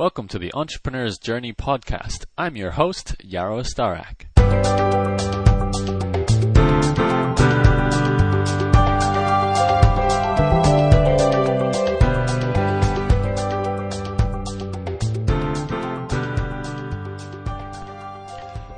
Welcome 0.00 0.28
to 0.28 0.38
the 0.38 0.50
Entrepreneur's 0.54 1.18
Journey 1.18 1.52
podcast. 1.52 2.24
I'm 2.38 2.56
your 2.56 2.70
host, 2.70 3.16
Yaro 3.18 3.62
Starak. 3.62 4.24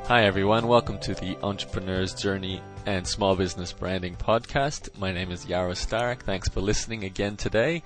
Hi 0.08 0.24
everyone, 0.24 0.66
welcome 0.66 0.98
to 0.98 1.14
the 1.14 1.38
Entrepreneur's 1.44 2.14
Journey 2.14 2.60
and 2.84 3.06
Small 3.06 3.36
Business 3.36 3.72
Branding 3.72 4.16
podcast. 4.16 4.88
My 4.98 5.12
name 5.12 5.30
is 5.30 5.46
Yaro 5.46 5.70
Starak. 5.70 6.22
Thanks 6.22 6.48
for 6.48 6.60
listening 6.60 7.04
again 7.04 7.36
today. 7.36 7.84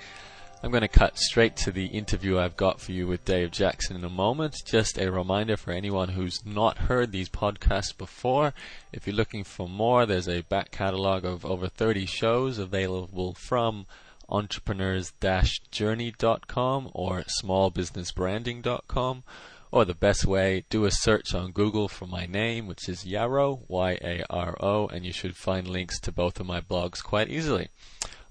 I'm 0.66 0.72
going 0.72 0.80
to 0.80 0.88
cut 0.88 1.16
straight 1.16 1.54
to 1.58 1.70
the 1.70 1.86
interview 1.86 2.40
I've 2.40 2.56
got 2.56 2.80
for 2.80 2.90
you 2.90 3.06
with 3.06 3.24
Dave 3.24 3.52
Jackson 3.52 3.94
in 3.94 4.02
a 4.02 4.10
moment. 4.10 4.56
Just 4.66 4.98
a 4.98 5.12
reminder 5.12 5.56
for 5.56 5.70
anyone 5.70 6.08
who's 6.08 6.44
not 6.44 6.76
heard 6.76 7.12
these 7.12 7.28
podcasts 7.28 7.96
before. 7.96 8.52
If 8.92 9.06
you're 9.06 9.14
looking 9.14 9.44
for 9.44 9.68
more, 9.68 10.06
there's 10.06 10.28
a 10.28 10.40
back 10.40 10.72
catalog 10.72 11.24
of 11.24 11.46
over 11.46 11.68
30 11.68 12.04
shows 12.06 12.58
available 12.58 13.34
from 13.34 13.86
entrepreneurs-journey.com 14.28 16.90
or 16.92 17.24
smallbusinessbranding.com. 17.40 19.22
Or 19.70 19.84
the 19.84 19.94
best 19.94 20.26
way, 20.26 20.64
do 20.68 20.84
a 20.84 20.90
search 20.90 21.32
on 21.32 21.52
Google 21.52 21.86
for 21.86 22.06
my 22.06 22.26
name, 22.26 22.66
which 22.66 22.88
is 22.88 23.04
Yaro, 23.04 23.60
Y-A-R-O, 23.68 24.88
and 24.88 25.06
you 25.06 25.12
should 25.12 25.36
find 25.36 25.68
links 25.68 26.00
to 26.00 26.10
both 26.10 26.40
of 26.40 26.46
my 26.46 26.60
blogs 26.60 27.04
quite 27.04 27.28
easily. 27.28 27.68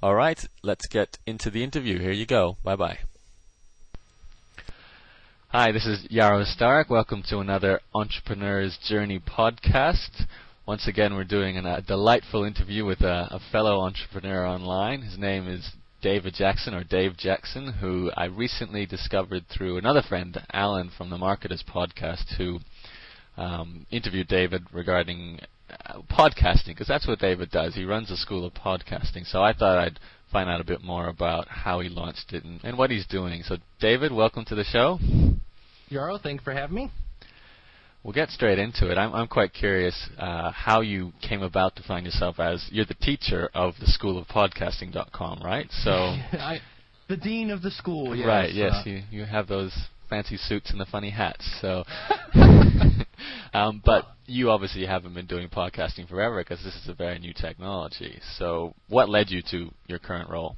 All 0.04 0.13
right, 0.13 0.40
let's 0.62 0.88
get 0.88 1.17
into 1.26 1.49
the 1.49 1.63
interview. 1.63 1.99
Here 1.99 2.12
you 2.12 2.26
go. 2.26 2.58
Bye 2.63 2.76
bye. 2.76 2.99
Hi, 5.49 5.71
this 5.71 5.85
is 5.85 6.05
Yaro 6.12 6.44
Starak. 6.45 6.90
Welcome 6.90 7.23
to 7.30 7.40
another 7.40 7.80
Entrepreneur's 7.94 8.77
Journey 8.85 9.20
podcast. 9.20 10.26
Once 10.68 10.85
again, 10.85 11.16
we're 11.16 11.23
doing 11.23 11.57
a 11.57 11.82
delightful 11.82 12.43
interview 12.43 12.84
with 12.84 13.01
a, 13.01 13.29
a 13.32 13.40
fellow 13.54 13.79
entrepreneur 13.79 14.46
online. 14.46 15.01
His 15.01 15.18
name 15.18 15.48
is 15.48 15.71
David 16.01 16.34
Jackson 16.34 16.73
or 16.73 16.84
Dave 16.84 17.16
Jackson, 17.16 17.76
who 17.79 18.12
I 18.18 18.26
recently 18.26 18.85
discovered 18.85 19.46
through 19.48 19.77
another 19.77 20.01
friend, 20.01 20.38
Alan 20.51 20.91
from 20.96 21.10
the 21.10 21.18
Marketers 21.18 21.63
podcast, 21.63 22.35
who 22.38 22.60
um, 23.38 23.85
interviewed 23.91 24.27
David 24.27 24.63
regarding 24.73 25.40
uh, 25.70 26.02
podcasting 26.10 26.68
because 26.68 26.88
that's 26.88 27.08
what 27.08 27.20
David 27.20 27.52
does. 27.52 27.76
He 27.76 27.85
runs 27.85 28.12
a 28.12 28.18
school 28.18 28.46
of 28.46 28.54
podcasting. 28.54 29.26
So 29.26 29.41
I 29.41 29.54
thought 29.54 29.77
I'd 29.77 29.99
find 30.32 30.49
out 30.49 30.62
a 30.62 30.66
bit 30.66 30.82
more 30.84 31.07
about 31.07 31.48
how 31.48 31.80
he 31.80 31.90
launched 31.90 32.34
it 32.34 32.44
and, 32.44 32.60
and 32.63 32.77
what 32.77 32.91
he's 32.91 33.07
doing. 33.07 33.44
So 33.44 33.57
David, 33.80 34.12
welcome 34.12 34.46
to 34.46 34.55
the 34.55 34.63
show. 34.63 34.99
Yaro, 35.90 36.22
thanks 36.22 36.44
for 36.44 36.54
having 36.54 36.76
me. 36.76 36.91
We'll 38.04 38.13
get 38.13 38.30
straight 38.30 38.60
into 38.60 38.91
it. 38.91 38.99
I'm, 38.99 39.13
I'm 39.16 39.27
quite 39.27 39.52
curious 39.54 40.10
uh, 40.20 40.52
how 40.52 40.82
you 40.82 41.12
came 41.27 41.41
about 41.41 41.76
to 41.77 41.84
find 41.84 42.05
yourself 42.05 42.40
as 42.40 42.68
you're 42.72 42.85
the 42.85 42.94
teacher 42.94 43.50
of 43.55 43.74
the 43.79 43.88
School 43.88 44.20
of 44.20 44.27
Podcasting.com, 44.27 45.41
right? 45.44 45.68
So, 45.72 45.90
I, 45.91 46.60
the 47.10 47.18
dean 47.18 47.50
of 47.50 47.63
the 47.63 47.72
school. 47.72 48.16
Yes. 48.16 48.27
Right. 48.27 48.54
Yes. 48.54 48.74
Uh, 48.76 48.90
you 48.90 49.02
you 49.10 49.26
have 49.26 49.48
those 49.48 49.76
fancy 50.16 50.38
suits 50.38 50.71
and 50.71 50.80
the 50.80 50.85
funny 50.85 51.10
hats. 51.10 51.46
So, 51.60 51.84
um, 53.54 53.82
but 53.84 54.05
you 54.26 54.49
obviously 54.49 54.85
haven't 54.85 55.13
been 55.13 55.26
doing 55.26 55.49
podcasting 55.49 56.07
forever 56.07 56.41
because 56.41 56.63
this 56.63 56.74
is 56.76 56.88
a 56.88 56.94
very 56.94 57.20
new 57.20 57.34
technology. 57.34 58.20
So, 58.38 58.74
what 58.88 59.10
led 59.10 59.30
you 59.30 59.41
to 59.52 59.70
your 59.88 59.99
current 59.99 60.30
role? 60.30 60.55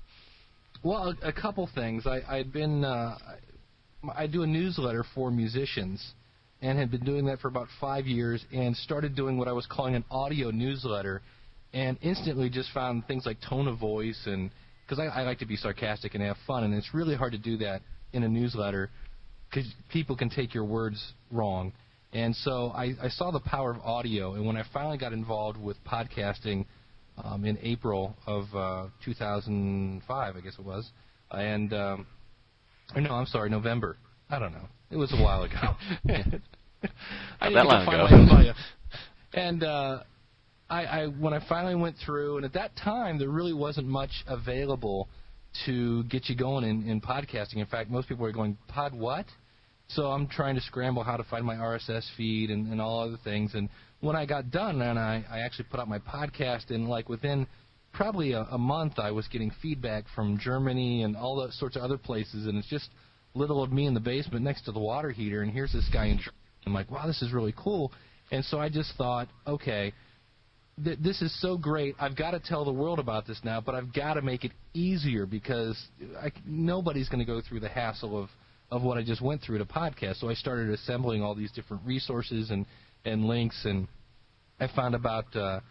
Well, 0.84 1.16
a, 1.24 1.30
a 1.30 1.34
couple 1.34 1.68
things. 1.74 2.06
I, 2.06 2.22
I'd 2.30 2.54
been 2.54 2.86
uh, 2.86 3.18
I 4.16 4.28
do 4.28 4.44
a 4.44 4.48
newsletter 4.48 5.04
for 5.16 5.32
musicians, 5.32 6.14
and 6.62 6.78
had 6.78 6.92
been 6.92 7.04
doing 7.04 7.26
that 7.26 7.40
for 7.40 7.48
about 7.48 7.68
five 7.82 8.06
years, 8.06 8.46
and 8.54 8.78
started 8.78 9.16
doing 9.16 9.40
what 9.40 9.48
I 9.48 9.54
was 9.54 9.66
calling 9.66 9.96
an 9.96 10.06
audio 10.12 10.52
newsletter, 10.52 11.24
and 11.74 11.98
instantly 12.04 12.52
just 12.52 12.70
found 12.74 13.08
things 13.08 13.26
like 13.26 13.38
tone 13.50 13.68
of 13.68 13.80
voice 13.80 14.22
and 14.28 14.52
because 14.86 15.00
I, 15.00 15.22
I 15.22 15.24
like 15.24 15.40
to 15.40 15.46
be 15.46 15.58
sarcastic 15.58 16.14
and 16.14 16.24
have 16.24 16.38
fun, 16.46 16.64
and 16.64 16.76
it's 16.76 16.94
really 16.94 17.16
hard 17.16 17.32
to 17.32 17.40
do 17.40 17.58
that 17.58 17.82
in 18.14 18.24
a 18.24 18.28
newsletter 18.30 18.90
because 19.50 19.72
people 19.92 20.16
can 20.16 20.30
take 20.30 20.54
your 20.54 20.66
words 20.66 21.14
wrong. 21.32 21.74
And 22.14 22.36
so 22.36 22.72
I, 22.76 22.94
I 23.02 23.10
saw 23.10 23.32
the 23.32 23.40
power 23.40 23.72
of 23.72 23.82
audio, 23.82 24.34
and 24.34 24.46
when 24.46 24.56
I 24.56 24.64
finally 24.74 24.98
got 24.98 25.14
involved 25.14 25.60
with 25.60 25.78
podcasting 25.86 26.66
um, 27.24 27.44
in 27.46 27.58
April 27.62 28.16
of 28.26 28.46
uh, 28.56 28.88
2005, 29.04 30.36
I 30.36 30.40
guess 30.40 30.54
it 30.58 30.66
was, 30.66 30.90
and 31.32 31.74
um, 31.74 32.08
no, 32.96 33.12
I'm 33.12 33.26
sorry, 33.26 33.50
November. 33.50 33.98
I 34.30 34.40
don't 34.40 34.54
know. 34.54 34.68
It 34.90 34.96
was 34.96 35.12
a 35.14 35.22
while 35.22 35.44
ago. 35.44 35.76
I 37.42 37.50
that 37.50 37.66
long 37.66 37.88
ago. 37.88 38.54
And 39.34 39.64
uh, 39.64 40.04
I, 40.70 40.86
I 40.86 41.08
when 41.08 41.34
I 41.34 41.48
finally 41.48 41.76
went 41.76 41.98
through, 42.06 42.38
and 42.38 42.46
at 42.46 42.54
that 42.54 42.72
time 42.78 43.20
there 43.20 43.30
really 43.30 43.54
wasn't 43.54 43.88
much 43.88 44.12
available 44.28 45.10
to 45.66 46.04
get 46.06 46.30
you 46.30 46.36
going 46.36 46.64
in, 46.64 46.88
in 46.88 47.02
podcasting. 47.02 47.58
In 47.58 47.66
fact, 47.66 47.90
most 47.90 48.08
people 48.08 48.26
are 48.26 48.32
going, 48.32 48.58
"Pod 48.68 48.94
what?" 48.94 49.26
So 49.90 50.08
I'm 50.08 50.28
trying 50.28 50.56
to 50.56 50.62
scramble 50.62 51.04
how 51.04 51.16
to 51.18 51.24
find 51.24 51.46
my 51.46 51.56
RSS 51.56 52.06
feed 52.18 52.50
and, 52.50 52.72
and 52.72 52.82
all 52.82 53.00
other 53.00 53.18
things. 53.24 53.56
And 53.56 53.70
when 54.02 54.16
I 54.16 54.26
got 54.26 54.52
done, 54.52 54.82
and 54.82 55.00
I, 55.00 55.24
I 55.30 55.40
actually 55.40 55.66
put 55.72 55.80
out 55.80 55.88
my 55.88 56.00
podcast, 56.00 56.72
and 56.72 56.90
like 56.90 57.08
within 57.08 57.48
probably 57.94 58.34
a, 58.34 58.42
a 58.52 58.58
month, 58.58 59.00
I 59.00 59.12
was 59.12 59.28
getting 59.30 59.52
feedback 59.62 60.04
from 60.14 60.38
Germany 60.38 61.04
and 61.04 61.16
all 61.16 61.36
those 61.38 61.58
sorts 61.58 61.78
of 61.78 61.84
other 61.84 61.98
places. 61.98 62.48
And 62.48 62.58
it's 62.58 62.68
just 62.68 62.90
little 63.34 63.64
of 63.64 63.72
me 63.72 63.86
in 63.86 63.94
the 63.94 64.00
basement 64.00 64.44
next 64.44 64.64
to 64.66 64.72
the 64.72 64.80
water 64.80 65.12
heater, 65.12 65.42
and 65.42 65.52
here's 65.52 65.72
this 65.72 65.88
guy 65.92 66.08
in. 66.08 66.20
I'm 66.66 66.74
like, 66.74 66.92
wow, 66.92 67.08
this 67.08 67.22
is 67.22 67.32
really 67.32 67.54
cool. 67.58 67.94
And 68.32 68.44
so 68.44 68.60
I 68.60 68.68
just 68.68 68.94
thought, 68.98 69.30
okay, 69.48 69.94
th- 70.84 71.00
this 71.00 71.22
is 71.22 71.42
so 71.42 71.58
great. 71.58 71.96
I've 72.00 72.16
got 72.16 72.32
to 72.32 72.40
tell 72.40 72.66
the 72.66 72.72
world 72.72 73.00
about 73.00 73.26
this 73.28 73.40
now, 73.44 73.62
but 73.62 73.76
I've 73.76 73.94
got 73.94 74.16
to 74.16 74.22
make 74.22 74.46
it 74.46 74.52
easier 74.74 75.26
because 75.26 75.78
I, 76.22 76.32
nobody's 76.46 77.10
going 77.10 77.20
to 77.20 77.26
go 77.26 77.42
through 77.42 77.62
the 77.62 77.70
hassle 77.70 78.22
of 78.22 78.30
of 78.70 78.84
what 78.84 78.98
I 78.98 79.04
just 79.04 79.22
went 79.22 79.42
through 79.42 79.60
to 79.60 79.66
podcast. 79.66 80.20
So 80.20 80.30
I 80.30 80.34
started 80.34 80.70
assembling 80.70 81.24
all 81.24 81.34
these 81.36 81.52
different 81.52 81.84
resources 81.86 82.50
and 82.52 82.66
and 83.06 83.26
links, 83.26 83.66
and 83.66 83.88
I 84.60 84.68
found 84.68 84.96
about 84.96 85.34
uh, 85.36 85.62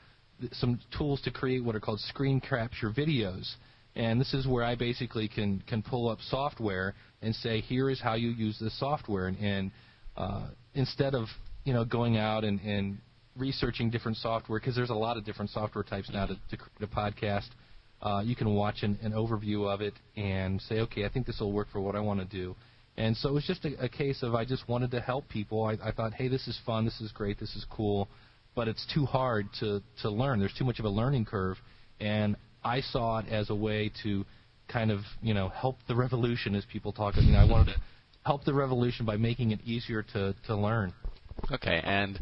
some 0.53 0.81
tools 0.97 1.21
to 1.23 1.31
create 1.31 1.63
what 1.63 1.75
are 1.75 1.81
called 1.81 2.01
screen 2.01 2.41
capture 2.41 2.91
videos. 2.91 3.55
And 3.95 4.21
this 4.21 4.35
is 4.35 4.47
where 4.47 4.65
I 4.65 4.75
basically 4.75 5.29
can 5.29 5.63
can 5.67 5.83
pull 5.83 6.09
up 6.09 6.19
software 6.29 6.95
and 7.23 7.35
say, 7.35 7.61
here 7.61 7.91
is 7.91 8.01
how 8.01 8.15
you 8.15 8.29
use 8.29 8.59
this 8.61 8.79
software, 8.79 9.27
and, 9.27 9.39
and 9.39 9.71
uh, 10.17 10.49
instead 10.75 11.15
of 11.15 11.29
you 11.65 11.73
know 11.73 11.85
going 11.85 12.17
out 12.17 12.45
and, 12.45 12.61
and 12.61 12.99
researching 13.37 13.91
different 13.91 14.17
software 14.19 14.59
because 14.59 14.75
there's 14.75 14.91
a 14.91 14.95
lot 14.95 15.17
of 15.17 15.25
different 15.25 15.51
software 15.51 15.85
types 15.85 16.11
now 16.13 16.27
to, 16.27 16.35
to 16.51 16.57
create 16.57 16.83
a 16.83 16.87
podcast. 16.87 17.49
Uh, 18.03 18.23
you 18.25 18.37
can 18.37 18.55
watch 18.55 18.83
an, 18.83 18.99
an 19.03 19.13
overview 19.13 19.73
of 19.73 19.81
it 19.81 19.95
and 20.17 20.61
say, 20.63 20.81
okay, 20.81 21.05
I 21.05 21.09
think 21.09 21.27
this 21.27 21.41
will 21.41 21.53
work 21.53 21.69
for 21.73 21.81
what 21.81 21.97
I 21.97 22.01
want 22.01 22.21
to 22.21 22.27
do. 22.27 22.55
And 22.99 23.17
so 23.17 23.29
it 23.29 23.33
was 23.33 23.45
just 23.45 23.65
a, 23.65 23.85
a 23.85 23.89
case 23.89 24.23
of 24.23 24.35
I 24.35 24.45
just 24.45 24.69
wanted 24.69 24.91
to 24.93 25.01
help 25.01 25.29
people. 25.29 25.65
I, 25.65 25.77
I 25.83 25.93
thought, 25.93 26.15
hey, 26.15 26.29
this 26.29 26.47
is 26.49 26.59
fun, 26.65 26.85
this 26.85 27.01
is 27.01 27.13
great, 27.13 27.39
this 27.39 27.55
is 27.55 27.67
cool, 27.71 28.09
but 28.55 28.69
it's 28.69 28.87
too 28.93 29.05
hard 29.05 29.49
to 29.61 29.83
to 30.03 30.11
learn. 30.11 30.41
There's 30.41 30.55
too 30.55 30.65
much 30.65 30.79
of 30.79 30.87
a 30.87 30.91
learning 30.91 31.27
curve, 31.27 31.59
and 32.01 32.37
I 32.65 32.81
saw 32.81 33.19
it 33.19 33.27
as 33.31 33.51
a 33.51 33.55
way 33.55 33.93
to 34.03 34.25
kind 34.69 34.91
of 34.91 35.01
you 35.23 35.35
know 35.35 35.49
help 35.51 35.77
the 35.89 35.95
revolution, 35.95 36.55
as 36.55 36.65
people 36.73 36.93
talk. 36.93 37.17
You 37.17 37.33
know, 37.33 37.39
I 37.39 37.45
wanted 37.45 37.75
to 37.75 37.81
help 38.25 38.45
the 38.45 38.55
revolution 38.55 39.05
by 39.05 39.17
making 39.17 39.51
it 39.51 39.61
easier 39.65 40.03
to 40.15 40.35
to 40.47 40.57
learn. 40.57 40.95
Okay, 41.53 41.81
and 41.85 42.19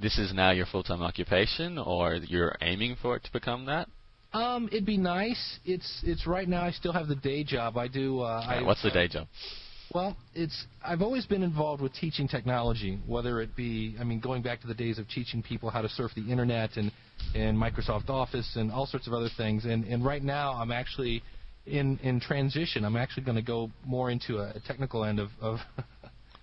this 0.00 0.18
is 0.18 0.32
now 0.34 0.50
your 0.50 0.66
full-time 0.66 1.02
occupation, 1.02 1.78
or 1.78 2.16
you're 2.16 2.56
aiming 2.60 2.96
for 3.00 3.16
it 3.16 3.24
to 3.24 3.32
become 3.32 3.66
that? 3.66 3.88
Um, 4.32 4.68
it'd 4.72 4.84
be 4.84 4.96
nice. 4.96 5.60
It's 5.64 6.02
it's 6.04 6.26
right 6.26 6.48
now. 6.48 6.62
I 6.64 6.72
still 6.72 6.92
have 6.92 7.06
the 7.06 7.14
day 7.14 7.44
job. 7.44 7.78
I 7.78 7.86
do. 7.86 8.20
Uh, 8.20 8.44
I, 8.46 8.62
what's 8.62 8.82
the 8.82 8.90
day 8.90 9.06
job? 9.06 9.28
Well, 9.94 10.16
it's 10.34 10.66
I've 10.84 11.02
always 11.02 11.24
been 11.24 11.44
involved 11.44 11.80
with 11.80 11.94
teaching 11.94 12.26
technology, 12.26 12.98
whether 13.06 13.40
it 13.40 13.54
be 13.54 13.94
I 14.00 14.02
mean 14.02 14.18
going 14.18 14.42
back 14.42 14.60
to 14.62 14.66
the 14.66 14.74
days 14.74 14.98
of 14.98 15.08
teaching 15.08 15.40
people 15.40 15.70
how 15.70 15.82
to 15.82 15.88
surf 15.88 16.10
the 16.16 16.28
internet 16.28 16.76
and 16.76 16.90
and 17.36 17.56
Microsoft 17.56 18.10
Office 18.10 18.56
and 18.56 18.72
all 18.72 18.86
sorts 18.86 19.06
of 19.06 19.12
other 19.12 19.28
things. 19.36 19.64
And 19.64 19.84
and 19.84 20.04
right 20.04 20.22
now 20.22 20.54
I'm 20.54 20.72
actually 20.72 21.22
in 21.64 21.98
in 22.02 22.18
transition. 22.18 22.84
I'm 22.84 22.96
actually 22.96 23.22
going 23.22 23.36
to 23.36 23.42
go 23.42 23.70
more 23.86 24.10
into 24.10 24.38
a, 24.38 24.50
a 24.50 24.60
technical 24.66 25.04
end 25.04 25.20
of 25.20 25.28
of 25.40 25.58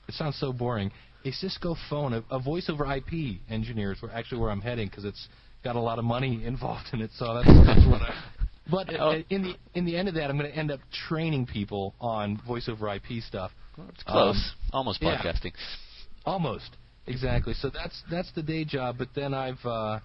it 0.07 0.13
sounds 0.13 0.39
so 0.39 0.53
boring. 0.53 0.91
A 1.23 1.31
Cisco 1.31 1.75
phone, 1.89 2.13
a, 2.13 2.23
a 2.31 2.39
voice 2.39 2.69
over 2.69 2.91
IP 2.93 3.41
engineer 3.49 3.91
is 3.91 3.99
actually 4.13 4.39
where 4.39 4.49
I'm 4.49 4.61
heading 4.61 4.87
because 4.87 5.05
it's 5.05 5.27
got 5.63 5.75
a 5.75 5.79
lot 5.79 5.99
of 5.99 6.05
money 6.05 6.43
involved 6.45 6.87
in 6.93 7.01
it. 7.01 7.11
So 7.17 7.33
that's, 7.35 7.47
that's 7.65 7.87
what 7.87 8.01
I 8.01 8.13
but 8.71 8.89
oh. 8.99 9.21
in 9.29 9.43
the 9.43 9.55
in 9.73 9.85
the 9.85 9.95
end 9.97 10.07
of 10.07 10.15
that, 10.15 10.29
I'm 10.29 10.37
going 10.37 10.51
to 10.51 10.57
end 10.57 10.71
up 10.71 10.79
training 11.07 11.47
people 11.47 11.93
on 11.99 12.41
voice 12.45 12.69
over 12.69 12.93
IP 12.93 13.21
stuff. 13.27 13.51
Well, 13.77 13.87
it's 13.89 14.03
close, 14.03 14.35
um, 14.35 14.69
almost 14.73 15.01
podcasting. 15.01 15.53
Yeah, 15.53 16.25
almost 16.25 16.77
exactly. 17.07 17.53
So 17.53 17.69
that's 17.69 18.01
that's 18.09 18.31
the 18.33 18.43
day 18.43 18.65
job. 18.65 18.97
But 18.97 19.09
then 19.15 19.33
I've 19.33 19.63
uh, 19.65 19.99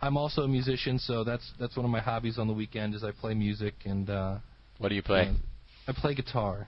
I'm 0.00 0.16
also 0.16 0.42
a 0.42 0.48
musician, 0.48 0.98
so 0.98 1.24
that's 1.24 1.52
that's 1.58 1.76
one 1.76 1.84
of 1.84 1.90
my 1.90 2.00
hobbies 2.00 2.38
on 2.38 2.46
the 2.46 2.54
weekend 2.54 2.94
is 2.94 3.04
I 3.04 3.12
play 3.12 3.34
music 3.34 3.74
and. 3.84 4.08
Uh, 4.08 4.38
what 4.78 4.88
do 4.88 4.94
you 4.96 5.02
play? 5.02 5.32
I 5.86 5.92
play 5.92 6.14
guitar. 6.14 6.66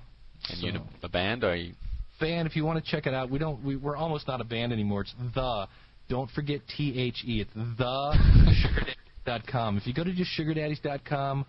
And 0.48 0.58
so. 0.58 0.66
you 0.66 0.72
in 0.74 0.80
a 1.02 1.08
band 1.08 1.42
or? 1.42 1.50
Are 1.50 1.56
you 1.56 1.74
band, 2.20 2.46
if 2.46 2.56
you 2.56 2.64
want 2.64 2.84
to 2.84 2.90
check 2.90 3.06
it 3.06 3.14
out, 3.14 3.30
we 3.30 3.38
don't. 3.38 3.62
We, 3.64 3.76
we're 3.76 3.96
almost 3.96 4.28
not 4.28 4.40
a 4.40 4.44
band 4.44 4.72
anymore. 4.72 5.02
It's 5.02 5.14
the. 5.34 5.66
Don't 6.08 6.30
forget 6.30 6.60
T 6.76 6.98
H 6.98 7.24
E. 7.26 7.40
It's 7.40 7.54
the 7.54 8.94
sugardaddies.com. 9.26 9.78
If 9.78 9.86
you 9.86 9.94
go 9.94 10.04
to 10.04 10.12
just 10.12 10.30
sugardaddies.com, 10.38 11.46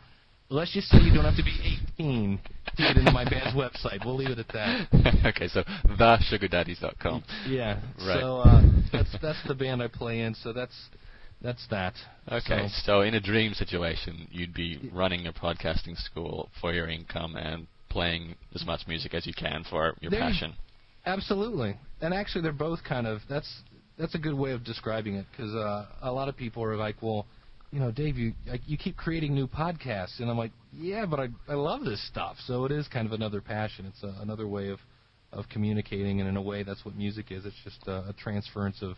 let's 0.49 0.73
just 0.73 0.87
say 0.87 0.99
you 0.99 1.13
don't 1.13 1.25
have 1.25 1.35
to 1.35 1.43
be 1.43 1.77
18 1.97 2.39
to 2.77 2.83
get 2.83 2.97
into 2.97 3.11
my 3.11 3.25
band's 3.25 3.53
website. 3.55 4.05
We'll 4.05 4.15
leave 4.15 4.29
it 4.29 4.39
at 4.39 4.47
that. 4.49 5.25
okay, 5.35 5.47
so 5.49 5.63
thesugardaddies.com. 5.99 7.23
Yeah. 7.47 7.81
Right. 8.05 8.21
So 8.21 8.37
uh, 8.37 8.61
that's 8.91 9.15
that's 9.21 9.47
the 9.47 9.55
band 9.55 9.83
I 9.83 9.87
play 9.87 10.21
in. 10.21 10.35
So 10.35 10.53
that's 10.53 10.75
that's 11.41 11.67
that. 11.69 11.93
Okay, 12.31 12.67
So, 12.67 12.83
so 12.85 13.01
in 13.01 13.13
a 13.13 13.19
dream 13.19 13.53
situation, 13.53 14.27
you'd 14.31 14.53
be 14.53 14.89
running 14.93 15.27
a 15.27 15.33
podcasting 15.33 15.97
school 15.97 16.49
for 16.59 16.73
your 16.73 16.87
income 16.87 17.35
and 17.35 17.67
playing 17.95 18.35
as 18.53 18.65
much 18.65 18.81
music 18.87 19.13
as 19.13 19.25
you 19.25 19.33
can 19.33 19.63
for 19.69 19.95
your 20.01 20.11
There 20.11 20.19
passion. 20.19 20.53
absolutely. 21.05 21.77
And 22.01 22.13
actually, 22.13 22.41
they're 22.41 22.51
both 22.69 22.83
kind 22.83 23.07
of 23.07 23.21
that's 23.29 23.49
that's 23.97 24.15
a 24.15 24.17
good 24.19 24.33
way 24.33 24.51
of 24.51 24.65
describing 24.65 25.15
it 25.15 25.25
because 25.31 25.53
uh, 25.55 25.85
a 26.01 26.11
lot 26.11 26.27
of 26.27 26.35
people 26.35 26.61
are 26.61 26.75
like, 26.75 26.97
well, 27.01 27.25
you 27.71 27.79
know, 27.79 27.91
Dave, 27.91 28.17
you 28.17 28.33
like, 28.47 28.61
you 28.67 28.77
keep 28.77 28.97
creating 28.97 29.33
new 29.33 29.47
podcasts, 29.47 30.19
and 30.19 30.29
I'm 30.29 30.37
like, 30.37 30.51
yeah, 30.73 31.05
but 31.05 31.19
I 31.21 31.27
I 31.47 31.53
love 31.53 31.85
this 31.85 32.05
stuff. 32.07 32.35
So 32.47 32.65
it 32.65 32.71
is 32.73 32.87
kind 32.89 33.07
of 33.07 33.13
another 33.13 33.39
passion. 33.39 33.85
It's 33.85 34.03
a, 34.03 34.13
another 34.21 34.47
way 34.47 34.67
of 34.69 34.79
of 35.31 35.45
communicating, 35.49 36.19
and 36.19 36.27
in 36.27 36.35
a 36.35 36.41
way, 36.41 36.63
that's 36.63 36.83
what 36.83 36.95
music 36.95 37.27
is. 37.31 37.45
It's 37.45 37.61
just 37.63 37.87
a, 37.87 38.09
a 38.09 38.13
transference 38.13 38.81
of 38.81 38.95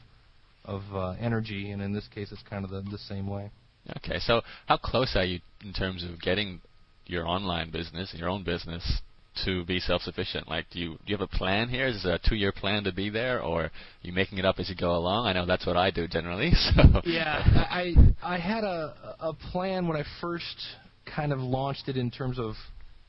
of 0.66 0.82
uh, 0.94 1.12
energy, 1.20 1.70
and 1.72 1.82
in 1.84 1.94
this 1.94 2.08
case, 2.14 2.32
it's 2.32 2.44
kind 2.50 2.66
of 2.66 2.72
the, 2.72 2.82
the 2.90 2.98
same 2.98 3.28
way. 3.28 3.52
Okay, 3.98 4.20
so 4.20 4.42
how 4.66 4.78
close 4.78 5.16
are 5.16 5.24
you 5.24 5.40
in 5.64 5.72
terms 5.72 6.04
of 6.04 6.20
getting 6.20 6.60
your 7.08 7.28
online 7.28 7.72
business, 7.72 8.14
your 8.14 8.30
own 8.30 8.44
business, 8.44 9.02
to 9.46 9.64
be 9.66 9.80
self-sufficient? 9.80 10.48
Like, 10.48 10.66
do 10.72 10.80
you 10.80 10.92
do 10.92 11.04
you 11.06 11.18
have 11.18 11.30
a 11.34 11.38
plan 11.38 11.70
here? 11.70 11.88
Is 11.88 12.04
there 12.04 12.16
a 12.16 12.20
two-year 12.20 12.52
plan 12.52 12.84
to 12.86 12.92
be 12.92 13.10
there, 13.10 13.42
or 13.42 13.64
are 13.64 13.72
you 14.02 14.12
making 14.12 14.38
it 14.38 14.46
up 14.46 14.60
as 14.60 14.70
you 14.70 14.76
go 14.76 14.96
along? 14.96 15.28
I 15.28 15.34
know 15.34 15.46
that's 15.46 15.66
what 15.66 15.78
I 15.78 15.92
do 15.92 16.08
generally. 16.08 16.52
So 16.76 17.02
Yeah, 17.06 17.68
I 17.70 17.96
I 18.24 18.38
had 18.38 18.64
a 18.64 19.16
a 19.20 19.34
plan 19.34 19.88
when 19.88 19.98
I 19.98 20.04
first 20.22 20.62
kind 21.06 21.32
of 21.32 21.40
launched 21.40 21.88
it 21.88 21.98
in 21.98 22.12
terms 22.12 22.40
of 22.40 22.56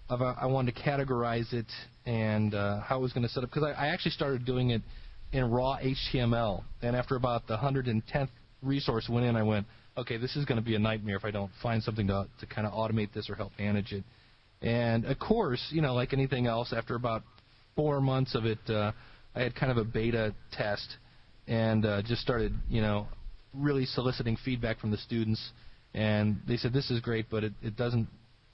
of 0.09 0.23
uh, 0.23 0.35
I 0.41 0.47
wanted 0.47 0.75
to 0.75 0.83
categorize 0.83 1.53
it 1.53 1.67
and 2.07 2.55
uh, 2.55 2.81
how 2.81 2.99
it 2.99 3.03
was 3.03 3.13
going 3.13 3.27
to 3.27 3.29
set 3.29 3.43
up 3.45 3.51
because 3.51 3.65
I, 3.65 3.73
I 3.73 3.87
actually 3.89 4.13
started 4.13 4.45
doing 4.45 4.71
it 4.71 4.83
in 5.33 5.51
raw 5.51 5.79
HTML, 5.79 6.63
and 6.83 6.97
after 6.97 7.17
about 7.17 7.47
the 7.47 7.57
110th 7.57 8.31
resource 8.63 9.09
went 9.11 9.27
in, 9.27 9.37
I 9.37 9.43
went, 9.43 9.67
okay, 9.99 10.17
this 10.17 10.37
is 10.37 10.45
going 10.45 10.59
to 10.59 10.65
be 10.65 10.75
a 10.75 10.79
nightmare 10.79 11.17
if 11.17 11.25
I 11.25 11.31
don't 11.31 11.51
find 11.63 11.83
something 11.83 12.07
to 12.09 12.27
to 12.41 12.47
kind 12.47 12.67
of 12.67 12.73
automate 12.73 13.13
this 13.13 13.29
or 13.29 13.35
help 13.35 13.53
manage 13.59 13.93
it. 13.93 14.05
And 14.63 15.05
of 15.05 15.19
course, 15.19 15.65
you 15.71 15.83
know, 15.83 15.95
like 15.95 16.13
anything 16.13 16.47
else, 16.47 16.73
after 16.73 16.95
about 16.95 17.23
four 17.77 18.01
months 18.01 18.35
of 18.35 18.45
it, 18.45 18.59
uh, 18.69 18.93
I 19.35 19.43
had 19.43 19.55
kind 19.55 19.71
of 19.71 19.79
a 19.79 19.85
beta 19.85 20.35
test 20.53 20.97
and 21.47 21.87
uh, 21.87 22.03
just 22.03 22.23
started, 22.23 22.53
you 22.69 22.81
know, 22.81 23.07
really 23.55 23.85
soliciting 23.85 24.37
feedback 24.45 24.81
from 24.81 24.91
the 24.91 24.97
students. 24.99 25.53
And 25.95 26.41
they 26.47 26.57
said, 26.57 26.73
this 26.73 26.91
is 26.91 27.01
great, 27.01 27.27
but 27.31 27.45
it, 27.45 27.53
it 27.63 27.77
doesn't, 27.77 28.09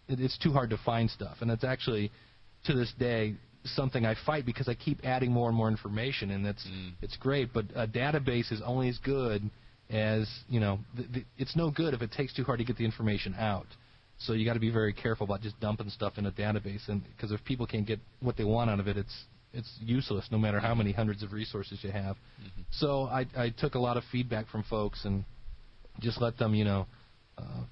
it, 0.08 0.20
it's 0.20 0.38
too 0.38 0.52
hard 0.52 0.70
to 0.70 0.79
find 0.85 1.11
stuff. 1.11 1.38
And 1.40 1.50
it's 1.50 1.64
actually, 1.64 2.12
to 2.67 2.75
this 2.75 2.93
day, 2.99 3.35
something 3.64 4.05
I 4.05 4.14
fight 4.26 4.44
because 4.44 4.69
I 4.69 4.75
keep 4.75 5.00
adding 5.05 5.32
more 5.32 5.49
and 5.49 5.56
more 5.56 5.69
information, 5.69 6.31
and 6.31 6.47
it's 6.47 6.64
Mm. 6.67 6.93
it's 7.00 7.17
great. 7.17 7.52
But 7.52 7.64
a 7.75 7.87
database 7.87 8.52
is 8.52 8.61
only 8.62 8.88
as 8.90 8.99
good 8.99 9.50
as 9.91 10.29
you 10.49 10.61
know. 10.61 10.79
The, 10.97 11.03
the, 11.03 11.25
it's 11.39 11.57
no 11.57 11.71
good 11.71 11.95
if 11.95 12.03
it 12.03 12.13
takes 12.13 12.35
too 12.35 12.45
hard 12.45 12.59
to 12.59 12.65
get 12.65 12.77
the 12.77 12.85
information 12.85 13.35
out. 13.39 13.67
So 14.19 14.33
you 14.33 14.45
got 14.45 14.55
to 14.55 14.61
be 14.61 14.71
very 14.71 14.93
careful 14.93 15.25
about 15.25 15.43
just 15.43 15.59
dumping 15.61 15.91
stuff 15.91 16.15
in 16.17 16.27
a 16.27 16.33
database, 16.33 16.89
and 16.89 17.03
because 17.17 17.33
if 17.33 17.45
people 17.45 17.67
can't 17.67 17.87
get 17.87 17.99
what 18.21 18.37
they 18.37 18.45
want 18.45 18.71
out 18.71 18.81
of 18.81 18.89
it, 18.89 18.97
it's 18.97 19.25
it's 19.53 19.71
useless, 19.81 20.27
no 20.31 20.39
matter 20.39 20.61
how 20.61 20.75
many 20.75 20.93
hundreds 20.93 21.23
of 21.23 21.33
resources 21.33 21.79
you 21.83 21.91
have. 21.91 22.17
So 22.71 23.05
I 23.05 23.27
I 23.37 23.51
took 23.51 23.75
a 23.75 23.79
lot 23.79 23.97
of 23.97 24.05
feedback 24.11 24.49
from 24.49 24.63
folks 24.65 25.05
and 25.05 25.25
just 26.01 26.21
let 26.21 26.39
them, 26.39 26.55
you 26.55 26.65
know, 26.65 26.87
uh, 27.39 27.63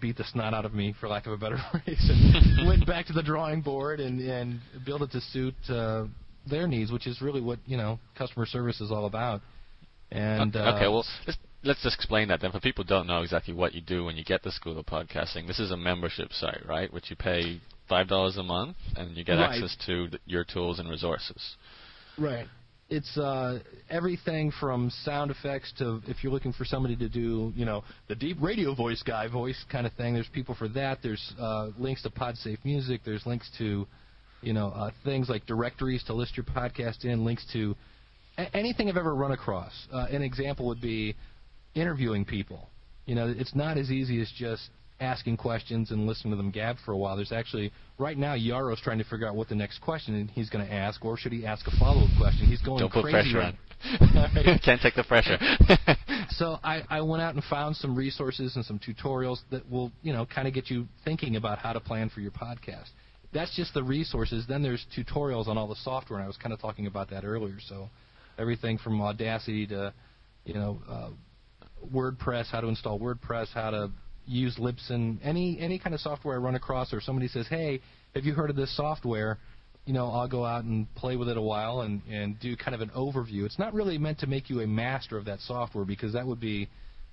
beat 0.00 0.16
the 0.16 0.24
snot 0.24 0.54
out 0.54 0.64
of 0.64 0.74
me, 0.74 0.94
for 1.00 1.08
lack 1.08 1.26
of 1.26 1.32
a 1.32 1.36
better 1.36 1.58
phrase, 1.70 2.10
and 2.10 2.66
went 2.66 2.86
back 2.86 3.06
to 3.06 3.12
the 3.12 3.22
drawing 3.22 3.60
board 3.60 4.00
and 4.00 4.20
and 4.20 4.60
built 4.84 5.02
it 5.02 5.10
to 5.12 5.20
suit 5.20 5.54
uh, 5.68 6.04
their 6.48 6.66
needs, 6.66 6.90
which 6.90 7.06
is 7.06 7.20
really 7.20 7.40
what 7.40 7.58
you 7.66 7.76
know 7.76 7.98
customer 8.16 8.46
service 8.46 8.80
is 8.80 8.90
all 8.90 9.06
about. 9.06 9.40
And 10.12 10.56
okay, 10.56 10.64
uh, 10.64 10.76
okay, 10.76 10.88
well, 10.88 11.04
let's, 11.26 11.38
let's 11.62 11.82
just 11.82 11.96
explain 11.96 12.28
that 12.28 12.40
then. 12.40 12.52
For 12.52 12.60
people 12.60 12.84
who 12.84 12.88
don't 12.88 13.06
know 13.06 13.22
exactly 13.22 13.54
what 13.54 13.74
you 13.74 13.80
do 13.80 14.04
when 14.04 14.16
you 14.16 14.24
get 14.24 14.42
the 14.42 14.50
School 14.52 14.78
of 14.78 14.86
Podcasting, 14.86 15.46
this 15.46 15.58
is 15.60 15.70
a 15.70 15.76
membership 15.76 16.32
site, 16.32 16.64
right? 16.66 16.92
Which 16.92 17.10
you 17.10 17.16
pay 17.16 17.60
five 17.88 18.08
dollars 18.08 18.36
a 18.36 18.42
month, 18.42 18.76
and 18.96 19.16
you 19.16 19.24
get 19.24 19.34
Right. 19.34 19.52
access 19.54 19.76
to 19.86 20.08
th- 20.08 20.22
your 20.26 20.44
tools 20.44 20.78
and 20.78 20.88
resources. 20.88 21.56
Right. 22.18 22.46
It's 22.88 23.16
uh, 23.16 23.60
everything 23.88 24.50
from 24.58 24.90
sound 25.04 25.30
effects 25.30 25.72
to 25.78 26.02
if 26.08 26.24
you're 26.24 26.32
looking 26.32 26.52
for 26.52 26.64
somebody 26.64 26.96
to 26.96 27.08
do, 27.08 27.52
you 27.54 27.64
know, 27.64 27.84
the 28.08 28.16
deep 28.16 28.36
radio 28.40 28.74
voice 28.74 29.00
guy 29.04 29.28
voice 29.28 29.64
kind 29.70 29.86
of 29.86 29.92
thing. 29.92 30.12
There's 30.14 30.28
people 30.28 30.56
for 30.56 30.66
that. 30.70 30.98
There's 31.02 31.32
uh, 31.38 31.68
links 31.78 32.02
to 32.02 32.10
PodSafe 32.10 32.58
Music. 32.64 33.02
There's 33.04 33.24
links 33.26 33.48
to, 33.58 33.86
you 34.42 34.52
know, 34.52 34.68
uh, 34.70 34.90
things 35.04 35.28
like 35.28 35.46
directories 35.46 36.02
to 36.04 36.14
list 36.14 36.36
your 36.36 36.44
podcast 36.44 37.04
in. 37.04 37.24
Links 37.24 37.46
to 37.52 37.76
a- 38.38 38.56
anything 38.56 38.88
I've 38.88 38.96
ever 38.96 39.14
run 39.14 39.30
across. 39.30 39.72
Uh, 39.92 40.06
an 40.10 40.22
example 40.22 40.66
would 40.66 40.80
be 40.80 41.14
interviewing 41.74 42.24
people. 42.24 42.68
You 43.06 43.14
know, 43.14 43.32
it's 43.36 43.54
not 43.54 43.78
as 43.78 43.90
easy 43.90 44.20
as 44.20 44.30
just 44.36 44.70
asking 45.00 45.36
questions 45.36 45.90
and 45.90 46.06
listening 46.06 46.32
to 46.32 46.36
them 46.36 46.50
gab 46.50 46.76
for 46.84 46.92
a 46.92 46.96
while. 46.96 47.16
There's 47.16 47.32
actually 47.32 47.72
right 47.98 48.16
now 48.16 48.34
Yaro's 48.34 48.80
trying 48.80 48.98
to 48.98 49.04
figure 49.04 49.26
out 49.26 49.34
what 49.34 49.48
the 49.48 49.54
next 49.54 49.80
question 49.80 50.28
he's 50.28 50.50
going 50.50 50.66
to 50.66 50.72
ask, 50.72 51.04
or 51.04 51.16
should 51.16 51.32
he 51.32 51.46
ask 51.46 51.66
a 51.66 51.76
follow-up 51.78 52.10
question? 52.18 52.46
He's 52.46 52.60
going 52.60 52.80
Don't 52.80 52.92
put 52.92 53.04
crazy. 53.04 53.32
pressure 53.32 53.38
right- 53.38 53.54
on. 53.54 53.58
Can't 54.62 54.80
take 54.82 54.94
the 54.94 55.04
pressure. 55.04 55.38
so 56.30 56.58
I, 56.62 56.82
I 56.90 57.00
went 57.00 57.22
out 57.22 57.34
and 57.34 57.42
found 57.44 57.76
some 57.76 57.96
resources 57.96 58.56
and 58.56 58.64
some 58.64 58.78
tutorials 58.78 59.38
that 59.50 59.68
will, 59.70 59.90
you 60.02 60.12
know, 60.12 60.26
kind 60.26 60.46
of 60.46 60.52
get 60.52 60.68
you 60.68 60.86
thinking 61.02 61.36
about 61.36 61.58
how 61.58 61.72
to 61.72 61.80
plan 61.80 62.10
for 62.10 62.20
your 62.20 62.30
podcast. 62.30 62.90
That's 63.32 63.54
just 63.56 63.72
the 63.72 63.82
resources. 63.82 64.44
Then 64.46 64.62
there's 64.62 64.84
tutorials 64.94 65.48
on 65.48 65.56
all 65.56 65.66
the 65.66 65.76
software, 65.76 66.18
and 66.18 66.24
I 66.24 66.26
was 66.26 66.36
kind 66.36 66.52
of 66.52 66.60
talking 66.60 66.86
about 66.86 67.08
that 67.08 67.24
earlier. 67.24 67.56
So 67.68 67.88
everything 68.38 68.76
from 68.76 69.00
Audacity 69.00 69.66
to, 69.68 69.94
you 70.44 70.54
know, 70.54 70.82
uh, 70.88 71.08
WordPress, 71.92 72.46
how 72.46 72.60
to 72.60 72.68
install 72.68 72.98
WordPress, 72.98 73.48
how 73.52 73.70
to 73.70 73.90
use 74.26 74.56
Libsyn, 74.58 75.18
any 75.22 75.58
any 75.58 75.78
kind 75.78 75.94
of 75.94 76.00
software 76.00 76.34
I 76.34 76.38
run 76.38 76.54
across, 76.54 76.92
or 76.92 77.00
somebody 77.00 77.28
says, 77.28 77.46
"Hey, 77.48 77.80
have 78.14 78.24
you 78.24 78.32
heard 78.32 78.50
of 78.50 78.56
this 78.56 78.74
software?" 78.76 79.38
You 79.86 79.94
know, 79.94 80.08
I'll 80.08 80.28
go 80.28 80.44
out 80.44 80.64
and 80.64 80.92
play 80.94 81.16
with 81.16 81.28
it 81.28 81.36
a 81.36 81.42
while 81.42 81.80
and 81.80 82.02
and 82.08 82.38
do 82.38 82.56
kind 82.56 82.74
of 82.74 82.80
an 82.80 82.90
overview. 82.90 83.44
It's 83.44 83.58
not 83.58 83.74
really 83.74 83.98
meant 83.98 84.20
to 84.20 84.26
make 84.26 84.50
you 84.50 84.60
a 84.60 84.66
master 84.66 85.16
of 85.16 85.24
that 85.24 85.40
software 85.40 85.84
because 85.84 86.12
that 86.12 86.26
would 86.26 86.40
be, 86.40 86.68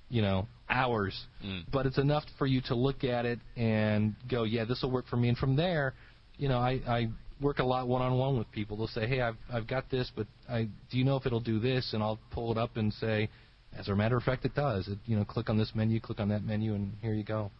you 0.09 0.21
know, 0.21 0.47
hours. 0.69 1.25
Mm. 1.43 1.63
But 1.71 1.85
it's 1.85 1.97
enough 1.97 2.23
for 2.37 2.45
you 2.45 2.61
to 2.61 2.75
look 2.75 3.03
at 3.03 3.25
it 3.25 3.39
and 3.55 4.15
go, 4.29 4.43
"Yeah, 4.43 4.65
this 4.65 4.81
will 4.83 4.91
work 4.91 5.07
for 5.07 5.17
me." 5.17 5.29
And 5.29 5.37
from 5.37 5.55
there, 5.55 5.93
you 6.37 6.49
know, 6.49 6.59
I 6.59 6.81
I 6.87 7.09
work 7.39 7.59
a 7.59 7.63
lot 7.63 7.87
one-on-one 7.87 8.37
with 8.37 8.51
people. 8.51 8.77
They'll 8.77 8.87
say, 8.87 9.07
"Hey, 9.07 9.21
I've 9.21 9.37
I've 9.51 9.67
got 9.67 9.89
this, 9.89 10.11
but 10.15 10.27
I 10.47 10.67
do 10.91 10.97
you 10.97 11.03
know 11.03 11.15
if 11.15 11.25
it'll 11.25 11.39
do 11.39 11.59
this?" 11.59 11.93
And 11.93 12.03
I'll 12.03 12.19
pull 12.31 12.51
it 12.51 12.57
up 12.57 12.77
and 12.77 12.93
say, 12.93 13.29
as 13.77 13.87
a 13.87 13.95
matter 13.95 14.17
of 14.17 14.23
fact, 14.23 14.45
it 14.45 14.55
does. 14.55 14.87
It, 14.87 14.99
you 15.05 15.15
know, 15.17 15.25
click 15.25 15.49
on 15.49 15.57
this 15.57 15.71
menu, 15.75 15.99
click 15.99 16.19
on 16.19 16.29
that 16.29 16.43
menu, 16.43 16.73
and 16.73 16.93
here 17.01 17.13
you 17.13 17.23
go. 17.23 17.51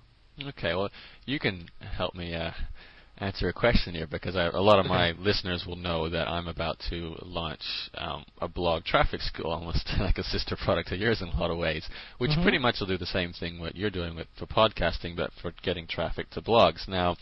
Okay, 0.50 0.76
well, 0.76 0.90
you 1.26 1.40
can 1.40 1.68
help 1.98 2.14
me 2.14 2.36
uh, 2.36 2.52
answer 3.18 3.50
a 3.50 3.54
question 3.54 3.96
here 3.96 4.06
because 4.06 4.36
I, 4.36 4.46
a 4.46 4.62
lot 4.62 4.80
of 4.80 4.86
my 4.86 5.12
listeners 5.14 5.66
will 5.66 5.76
know 5.76 6.10
that 6.10 6.28
I'm 6.28 6.48
about 6.48 6.78
to 6.92 7.16
launch 7.24 7.64
um, 7.96 8.24
a 8.40 8.48
blog 8.48 8.84
traffic 8.84 9.22
school, 9.22 9.52
almost 9.52 9.90
like 10.00 10.18
a 10.20 10.24
sister 10.24 10.56
product 10.56 10.92
of 10.92 11.00
yours 11.00 11.22
in 11.22 11.30
a 11.30 11.40
lot 11.40 11.50
of 11.50 11.58
ways, 11.58 11.88
which 12.20 12.32
Mhm. 12.32 12.44
pretty 12.44 12.58
much 12.60 12.80
will 12.80 12.88
do 12.88 12.98
the 12.98 13.06
same 13.08 13.34
thing 13.34 13.60
what 13.60 13.76
you're 13.76 13.90
doing 13.90 14.16
with 14.16 14.28
for 14.38 14.46
podcasting, 14.46 15.16
but 15.16 15.32
for 15.42 15.52
getting 15.64 15.88
traffic 15.88 16.30
to 16.32 16.42
blogs. 16.42 16.88
Now, 16.88 17.16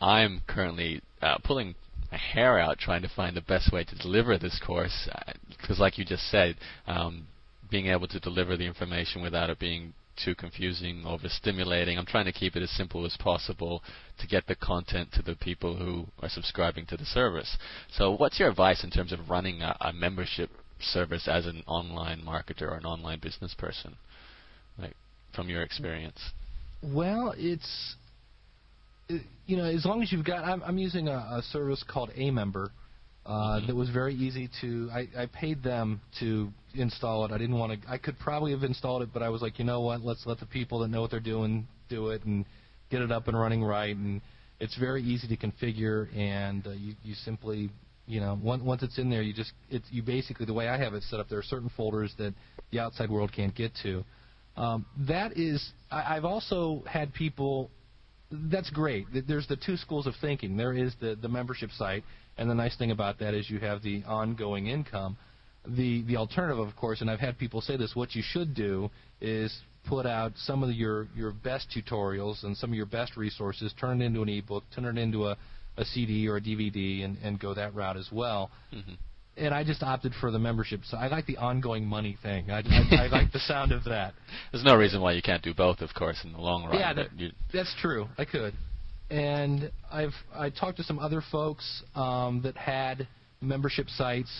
I'm 0.00 0.40
currently 0.46 1.02
uh, 1.20 1.36
pulling 1.44 1.74
my 2.10 2.16
hair 2.16 2.58
out 2.58 2.78
trying 2.78 3.02
to 3.02 3.08
find 3.08 3.36
the 3.36 3.42
best 3.42 3.70
way 3.70 3.84
to 3.84 3.94
deliver 3.96 4.38
this 4.38 4.58
course 4.66 5.08
because, 5.50 5.78
like 5.78 5.98
you 5.98 6.04
just 6.04 6.28
said, 6.30 6.56
um, 6.86 7.26
being 7.70 7.86
able 7.86 8.08
to 8.08 8.20
deliver 8.20 8.56
the 8.56 8.66
information 8.66 9.22
without 9.22 9.50
it 9.50 9.58
being 9.58 9.94
too 10.22 10.34
confusing, 10.34 11.04
or 11.06 11.18
overstimulating. 11.18 11.96
I'm 11.96 12.06
trying 12.06 12.26
to 12.26 12.32
keep 12.32 12.56
it 12.56 12.62
as 12.62 12.70
simple 12.70 13.06
as 13.06 13.16
possible 13.18 13.82
to 14.18 14.26
get 14.26 14.46
the 14.46 14.54
content 14.54 15.08
to 15.14 15.22
the 15.22 15.34
people 15.34 15.76
who 15.76 16.06
are 16.22 16.28
subscribing 16.28 16.86
to 16.86 16.96
the 16.96 17.06
service. 17.06 17.56
So, 17.92 18.10
what's 18.12 18.38
your 18.38 18.50
advice 18.50 18.84
in 18.84 18.90
terms 18.90 19.12
of 19.12 19.30
running 19.30 19.62
a, 19.62 19.76
a 19.80 19.92
membership 19.92 20.50
service 20.80 21.28
as 21.28 21.46
an 21.46 21.62
online 21.66 22.22
marketer 22.22 22.62
or 22.62 22.74
an 22.74 22.84
online 22.84 23.20
business 23.20 23.54
person, 23.54 23.96
like 24.78 24.94
from 25.34 25.48
your 25.48 25.62
experience? 25.62 26.18
Well, 26.82 27.34
it's 27.36 27.96
you 29.46 29.56
know, 29.56 29.64
as 29.64 29.84
long 29.84 30.02
as 30.02 30.12
you've 30.12 30.24
got, 30.24 30.44
I'm, 30.44 30.62
I'm 30.62 30.78
using 30.78 31.08
a, 31.08 31.16
a 31.16 31.42
service 31.50 31.84
called 31.88 32.10
aMember. 32.16 32.70
Uh. 33.26 33.66
That 33.66 33.76
was 33.76 33.90
very 33.90 34.14
easy 34.14 34.48
to. 34.60 34.90
I, 34.92 35.08
I 35.22 35.26
paid 35.26 35.62
them 35.62 36.00
to 36.20 36.50
install 36.74 37.24
it. 37.24 37.32
I 37.32 37.38
didn't 37.38 37.58
want 37.58 37.82
to. 37.82 37.90
I 37.90 37.98
could 37.98 38.18
probably 38.18 38.52
have 38.52 38.62
installed 38.62 39.02
it, 39.02 39.10
but 39.12 39.22
I 39.22 39.28
was 39.28 39.42
like, 39.42 39.58
you 39.58 39.64
know 39.64 39.80
what? 39.80 40.00
Let's 40.02 40.26
let 40.26 40.38
the 40.40 40.46
people 40.46 40.80
that 40.80 40.88
know 40.88 41.00
what 41.00 41.10
they're 41.10 41.20
doing 41.20 41.66
do 41.88 42.10
it 42.10 42.24
and 42.24 42.44
get 42.90 43.02
it 43.02 43.12
up 43.12 43.28
and 43.28 43.38
running 43.38 43.62
right. 43.62 43.94
And 43.94 44.20
it's 44.58 44.76
very 44.78 45.02
easy 45.02 45.28
to 45.28 45.36
configure, 45.36 46.08
and 46.16 46.66
uh, 46.66 46.70
you 46.70 46.94
you 47.04 47.14
simply 47.14 47.70
You 48.06 48.20
know, 48.20 48.38
once 48.42 48.62
once 48.62 48.82
it's 48.82 48.98
in 48.98 49.08
there, 49.08 49.22
you 49.22 49.32
just 49.32 49.52
it's 49.70 49.86
you 49.90 50.02
basically 50.02 50.46
the 50.46 50.52
way 50.52 50.66
I 50.68 50.76
have 50.76 50.94
it 50.94 51.04
set 51.04 51.20
up. 51.20 51.28
There 51.28 51.38
are 51.38 51.44
certain 51.44 51.70
folders 51.76 52.12
that 52.18 52.34
the 52.72 52.80
outside 52.80 53.08
world 53.08 53.30
can't 53.32 53.54
get 53.54 53.72
to. 53.84 54.04
Um, 54.56 54.84
that 55.06 55.36
is, 55.36 55.72
I, 55.90 56.16
I've 56.16 56.24
also 56.24 56.82
had 56.86 57.14
people. 57.14 57.70
That's 58.32 58.70
great. 58.70 59.06
There's 59.28 59.46
the 59.46 59.56
two 59.56 59.76
schools 59.76 60.06
of 60.06 60.14
thinking. 60.20 60.56
There 60.56 60.72
is 60.72 60.92
the 61.00 61.16
the 61.20 61.28
membership 61.28 61.70
site, 61.70 62.02
and 62.40 62.50
the 62.50 62.54
nice 62.54 62.74
thing 62.76 62.90
about 62.90 63.18
that 63.18 63.34
is 63.34 63.50
you 63.50 63.58
have 63.60 63.82
the 63.82 64.02
ongoing 64.04 64.66
income. 64.66 65.18
The 65.68 66.02
the 66.02 66.16
alternative, 66.16 66.58
of 66.58 66.74
course, 66.74 67.02
and 67.02 67.10
I've 67.10 67.20
had 67.20 67.38
people 67.38 67.60
say 67.60 67.76
this. 67.76 67.94
What 67.94 68.14
you 68.14 68.22
should 68.24 68.54
do 68.54 68.90
is 69.20 69.56
put 69.86 70.06
out 70.06 70.32
some 70.36 70.62
of 70.62 70.70
your 70.70 71.06
your 71.14 71.32
best 71.32 71.68
tutorials 71.70 72.42
and 72.42 72.56
some 72.56 72.70
of 72.70 72.76
your 72.76 72.86
best 72.86 73.18
resources, 73.18 73.74
turn 73.78 74.00
it 74.00 74.06
into 74.06 74.22
an 74.22 74.30
ebook, 74.30 74.64
turn 74.74 74.86
it 74.86 74.98
into 74.98 75.26
a 75.26 75.36
a 75.76 75.84
CD 75.84 76.26
or 76.28 76.38
a 76.38 76.40
DVD 76.40 77.04
and, 77.04 77.18
and 77.22 77.38
go 77.38 77.52
that 77.52 77.74
route 77.74 77.98
as 77.98 78.08
well. 78.10 78.50
Mm-hmm. 78.74 78.92
And 79.36 79.54
I 79.54 79.62
just 79.62 79.82
opted 79.82 80.12
for 80.20 80.30
the 80.30 80.38
membership. 80.38 80.80
So 80.84 80.96
I 80.96 81.08
like 81.08 81.26
the 81.26 81.36
ongoing 81.36 81.86
money 81.86 82.18
thing. 82.22 82.50
I, 82.50 82.58
I, 82.58 83.04
I 83.04 83.06
like 83.06 83.32
the 83.32 83.38
sound 83.38 83.72
of 83.72 83.84
that. 83.84 84.14
There's 84.52 84.64
no 84.64 84.76
reason 84.76 85.00
why 85.00 85.12
you 85.12 85.22
can't 85.22 85.42
do 85.42 85.54
both, 85.54 85.80
of 85.80 85.94
course, 85.94 86.20
in 86.24 86.32
the 86.32 86.40
long 86.40 86.64
run. 86.64 86.74
Yeah, 86.74 86.92
that, 86.94 87.08
that's 87.52 87.74
true. 87.80 88.08
I 88.18 88.24
could. 88.24 88.54
And 89.10 89.70
I've 89.90 90.14
I 90.34 90.50
talked 90.50 90.76
to 90.76 90.84
some 90.84 90.98
other 90.98 91.22
folks 91.32 91.82
um, 91.94 92.42
that 92.42 92.56
had 92.56 93.08
membership 93.40 93.88
sites. 93.88 94.30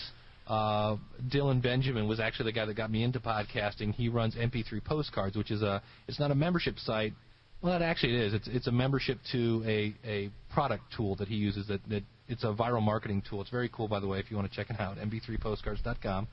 Uh, 0.47 0.97
Dylan 1.29 1.61
Benjamin 1.61 2.07
was 2.07 2.19
actually 2.19 2.51
the 2.51 2.55
guy 2.55 2.65
that 2.65 2.75
got 2.75 2.89
me 2.89 3.03
into 3.03 3.19
podcasting. 3.19 3.93
He 3.93 4.09
runs 4.09 4.35
MP3 4.35 4.83
Postcards, 4.83 5.35
which 5.35 5.51
is 5.51 5.61
a 5.61 5.81
it's 6.07 6.19
not 6.19 6.31
a 6.31 6.35
membership 6.35 6.79
site, 6.79 7.13
well, 7.61 7.75
it 7.75 7.83
actually 7.83 8.15
it 8.15 8.21
is. 8.21 8.33
It's 8.33 8.47
it's 8.47 8.67
a 8.67 8.71
membership 8.71 9.19
to 9.33 9.63
a 9.65 9.93
a 10.07 10.29
product 10.51 10.83
tool 10.95 11.15
that 11.17 11.27
he 11.27 11.35
uses. 11.35 11.67
That 11.67 11.81
that 11.89 12.03
it's 12.27 12.43
a 12.43 12.53
viral 12.53 12.81
marketing 12.81 13.21
tool. 13.29 13.41
It's 13.41 13.51
very 13.51 13.69
cool, 13.69 13.87
by 13.87 13.99
the 13.99 14.07
way. 14.07 14.19
If 14.19 14.31
you 14.31 14.37
want 14.37 14.49
to 14.49 14.55
check 14.55 14.69
it 14.69 14.79
out, 14.79 14.97
mp3postcards.com. 14.97 16.27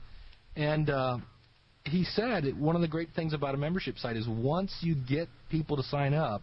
And 0.55 0.89
uh, 0.89 1.17
he 1.83 2.03
said 2.03 2.59
one 2.59 2.75
of 2.75 2.81
the 2.81 2.87
great 2.87 3.09
things 3.15 3.33
about 3.33 3.53
a 3.53 3.57
membership 3.57 3.97
site 3.99 4.15
is 4.15 4.27
once 4.27 4.75
you 4.81 4.95
get 4.95 5.29
people 5.51 5.77
to 5.77 5.83
sign 5.83 6.13
up, 6.13 6.41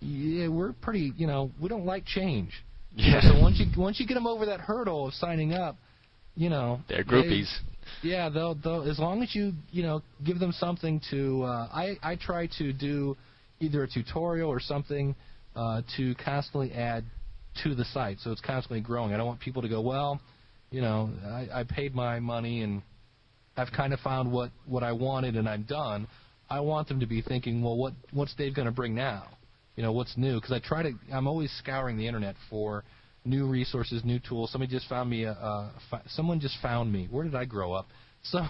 yeah, 0.00 0.48
we're 0.48 0.72
pretty. 0.72 1.12
You 1.16 1.26
know, 1.26 1.50
we 1.60 1.68
don't 1.68 1.86
like 1.86 2.04
change. 2.04 2.52
Yeah. 2.94 3.20
so 3.20 3.40
once 3.40 3.60
you 3.60 3.66
once 3.80 4.00
you 4.00 4.06
get 4.06 4.14
them 4.14 4.26
over 4.26 4.46
that 4.46 4.60
hurdle 4.60 5.08
of 5.08 5.14
signing 5.14 5.52
up, 5.52 5.76
you 6.34 6.48
know, 6.48 6.80
they're 6.88 7.04
groupies. 7.04 7.50
They, 8.02 8.10
yeah, 8.10 8.28
they'll 8.28 8.54
they'll 8.54 8.88
as 8.88 8.98
long 8.98 9.22
as 9.22 9.34
you 9.34 9.52
you 9.70 9.82
know 9.82 10.02
give 10.24 10.38
them 10.38 10.52
something 10.52 11.00
to. 11.10 11.42
Uh, 11.42 11.68
I 11.72 11.96
I 12.02 12.16
try 12.16 12.48
to 12.58 12.72
do 12.72 13.16
either 13.60 13.82
a 13.84 13.88
tutorial 13.88 14.48
or 14.48 14.60
something 14.60 15.14
uh, 15.56 15.82
to 15.96 16.14
constantly 16.16 16.72
add 16.72 17.04
to 17.64 17.74
the 17.74 17.84
site, 17.86 18.18
so 18.20 18.30
it's 18.30 18.40
constantly 18.40 18.80
growing. 18.80 19.12
I 19.12 19.16
don't 19.16 19.26
want 19.26 19.40
people 19.40 19.62
to 19.62 19.68
go, 19.68 19.80
well, 19.80 20.20
you 20.70 20.80
know, 20.80 21.10
I, 21.26 21.60
I 21.60 21.64
paid 21.64 21.94
my 21.94 22.20
money 22.20 22.62
and 22.62 22.82
I've 23.56 23.72
kind 23.72 23.92
of 23.92 24.00
found 24.00 24.30
what 24.30 24.50
what 24.66 24.82
I 24.82 24.92
wanted 24.92 25.36
and 25.36 25.48
I'm 25.48 25.64
done. 25.64 26.06
I 26.50 26.60
want 26.60 26.88
them 26.88 27.00
to 27.00 27.06
be 27.06 27.20
thinking, 27.20 27.62
well, 27.62 27.76
what 27.76 27.94
what's 28.12 28.34
Dave 28.34 28.54
going 28.54 28.66
to 28.66 28.72
bring 28.72 28.94
now? 28.94 29.26
You 29.78 29.84
know, 29.84 29.92
what's 29.92 30.16
new? 30.16 30.40
Because 30.40 30.50
I 30.50 30.58
try 30.58 30.82
to, 30.82 30.92
I'm 31.12 31.28
always 31.28 31.52
scouring 31.52 31.96
the 31.96 32.08
internet 32.08 32.34
for 32.50 32.82
new 33.24 33.46
resources, 33.46 34.04
new 34.04 34.18
tools. 34.18 34.50
Somebody 34.50 34.72
just 34.72 34.88
found 34.88 35.08
me 35.08 35.22
a, 35.22 35.30
a 35.30 35.72
someone 36.08 36.40
just 36.40 36.56
found 36.60 36.92
me. 36.92 37.06
Where 37.08 37.22
did 37.22 37.36
I 37.36 37.44
grow 37.44 37.72
up? 37.72 37.86
So 38.24 38.40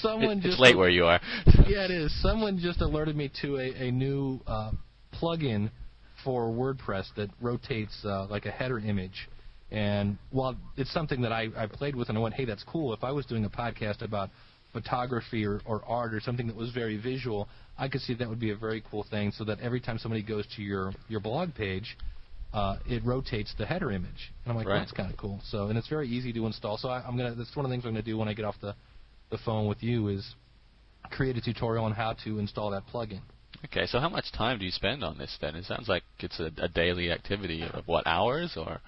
someone 0.00 0.36
just 0.36 0.46
it's 0.46 0.54
just 0.54 0.60
late 0.60 0.78
where 0.78 0.88
you 0.88 1.04
are. 1.04 1.20
yeah, 1.68 1.84
it 1.84 1.90
is. 1.90 2.10
Someone 2.22 2.58
just 2.58 2.80
alerted 2.80 3.14
me 3.14 3.30
to 3.42 3.58
a, 3.58 3.88
a 3.88 3.90
new 3.90 4.40
uh, 4.46 4.70
plugin 5.20 5.70
for 6.24 6.48
WordPress 6.48 7.04
that 7.16 7.28
rotates 7.42 7.94
uh, 8.06 8.26
like 8.30 8.46
a 8.46 8.50
header 8.50 8.78
image. 8.78 9.28
And 9.70 10.16
while 10.30 10.56
it's 10.78 10.92
something 10.94 11.20
that 11.20 11.32
I, 11.32 11.48
I 11.54 11.66
played 11.66 11.94
with 11.94 12.08
and 12.08 12.16
I 12.16 12.22
went, 12.22 12.34
hey, 12.34 12.46
that's 12.46 12.64
cool. 12.64 12.94
If 12.94 13.04
I 13.04 13.12
was 13.12 13.26
doing 13.26 13.44
a 13.44 13.50
podcast 13.50 14.00
about 14.00 14.30
photography 14.72 15.44
or, 15.44 15.60
or 15.66 15.84
art 15.84 16.14
or 16.14 16.20
something 16.20 16.46
that 16.46 16.56
was 16.56 16.70
very 16.72 16.96
visual, 16.96 17.48
I 17.76 17.88
could 17.88 18.00
see 18.00 18.14
that 18.14 18.28
would 18.28 18.40
be 18.40 18.50
a 18.50 18.56
very 18.56 18.82
cool 18.90 19.04
thing 19.10 19.32
so 19.32 19.44
that 19.44 19.60
every 19.60 19.80
time 19.80 19.98
somebody 19.98 20.22
goes 20.22 20.46
to 20.56 20.62
your, 20.62 20.92
your 21.08 21.20
blog 21.20 21.54
page, 21.54 21.96
uh, 22.52 22.76
it 22.86 23.04
rotates 23.04 23.52
the 23.58 23.66
header 23.66 23.90
image. 23.90 24.32
And 24.44 24.52
I'm 24.52 24.56
like, 24.56 24.68
right. 24.68 24.78
that's 24.78 24.92
kind 24.92 25.10
of 25.10 25.18
cool. 25.18 25.40
So, 25.48 25.68
and 25.68 25.76
it's 25.76 25.88
very 25.88 26.08
easy 26.08 26.32
to 26.32 26.46
install. 26.46 26.78
So 26.78 26.88
I, 26.88 27.06
am 27.06 27.16
gonna. 27.16 27.34
That's 27.34 27.54
one 27.56 27.66
of 27.66 27.70
the 27.70 27.74
things 27.74 27.84
I'm 27.84 27.92
gonna 27.92 28.02
do 28.02 28.16
when 28.16 28.28
I 28.28 28.34
get 28.34 28.44
off 28.44 28.54
the, 28.60 28.74
the 29.30 29.38
phone 29.38 29.66
with 29.66 29.82
you 29.82 30.08
is 30.08 30.34
create 31.10 31.36
a 31.36 31.40
tutorial 31.40 31.84
on 31.84 31.92
how 31.92 32.14
to 32.24 32.38
install 32.38 32.70
that 32.70 32.84
plugin. 32.86 33.20
Okay, 33.64 33.86
so 33.86 33.98
how 33.98 34.08
much 34.08 34.26
time 34.32 34.58
do 34.58 34.64
you 34.64 34.70
spend 34.70 35.02
on 35.02 35.18
this 35.18 35.36
then? 35.40 35.56
It 35.56 35.64
sounds 35.64 35.88
like 35.88 36.02
it's 36.20 36.38
a, 36.38 36.50
a 36.58 36.68
daily 36.68 37.10
activity 37.10 37.62
of 37.62 37.86
what 37.88 38.06
hours 38.06 38.56
or? 38.56 38.80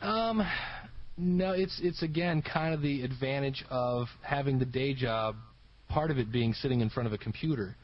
Um, 0.00 0.46
no, 1.18 1.52
it's 1.52 1.78
it's 1.82 2.02
again 2.02 2.40
kind 2.40 2.72
of 2.72 2.80
the 2.80 3.02
advantage 3.02 3.64
of 3.68 4.06
having 4.22 4.58
the 4.58 4.64
day 4.64 4.94
job. 4.94 5.36
Part 5.88 6.10
of 6.10 6.18
it 6.18 6.32
being 6.32 6.54
sitting 6.54 6.80
in 6.80 6.88
front 6.88 7.06
of 7.06 7.12
a 7.12 7.18
computer 7.18 7.76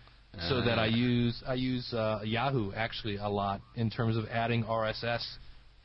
so 0.48 0.60
that 0.60 0.78
I 0.78 0.86
Ah. 0.88 0.96
use 0.96 1.42
I 1.46 1.54
use 1.54 1.92
uh, 1.94 2.20
Yahoo 2.24 2.72
actually 2.72 3.16
a 3.16 3.28
lot 3.28 3.60
in 3.74 3.90
terms 3.90 4.16
of 4.16 4.26
adding 4.28 4.64
RSS 4.64 5.24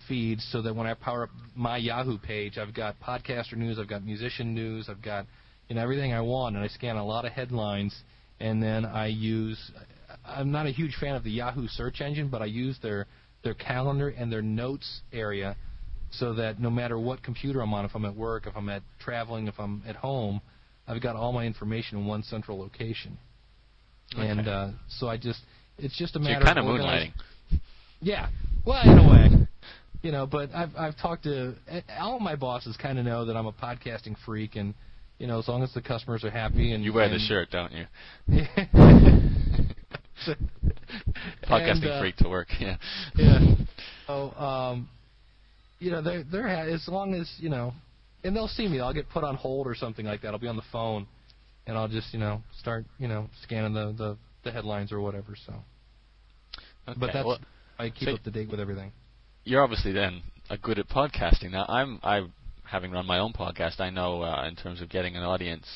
feeds 0.07 0.43
so 0.51 0.61
that 0.61 0.75
when 0.75 0.87
I 0.87 0.93
power 0.93 1.23
up 1.23 1.29
my 1.55 1.77
Yahoo 1.77 2.17
page, 2.17 2.57
I've 2.57 2.73
got 2.73 2.99
podcaster 2.99 3.53
news, 3.53 3.79
I've 3.79 3.87
got 3.87 4.03
musician 4.03 4.53
news, 4.53 4.89
I've 4.89 5.01
got 5.01 5.25
you 5.69 5.75
know 5.75 5.81
everything 5.81 6.13
I 6.13 6.21
want, 6.21 6.55
and 6.55 6.63
I 6.63 6.67
scan 6.67 6.97
a 6.97 7.05
lot 7.05 7.25
of 7.25 7.31
headlines, 7.31 7.95
and 8.39 8.61
then 8.61 8.85
I 8.85 9.07
use. 9.07 9.71
I'm 10.25 10.51
not 10.51 10.65
a 10.67 10.71
huge 10.71 10.95
fan 10.99 11.15
of 11.15 11.23
the 11.23 11.31
Yahoo 11.31 11.67
search 11.67 12.01
engine, 12.01 12.27
but 12.29 12.41
I 12.41 12.45
use 12.45 12.77
their 12.81 13.07
their 13.43 13.53
calendar 13.53 14.09
and 14.09 14.31
their 14.31 14.41
notes 14.41 15.01
area 15.13 15.55
so 16.11 16.33
that 16.33 16.59
no 16.59 16.69
matter 16.69 16.99
what 16.99 17.23
computer 17.23 17.61
I'm 17.61 17.73
on, 17.73 17.85
if 17.85 17.95
I'm 17.95 18.03
at 18.05 18.15
work, 18.15 18.45
if 18.45 18.55
I'm 18.57 18.67
at 18.69 18.83
traveling, 18.99 19.47
if 19.47 19.57
I'm 19.57 19.81
at 19.87 19.95
home, 19.95 20.41
I've 20.87 21.01
got 21.01 21.15
all 21.15 21.31
my 21.31 21.45
information 21.45 21.97
in 21.97 22.05
one 22.05 22.21
central 22.23 22.59
location. 22.59 23.17
And 24.17 24.47
uh, 24.47 24.69
so 24.89 25.07
I 25.07 25.17
just, 25.17 25.39
it's 25.77 25.97
just 25.97 26.15
a 26.15 26.19
So 26.19 26.23
matter 26.23 26.35
you're 26.35 26.43
kind 26.45 26.59
of 26.59 26.65
of 26.65 26.71
moonlighting. 26.71 27.13
Yeah, 28.01 28.29
well, 28.65 28.81
in 28.83 28.97
a 28.97 29.09
way, 29.09 29.47
you 30.01 30.11
know. 30.11 30.25
But 30.25 30.49
I've 30.53 30.75
I've 30.75 30.97
talked 30.97 31.23
to 31.23 31.55
all 31.99 32.19
my 32.19 32.35
bosses, 32.35 32.75
kind 32.77 32.97
of 32.99 33.05
know 33.05 33.25
that 33.25 33.37
I'm 33.37 33.45
a 33.45 33.53
podcasting 33.53 34.15
freak, 34.25 34.55
and 34.55 34.73
you 35.21 35.27
know, 35.27 35.37
as 35.37 35.47
long 35.47 35.61
as 35.61 35.71
the 35.73 35.81
customers 35.81 36.23
are 36.23 36.31
happy 36.31 36.73
and 36.73 36.83
You 36.83 36.93
wear 36.93 37.07
the 37.07 37.19
shirt, 37.19 37.51
don't 37.51 37.71
you? 37.71 37.85
Podcasting 41.47 41.83
and, 41.83 41.85
uh, 41.85 41.99
freak 41.99 42.15
to 42.17 42.27
work. 42.29 42.47
Yeah. 42.59 42.77
yeah. 43.15 43.39
So, 44.07 44.31
um, 44.31 44.89
you 45.79 45.89
know, 45.91 46.01
they're 46.01 46.23
they're 46.23 46.47
ha- 46.47 46.65
as 46.69 46.85
long 46.87 47.13
as 47.13 47.31
you 47.37 47.49
know, 47.49 47.71
and 48.25 48.35
they'll 48.35 48.49
see 48.49 48.67
me. 48.67 48.81
I'll 48.81 48.93
get 48.93 49.09
put 49.09 49.23
on 49.23 49.35
hold 49.35 49.67
or 49.67 49.75
something 49.75 50.05
like 50.05 50.21
that. 50.23 50.29
I'll 50.29 50.39
be 50.39 50.47
on 50.47 50.57
the 50.57 50.63
phone, 50.69 51.07
and 51.67 51.77
I'll 51.77 51.87
just 51.87 52.13
you 52.13 52.19
know 52.19 52.41
start 52.59 52.85
you 52.99 53.07
know 53.07 53.27
scanning 53.43 53.73
the 53.73 53.91
the, 53.93 54.17
the 54.43 54.51
headlines 54.51 54.91
or 54.91 54.99
whatever. 55.01 55.35
So, 55.45 55.53
Okay. 56.87 56.99
but 56.99 57.11
that's 57.13 57.25
well, 57.25 57.39
I 57.79 57.89
keep 57.89 58.09
so- 58.09 58.15
up 58.15 58.23
to 58.23 58.31
date 58.31 58.49
with 58.49 58.59
everything. 58.59 58.91
you're 59.45 59.63
obviously 59.63 59.91
then 59.91 60.21
a 60.49 60.57
good 60.57 60.79
at 60.79 60.87
podcasting. 60.89 61.51
Now, 61.51 61.65
I'm 61.67 61.99
I 62.03 62.25
having 62.63 62.91
run 62.91 63.05
my 63.05 63.19
own 63.19 63.33
podcast. 63.33 63.79
I 63.79 63.89
know 63.89 64.21
uh, 64.23 64.47
in 64.47 64.55
terms 64.55 64.81
of 64.81 64.89
getting 64.89 65.15
an 65.15 65.23
audience, 65.23 65.67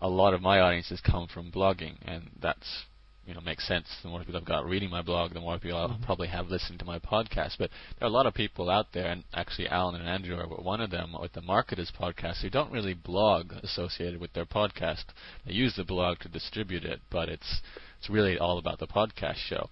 a 0.00 0.08
lot 0.08 0.34
of 0.34 0.40
my 0.42 0.60
audiences 0.60 1.00
come 1.00 1.26
from 1.26 1.50
blogging, 1.50 1.96
and 2.04 2.30
that's 2.40 2.84
you 3.26 3.34
know 3.34 3.40
makes 3.40 3.66
sense. 3.66 3.86
The 4.02 4.08
more 4.08 4.20
people 4.20 4.36
I've 4.36 4.44
got 4.44 4.66
reading 4.66 4.90
my 4.90 5.02
blog, 5.02 5.32
the 5.32 5.40
more 5.40 5.58
people 5.58 5.78
I'll 5.78 5.88
Mhm. 5.90 6.02
probably 6.02 6.28
have 6.28 6.48
listening 6.50 6.78
to 6.80 6.84
my 6.84 6.98
podcast. 6.98 7.56
But 7.58 7.70
there 7.98 8.06
are 8.06 8.10
a 8.10 8.14
lot 8.14 8.26
of 8.26 8.34
people 8.34 8.68
out 8.68 8.92
there, 8.92 9.06
and 9.10 9.24
actually 9.32 9.68
Alan 9.68 9.94
and 9.94 10.08
Andrew 10.08 10.36
are 10.36 10.46
one 10.46 10.80
of 10.80 10.90
them 10.90 11.16
with 11.20 11.32
the 11.32 11.40
Marketers 11.42 11.90
podcast 11.92 12.40
who 12.42 12.50
don't 12.50 12.72
really 12.72 12.94
blog 12.94 13.52
associated 13.62 14.20
with 14.20 14.32
their 14.32 14.46
podcast. 14.46 15.04
They 15.46 15.52
use 15.52 15.76
the 15.76 15.84
blog 15.84 16.18
to 16.20 16.28
distribute 16.28 16.84
it, 16.84 17.00
but 17.10 17.28
it's 17.28 17.60
it's 17.98 18.10
really 18.10 18.36
all 18.38 18.58
about 18.58 18.80
the 18.80 18.86
podcast 18.88 19.36
show. 19.36 19.70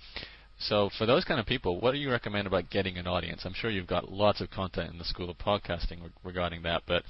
So, 0.58 0.88
for 0.90 1.06
those 1.06 1.24
kind 1.24 1.40
of 1.40 1.46
people, 1.46 1.80
what 1.80 1.92
do 1.92 1.98
you 1.98 2.10
recommend 2.10 2.46
about 2.46 2.70
getting 2.70 2.98
an 2.98 3.06
audience? 3.06 3.44
I'm 3.44 3.54
sure 3.54 3.70
you've 3.70 3.86
got 3.86 4.12
lots 4.12 4.40
of 4.40 4.50
content 4.50 4.92
in 4.92 4.98
the 4.98 5.04
School 5.04 5.30
of 5.30 5.38
Podcasting 5.38 6.02
re- 6.02 6.10
regarding 6.22 6.62
that, 6.62 6.82
but 6.86 7.02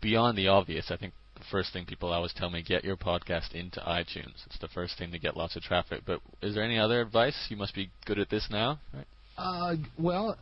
beyond 0.00 0.36
the 0.36 0.48
obvious, 0.48 0.90
I 0.90 0.96
think 0.96 1.12
the 1.34 1.44
first 1.50 1.72
thing 1.72 1.84
people 1.84 2.12
always 2.12 2.32
tell 2.32 2.50
me 2.50 2.62
get 2.62 2.84
your 2.84 2.96
podcast 2.96 3.54
into 3.54 3.80
iTunes. 3.80 4.34
It's 4.46 4.58
the 4.60 4.68
first 4.68 4.98
thing 4.98 5.12
to 5.12 5.18
get 5.18 5.36
lots 5.36 5.56
of 5.56 5.62
traffic. 5.62 6.02
But 6.06 6.20
is 6.42 6.54
there 6.54 6.64
any 6.64 6.78
other 6.78 7.00
advice? 7.00 7.34
You 7.48 7.56
must 7.56 7.74
be 7.74 7.90
good 8.06 8.18
at 8.18 8.30
this 8.30 8.48
now, 8.50 8.78
right? 8.92 9.06
Uh, 9.36 9.74
well, 9.98 10.36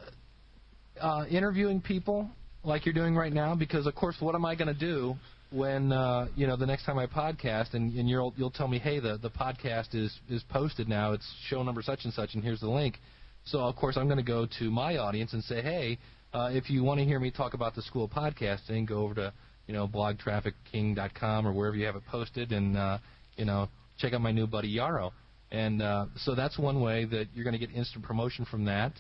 uh, 1.01 1.25
interviewing 1.31 1.81
people 1.81 2.29
like 2.65 2.85
you're 2.85 2.95
doing 2.95 3.17
right 3.17 3.33
now, 3.33 3.55
because 3.55 3.87
of 3.87 3.95
course, 3.95 4.17
what 4.21 4.35
am 4.35 4.45
I 4.45 4.55
going 4.55 4.73
to 4.73 4.79
do 4.79 5.17
when 5.51 5.93
uh, 5.93 6.29
you 6.35 6.47
know 6.47 6.57
the 6.57 6.67
next 6.67 6.85
time 6.85 6.99
I 6.99 7.07
podcast 7.07 7.75
and, 7.75 7.93
and 7.95 8.09
you'll 8.09 8.35
you'll 8.37 8.51
tell 8.51 8.69
me, 8.69 8.79
hey, 8.79 9.01
the 9.01 9.19
the 9.19 9.31
podcast 9.31 9.95
is 9.95 10.15
is 10.29 10.43
posted 10.49 10.89
now. 10.89 11.13
It's 11.13 11.29
show 11.47 11.63
number 11.63 11.83
such 11.83 12.05
and 12.05 12.13
such, 12.13 12.35
and 12.35 12.43
here's 12.43 12.61
the 12.61 12.71
link. 12.71 12.99
So 13.45 13.61
of 13.61 13.77
course, 13.77 13.97
I'm 13.97 14.07
going 14.07 14.19
to 14.19 14.25
go 14.25 14.47
to 14.59 14.71
my 14.71 14.99
audience 14.99 15.33
and 15.33 15.43
say, 15.43 15.63
hey, 15.63 15.99
uh, 16.33 16.51
if 16.53 16.71
you 16.71 16.85
want 16.85 17.01
to 17.01 17.05
hear 17.05 17.19
me 17.19 17.31
talk 17.31 17.55
about 17.55 17.75
the 17.75 17.83
school 17.83 18.05
of 18.05 18.11
podcasting, 18.11 18.87
go 18.87 18.99
over 18.99 19.15
to 19.15 19.33
you 19.67 19.75
know 19.75 19.87
blogtrafficking.com 19.89 21.47
or 21.47 21.53
wherever 21.53 21.77
you 21.77 21.87
have 21.87 21.97
it 21.97 22.07
posted, 22.07 22.53
and 22.53 22.77
uh, 22.77 22.99
you 23.37 23.45
know 23.45 23.69
check 23.99 24.13
out 24.13 24.21
my 24.21 24.33
new 24.33 24.47
buddy 24.47 24.75
Yaro. 24.75 25.13
And 25.51 25.83
uh, 25.83 26.07
so 26.17 26.35
that's 26.35 26.59
one 26.59 26.81
way 26.81 27.05
that 27.05 27.27
you're 27.35 27.45
going 27.45 27.59
to 27.59 27.65
get 27.65 27.75
instant 27.77 28.05
promotion 28.05 28.47
from 28.47 28.65
that. 28.65 28.93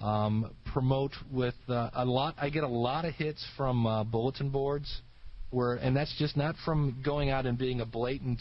Um, 0.00 0.50
promote 0.72 1.12
with 1.30 1.54
uh, 1.68 1.90
a 1.92 2.06
lot. 2.06 2.34
I 2.40 2.48
get 2.48 2.64
a 2.64 2.68
lot 2.68 3.04
of 3.04 3.14
hits 3.14 3.46
from 3.56 3.86
uh, 3.86 4.02
bulletin 4.04 4.48
boards, 4.48 5.02
where 5.50 5.74
and 5.74 5.94
that's 5.94 6.14
just 6.18 6.38
not 6.38 6.54
from 6.64 7.02
going 7.04 7.28
out 7.28 7.44
and 7.44 7.58
being 7.58 7.82
a 7.82 7.86
blatant, 7.86 8.40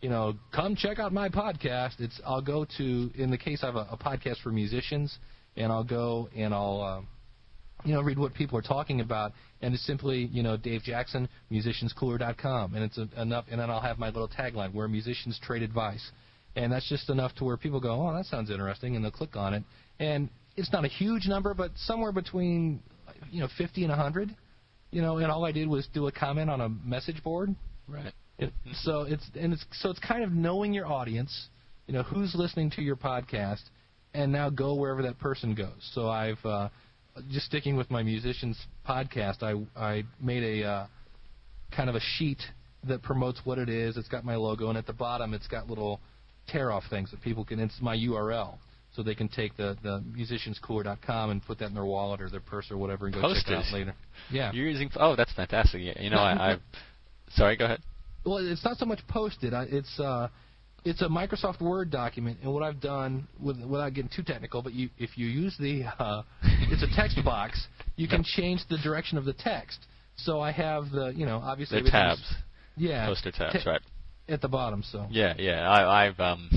you 0.00 0.08
know, 0.08 0.34
come 0.54 0.76
check 0.76 1.00
out 1.00 1.12
my 1.12 1.28
podcast. 1.28 1.98
It's 1.98 2.20
I'll 2.24 2.40
go 2.40 2.64
to 2.78 3.10
in 3.16 3.32
the 3.32 3.38
case 3.38 3.64
I 3.64 3.66
have 3.66 3.74
a, 3.74 3.88
a 3.90 3.96
podcast 3.96 4.40
for 4.42 4.50
musicians, 4.50 5.18
and 5.56 5.72
I'll 5.72 5.84
go 5.84 6.28
and 6.34 6.54
I'll. 6.54 6.80
Uh, 6.80 7.00
you 7.84 7.94
know, 7.94 8.02
read 8.02 8.18
what 8.18 8.34
people 8.34 8.58
are 8.58 8.62
talking 8.62 9.00
about, 9.00 9.32
and 9.62 9.74
it's 9.74 9.86
simply, 9.86 10.28
you 10.32 10.42
know, 10.42 10.56
Dave 10.56 10.82
Jackson, 10.82 11.28
musicianscooler.com, 11.50 12.74
and 12.74 12.84
it's 12.84 12.98
a, 12.98 13.08
enough, 13.20 13.44
and 13.50 13.60
then 13.60 13.70
I'll 13.70 13.80
have 13.80 13.98
my 13.98 14.08
little 14.08 14.28
tagline, 14.28 14.72
where 14.72 14.88
musicians 14.88 15.38
trade 15.42 15.62
advice, 15.62 16.10
and 16.56 16.72
that's 16.72 16.88
just 16.88 17.10
enough 17.10 17.34
to 17.36 17.44
where 17.44 17.56
people 17.56 17.80
go, 17.80 18.06
oh, 18.06 18.14
that 18.14 18.26
sounds 18.26 18.50
interesting, 18.50 18.96
and 18.96 19.04
they'll 19.04 19.12
click 19.12 19.36
on 19.36 19.54
it, 19.54 19.62
and 19.98 20.28
it's 20.56 20.72
not 20.72 20.84
a 20.84 20.88
huge 20.88 21.26
number, 21.26 21.54
but 21.54 21.70
somewhere 21.76 22.12
between, 22.12 22.80
you 23.30 23.40
know, 23.40 23.48
50 23.56 23.82
and 23.82 23.90
100, 23.90 24.34
you 24.90 25.02
know, 25.02 25.18
and 25.18 25.30
all 25.30 25.44
I 25.44 25.52
did 25.52 25.68
was 25.68 25.86
do 25.92 26.06
a 26.06 26.12
comment 26.12 26.50
on 26.50 26.60
a 26.60 26.68
message 26.68 27.22
board. 27.22 27.54
Right. 27.88 28.12
It, 28.38 28.52
so 28.82 29.02
it's 29.02 29.24
and 29.38 29.52
it's 29.52 29.64
so 29.72 29.90
it's 29.90 29.98
kind 30.00 30.24
of 30.24 30.32
knowing 30.32 30.72
your 30.72 30.86
audience, 30.86 31.48
you 31.86 31.94
know, 31.94 32.02
who's 32.02 32.34
listening 32.34 32.70
to 32.72 32.82
your 32.82 32.96
podcast, 32.96 33.62
and 34.14 34.32
now 34.32 34.48
go 34.48 34.74
wherever 34.74 35.02
that 35.02 35.18
person 35.18 35.54
goes. 35.54 35.90
So 35.92 36.08
I've 36.08 36.44
uh, 36.44 36.68
just 37.30 37.46
sticking 37.46 37.76
with 37.76 37.90
my 37.90 38.02
musicians 38.02 38.58
podcast, 38.88 39.42
I 39.42 39.54
I 39.80 40.04
made 40.20 40.62
a 40.62 40.66
uh, 40.66 40.86
kind 41.74 41.88
of 41.88 41.96
a 41.96 42.00
sheet 42.00 42.40
that 42.86 43.02
promotes 43.02 43.40
what 43.44 43.58
it 43.58 43.68
is. 43.68 43.96
It's 43.96 44.08
got 44.08 44.24
my 44.24 44.36
logo, 44.36 44.68
and 44.68 44.78
at 44.78 44.86
the 44.86 44.92
bottom, 44.92 45.34
it's 45.34 45.46
got 45.46 45.68
little 45.68 46.00
tear 46.48 46.70
off 46.72 46.84
things 46.90 47.10
that 47.10 47.20
people 47.22 47.44
can. 47.44 47.60
It's 47.60 47.80
my 47.80 47.96
URL, 47.96 48.58
so 48.94 49.02
they 49.02 49.14
can 49.14 49.28
take 49.28 49.56
the 49.56 49.76
the 49.82 50.02
musicianscooler.com 50.16 51.30
and 51.30 51.44
put 51.44 51.58
that 51.58 51.66
in 51.66 51.74
their 51.74 51.84
wallet 51.84 52.20
or 52.20 52.30
their 52.30 52.40
purse 52.40 52.70
or 52.70 52.76
whatever, 52.76 53.06
and 53.06 53.14
go 53.14 53.20
Post 53.20 53.46
check 53.46 53.52
it 53.52 53.66
out 53.66 53.72
later. 53.72 53.94
Yeah. 54.30 54.52
You're 54.52 54.68
using. 54.68 54.90
Oh, 54.96 55.16
that's 55.16 55.32
fantastic. 55.32 55.82
You 56.00 56.10
know, 56.10 56.18
I. 56.18 56.52
I 56.52 56.56
sorry, 57.34 57.56
go 57.56 57.66
ahead. 57.66 57.80
Well, 58.24 58.38
it's 58.38 58.64
not 58.64 58.76
so 58.76 58.84
much 58.84 59.00
posted. 59.08 59.54
I, 59.54 59.64
it's 59.64 59.98
uh, 59.98 60.28
it's 60.84 61.02
a 61.02 61.08
Microsoft 61.08 61.60
Word 61.60 61.90
document, 61.90 62.38
and 62.42 62.52
what 62.52 62.62
I've 62.62 62.80
done, 62.80 63.26
with, 63.38 63.60
without 63.64 63.94
getting 63.94 64.10
too 64.14 64.22
technical, 64.22 64.62
but 64.62 64.72
you, 64.72 64.88
if 64.98 65.16
you 65.16 65.26
use 65.26 65.56
the, 65.58 65.84
uh, 65.98 66.22
it's 66.42 66.82
a 66.82 66.96
text 66.96 67.18
box. 67.24 67.66
You 67.96 68.08
can 68.08 68.24
change 68.24 68.60
the 68.68 68.78
direction 68.78 69.18
of 69.18 69.24
the 69.24 69.34
text. 69.34 69.78
So 70.16 70.40
I 70.40 70.52
have 70.52 70.90
the, 70.90 71.12
you 71.14 71.26
know, 71.26 71.38
obviously 71.42 71.82
The 71.82 71.90
tabs, 71.90 72.34
Yeah. 72.76 73.06
poster 73.06 73.30
tabs, 73.30 73.62
ta- 73.64 73.70
right? 73.70 73.80
At 74.28 74.40
the 74.40 74.48
bottom. 74.48 74.82
So. 74.82 75.06
Yeah, 75.10 75.34
yeah. 75.38 75.68
I, 75.68 76.06
I've 76.06 76.20
um, 76.20 76.48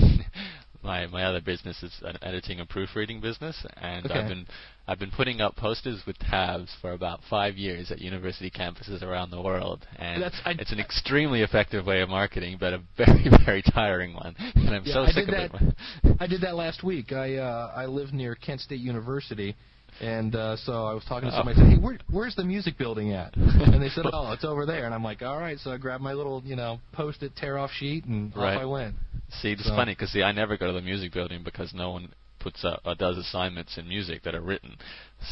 my 0.84 1.06
my 1.06 1.24
other 1.24 1.40
business 1.40 1.82
is 1.82 1.92
an 2.02 2.16
editing 2.22 2.60
and 2.60 2.68
proofreading 2.68 3.20
business, 3.20 3.56
and 3.80 4.04
Okay. 4.06 4.18
I've 4.20 4.28
been 4.28 4.46
I've 4.86 4.98
been 4.98 5.10
putting 5.10 5.40
up 5.40 5.56
posters 5.56 6.02
with 6.06 6.18
tabs 6.18 6.70
for 6.82 6.92
about 6.92 7.20
five 7.30 7.56
years 7.56 7.90
at 7.90 8.00
university 8.00 8.50
campuses 8.50 9.02
around 9.02 9.30
the 9.30 9.40
world, 9.40 9.86
and 9.96 10.22
That's- 10.22 10.40
I- 10.44 10.50
it's 10.60 10.72
an 10.72 10.78
extremely 10.80 11.40
effective 11.40 11.86
way 11.86 12.02
of 12.02 12.10
marketing, 12.10 12.58
but 12.60 12.74
a 12.74 12.80
very 12.96 13.24
very 13.46 13.62
tiring 13.62 14.12
one, 14.14 14.34
and 14.54 14.68
I'm 14.70 14.84
Yeah, 14.84 14.92
so 14.94 15.02
I 15.04 15.10
sick 15.10 15.28
of 15.28 15.34
that. 15.34 15.54
it. 15.62 16.16
I 16.20 16.26
did 16.26 16.42
that 16.42 16.54
last 16.54 16.82
week. 16.84 17.12
I 17.12 17.36
uh, 17.36 17.72
I 17.74 17.86
live 17.86 18.12
near 18.12 18.34
Kent 18.34 18.60
State 18.60 18.80
University, 18.80 19.56
and 20.02 20.34
uh, 20.36 20.56
so 20.58 20.84
I 20.84 20.92
was 20.92 21.04
talking 21.06 21.30
to 21.30 21.34
Oh. 21.34 21.38
somebody. 21.38 21.60
I 21.60 21.64
said, 21.64 21.72
"Hey, 21.72 21.78
where, 21.78 21.98
where's 22.10 22.34
the 22.34 22.44
music 22.44 22.76
building 22.76 23.12
at?" 23.12 23.34
and 23.36 23.82
they 23.82 23.88
said, 23.88 24.04
"Oh, 24.12 24.32
it's 24.32 24.44
over 24.44 24.66
there." 24.66 24.84
And 24.84 24.94
I'm 24.94 25.02
like, 25.04 25.22
"All 25.22 25.38
right." 25.38 25.58
So 25.60 25.70
I 25.72 25.78
grabbed 25.78 26.02
my 26.02 26.12
little, 26.12 26.42
you 26.44 26.56
know, 26.56 26.78
post-it 26.92 27.34
tear-off 27.36 27.70
sheet, 27.72 28.04
and 28.04 28.36
Right. 28.36 28.54
off 28.56 28.60
I 28.62 28.66
went. 28.66 28.94
See, 29.40 29.52
it's 29.52 29.64
So- 29.64 29.74
funny 29.76 29.92
because 29.92 30.10
see, 30.10 30.22
I 30.22 30.32
never 30.32 30.56
go 30.56 30.66
to 30.66 30.72
the 30.72 30.82
music 30.82 31.12
building 31.12 31.42
because 31.42 31.72
no 31.74 31.90
one 31.90 32.08
puts 32.38 32.62
up 32.64 32.82
or 32.84 32.94
does 32.94 33.16
assignments 33.16 33.78
in 33.78 33.88
music 33.88 34.22
that 34.22 34.34
are 34.34 34.40
written. 34.42 34.76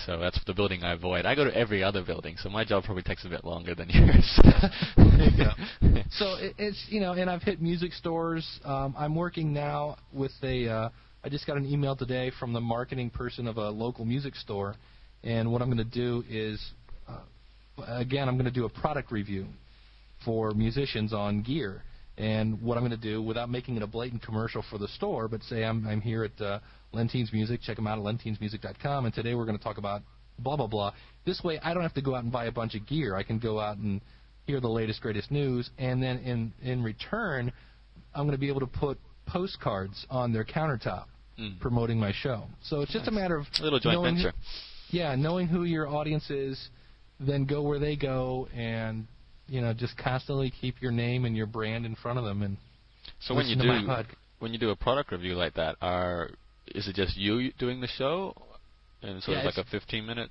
So 0.07 0.19
that's 0.19 0.43
the 0.45 0.55
building 0.55 0.83
I 0.83 0.93
avoid. 0.93 1.27
I 1.27 1.35
go 1.35 1.45
to 1.45 1.55
every 1.55 1.83
other 1.85 2.03
building, 2.03 2.37
so 2.39 2.49
my 2.49 2.65
job 2.65 2.85
probably 2.85 3.03
takes 3.03 3.25
a 3.27 3.29
bit 3.29 3.45
longer 3.45 3.75
than 3.75 3.89
yours. 3.93 4.41
Go. 5.37 5.51
So 6.13 6.35
it, 6.37 6.55
it's 6.59 6.85
you 6.89 7.01
know, 7.01 7.13
and 7.13 7.29
I've 7.31 7.43
hit 7.43 7.61
music 7.62 7.93
stores. 7.93 8.47
Um, 8.65 8.95
I'm 8.99 9.15
working 9.15 9.53
now 9.53 9.97
with 10.12 10.33
a. 10.43 10.69
Uh, 10.69 10.88
I 11.25 11.29
just 11.29 11.47
got 11.47 11.57
an 11.57 11.65
email 11.67 11.95
today 11.97 12.33
from 12.38 12.53
the 12.53 12.61
marketing 12.61 13.09
person 13.11 13.47
of 13.47 13.57
a 13.57 13.71
local 13.71 14.05
music 14.05 14.35
store, 14.35 14.75
and 15.23 15.51
what 15.53 15.62
I'm 15.62 15.69
going 15.69 15.79
to 15.79 15.85
do 15.85 16.25
is, 16.29 16.61
uh, 17.09 17.19
again, 17.87 18.29
I'm 18.29 18.35
going 18.37 18.47
to 18.47 18.51
do 18.51 18.65
a 18.65 18.69
product 18.69 19.12
review 19.12 19.47
for 20.25 20.51
musicians 20.53 21.12
on 21.12 21.43
gear. 21.43 21.83
And 22.18 22.61
what 22.61 22.77
I'm 22.77 22.83
going 22.83 22.90
to 22.90 22.96
do, 23.09 23.22
without 23.22 23.48
making 23.51 23.77
it 23.77 23.83
a 23.83 23.87
blatant 23.87 24.22
commercial 24.22 24.62
for 24.70 24.79
the 24.79 24.88
store, 24.88 25.29
but 25.29 25.42
say 25.44 25.64
I'm 25.64 25.87
I'm 25.87 26.01
here 26.01 26.25
at 26.25 26.40
uh, 26.44 26.59
Lentines 26.92 27.33
Music. 27.33 27.61
Check 27.62 27.77
them 27.77 27.87
out 27.87 27.98
at 27.98 28.05
lentinesmusic.com. 28.05 29.07
And 29.07 29.14
today 29.14 29.35
we're 29.35 29.46
going 29.46 29.57
to 29.59 29.64
talk 29.64 29.79
about 29.79 30.03
blah 30.38 30.57
blah 30.57 30.66
blah. 30.66 30.92
This 31.25 31.40
way, 31.42 31.59
I 31.62 31.72
don't 31.72 31.83
have 31.83 31.94
to 31.94 32.03
go 32.03 32.14
out 32.14 32.22
and 32.25 32.33
buy 32.33 32.46
a 32.46 32.53
bunch 32.53 32.75
of 32.75 32.87
gear. 32.87 33.16
I 33.16 33.22
can 33.22 33.38
go 33.38 33.59
out 33.61 33.79
and 33.79 34.01
hear 34.46 34.61
the 34.61 34.68
latest 34.68 35.01
greatest 35.01 35.31
news, 35.31 35.70
and 35.79 36.03
then 36.03 36.18
in 36.18 36.53
in 36.62 36.83
return, 36.83 37.51
I'm 38.14 38.22
going 38.27 38.33
to 38.33 38.38
be 38.40 38.48
able 38.48 38.61
to 38.61 38.66
put 38.66 38.98
postcards 39.27 40.07
on 40.11 40.33
their 40.33 40.44
countertop 40.44 41.05
Mm. 41.40 41.59
promoting 41.61 41.98
my 41.98 42.12
show. 42.12 42.44
So 42.62 42.83
it's 42.83 42.92
just 42.92 43.09
a 43.09 43.11
matter 43.11 43.37
of 43.38 43.46
A 43.59 43.62
little 43.62 43.79
joint 43.81 43.94
knowing 43.94 44.16
who- 44.16 44.22
venture. 44.25 44.37
yeah, 44.90 45.14
knowing 45.14 45.46
who 45.46 45.64
your 45.64 45.88
audience 45.88 46.29
is, 46.29 46.68
then 47.18 47.46
go 47.46 47.62
where 47.62 47.79
they 47.79 47.96
go, 47.96 48.48
and 48.55 49.07
you 49.48 49.61
know 49.61 49.72
just 49.72 49.96
constantly 49.96 50.52
keep 50.61 50.81
your 50.81 50.92
name 50.92 51.24
and 51.24 51.37
your 51.37 51.46
brand 51.46 51.87
in 51.87 51.94
front 51.94 52.18
of 52.18 52.24
them. 52.24 52.42
And 52.42 52.57
So 53.20 53.35
when 53.35 53.46
you 53.46 53.57
do 53.57 54.05
when 54.38 54.52
you 54.52 54.59
do 54.59 54.70
a 54.70 54.76
product 54.76 55.12
review 55.12 55.35
like 55.35 55.55
that, 55.55 55.76
are 55.81 56.31
is 56.68 56.88
it 56.88 56.94
just 56.94 57.16
you 57.16 57.52
doing 57.59 57.81
the 57.81 57.88
show, 57.88 58.35
and 59.02 59.22
sort 59.22 59.37
Yeah, 59.37 59.48
of 59.48 59.57
like 59.57 59.66
a 59.66 59.70
15 59.70 60.07
minute 60.07 60.31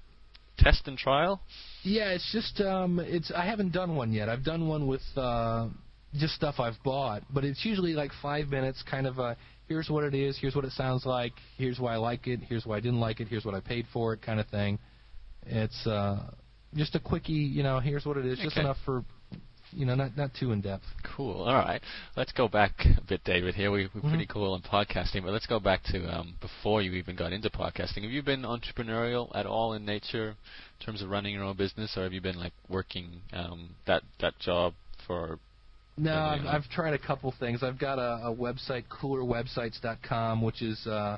test 0.57 0.87
and 0.87 0.97
trial? 0.97 1.41
Yeah, 1.83 2.09
it's 2.11 2.31
just 2.31 2.61
um, 2.61 2.99
it's 2.99 3.31
I 3.31 3.45
haven't 3.45 3.73
done 3.73 3.95
one 3.95 4.11
yet. 4.11 4.29
I've 4.29 4.43
done 4.43 4.67
one 4.67 4.87
with 4.87 5.01
uh, 5.15 5.67
just 6.15 6.33
stuff 6.35 6.55
I've 6.59 6.81
bought, 6.83 7.23
but 7.33 7.43
it's 7.43 7.63
usually 7.65 7.93
like 7.93 8.11
five 8.21 8.49
minutes, 8.49 8.83
kind 8.89 9.07
of 9.07 9.17
a 9.19 9.37
here's 9.67 9.89
what 9.89 10.03
it 10.03 10.13
is, 10.13 10.37
here's 10.39 10.55
what 10.55 10.65
it 10.65 10.71
sounds 10.73 11.05
like, 11.05 11.31
here's 11.57 11.79
why 11.79 11.93
I 11.93 11.97
like 11.97 12.27
it, 12.27 12.41
here's 12.41 12.65
why 12.65 12.77
I 12.77 12.79
didn't 12.81 12.99
like 12.99 13.21
it, 13.21 13.29
here's 13.29 13.45
what 13.45 13.55
I 13.55 13.61
paid 13.61 13.85
for 13.93 14.13
it, 14.13 14.21
kind 14.21 14.39
of 14.39 14.47
thing. 14.47 14.77
It's 15.45 15.87
uh, 15.87 16.31
just 16.75 16.95
a 16.95 16.99
quickie, 16.99 17.33
you 17.33 17.63
know, 17.63 17.79
here's 17.79 18.05
what 18.05 18.17
it 18.17 18.25
is, 18.25 18.39
just 18.39 18.57
enough 18.57 18.77
for, 18.85 19.03
you 19.71 19.85
know, 19.85 19.95
not 19.95 20.15
not 20.17 20.31
too 20.39 20.51
in 20.51 20.61
depth. 20.61 20.83
Cool. 21.15 21.43
All 21.43 21.53
right. 21.53 21.81
Let's 22.15 22.31
go 22.31 22.47
back 22.47 22.71
a 22.97 23.01
bit, 23.01 23.23
David. 23.23 23.55
Here 23.55 23.71
we, 23.71 23.89
we're 23.93 24.01
pretty 24.01 24.25
Mhm. 24.25 24.29
cool 24.29 24.55
in 24.55 24.61
podcasting, 24.61 25.23
but 25.23 25.31
let's 25.31 25.45
go 25.47 25.59
back 25.59 25.83
to 25.85 26.05
um, 26.07 26.35
before 26.41 26.81
you 26.81 26.93
even 26.93 27.15
got 27.15 27.33
into 27.33 27.49
podcasting. 27.49 28.03
Have 28.03 28.11
you 28.11 28.21
been 28.23 28.43
entrepreneurial 28.43 29.29
at 29.35 29.45
all 29.45 29.73
in 29.73 29.85
nature, 29.85 30.29
in 30.79 30.85
terms 30.85 31.01
of 31.01 31.09
running 31.09 31.33
your 31.33 31.43
own 31.43 31.55
business, 31.57 31.95
or 31.97 32.03
have 32.03 32.13
you 32.13 32.21
been 32.21 32.37
like 32.39 32.53
working 32.69 33.21
um, 33.33 33.75
that 33.85 34.03
that 34.19 34.37
job 34.39 34.73
for? 35.07 35.39
No, 35.97 36.15
I've. 36.15 36.45
I've 36.45 36.69
tried 36.69 36.93
a 36.93 36.97
couple 36.97 37.33
things. 37.39 37.61
I've 37.63 37.77
got 37.77 37.99
a, 37.99 38.27
a 38.27 38.33
website, 38.33 38.85
coolerwebsites.com, 38.89 40.41
which 40.41 40.61
is 40.61 40.87
uh, 40.87 41.17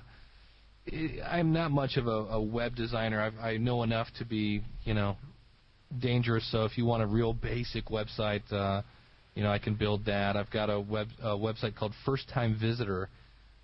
I- 0.91 1.19
I'm 1.31 1.53
not 1.53 1.71
much 1.71 1.95
of 1.97 2.07
a, 2.07 2.11
a 2.11 2.41
web 2.41 2.75
designer. 2.75 3.21
I've, 3.21 3.37
I 3.39 3.57
know 3.57 3.83
enough 3.83 4.07
to 4.17 4.25
be, 4.25 4.63
you 4.83 4.93
know, 4.93 5.15
dangerous. 5.99 6.49
So 6.51 6.65
if 6.65 6.77
you 6.77 6.85
want 6.85 7.03
a 7.03 7.07
real 7.07 7.33
basic 7.33 7.85
website, 7.85 8.41
uh, 8.51 8.81
you 9.35 9.43
know, 9.43 9.51
I 9.51 9.59
can 9.59 9.75
build 9.75 10.05
that. 10.05 10.35
I've 10.35 10.51
got 10.51 10.69
a 10.69 10.79
web 10.79 11.07
a 11.21 11.29
website 11.29 11.75
called 11.75 11.93
First 12.05 12.29
Time 12.29 12.57
Visitor 12.59 13.09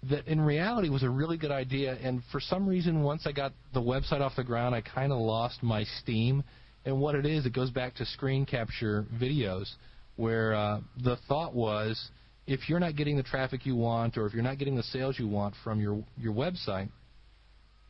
that 0.09 0.27
in 0.27 0.39
reality 0.39 0.89
was 0.89 1.03
a 1.03 1.09
really 1.09 1.37
good 1.37 1.51
idea. 1.51 1.97
And 2.01 2.21
for 2.31 2.39
some 2.39 2.67
reason, 2.67 3.03
once 3.03 3.23
I 3.25 3.31
got 3.31 3.51
the 3.73 3.81
website 3.81 4.21
off 4.21 4.35
the 4.35 4.43
ground, 4.43 4.73
I 4.73 4.81
kind 4.81 5.11
of 5.11 5.19
lost 5.19 5.61
my 5.61 5.83
steam. 6.01 6.43
And 6.85 6.99
what 7.01 7.15
it 7.15 7.25
is, 7.25 7.45
it 7.45 7.53
goes 7.53 7.69
back 7.69 7.95
to 7.95 8.05
screen 8.05 8.45
capture 8.45 9.05
videos, 9.21 9.69
where 10.15 10.53
uh, 10.53 10.79
the 11.03 11.17
thought 11.27 11.53
was, 11.53 12.09
if 12.47 12.69
you're 12.69 12.79
not 12.79 12.95
getting 12.95 13.17
the 13.17 13.23
traffic 13.23 13.65
you 13.65 13.75
want, 13.75 14.17
or 14.17 14.25
if 14.25 14.33
you're 14.33 14.43
not 14.43 14.57
getting 14.57 14.75
the 14.75 14.83
sales 14.83 15.19
you 15.19 15.27
want 15.27 15.53
from 15.63 15.79
your 15.79 16.03
your 16.17 16.33
website, 16.33 16.89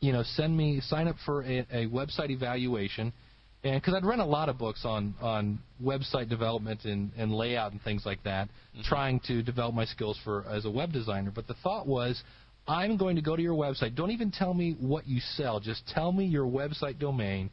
you 0.00 0.12
know, 0.12 0.22
send 0.34 0.56
me 0.56 0.80
sign 0.80 1.06
up 1.06 1.16
for 1.24 1.42
a, 1.44 1.60
a 1.70 1.86
website 1.86 2.30
evaluation. 2.30 3.12
And 3.62 3.80
because 3.80 3.94
I'd 3.94 4.06
read 4.06 4.20
a 4.20 4.24
lot 4.24 4.48
of 4.48 4.56
books 4.56 4.84
on 4.84 5.14
on 5.20 5.58
website 5.82 6.28
development 6.28 6.84
and, 6.84 7.10
and 7.16 7.32
layout 7.32 7.72
and 7.72 7.82
things 7.82 8.06
like 8.06 8.22
that, 8.24 8.48
mm-hmm. 8.48 8.82
trying 8.82 9.20
to 9.26 9.42
develop 9.42 9.74
my 9.74 9.84
skills 9.84 10.18
for 10.24 10.44
as 10.48 10.64
a 10.64 10.70
web 10.70 10.92
designer. 10.92 11.30
But 11.34 11.46
the 11.46 11.54
thought 11.62 11.86
was, 11.86 12.22
I'm 12.66 12.96
going 12.96 13.16
to 13.16 13.22
go 13.22 13.36
to 13.36 13.42
your 13.42 13.54
website. 13.54 13.94
Don't 13.94 14.12
even 14.12 14.30
tell 14.30 14.54
me 14.54 14.76
what 14.80 15.06
you 15.06 15.20
sell. 15.36 15.60
Just 15.60 15.86
tell 15.88 16.12
me 16.12 16.24
your 16.24 16.46
website 16.46 16.98
domain. 16.98 17.50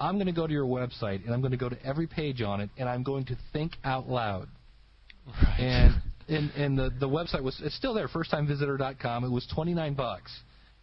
I'm 0.00 0.14
going 0.14 0.26
to 0.26 0.32
go 0.32 0.46
to 0.46 0.52
your 0.52 0.66
website 0.66 1.24
and 1.24 1.34
I'm 1.34 1.40
going 1.40 1.52
to 1.52 1.56
go 1.56 1.68
to 1.68 1.84
every 1.84 2.06
page 2.06 2.40
on 2.40 2.60
it 2.60 2.70
and 2.76 2.88
I'm 2.88 3.02
going 3.02 3.24
to 3.26 3.36
think 3.52 3.72
out 3.82 4.08
loud. 4.08 4.48
Right. 5.26 5.60
And 5.60 6.02
and 6.28 6.50
and 6.50 6.78
the 6.78 6.90
the 7.00 7.08
website 7.08 7.42
was 7.42 7.60
it's 7.64 7.74
still 7.74 7.94
there 7.94 8.06
firsttimevisitor.com. 8.08 9.24
It 9.24 9.30
was 9.30 9.46
29 9.54 9.94
bucks. 9.94 10.30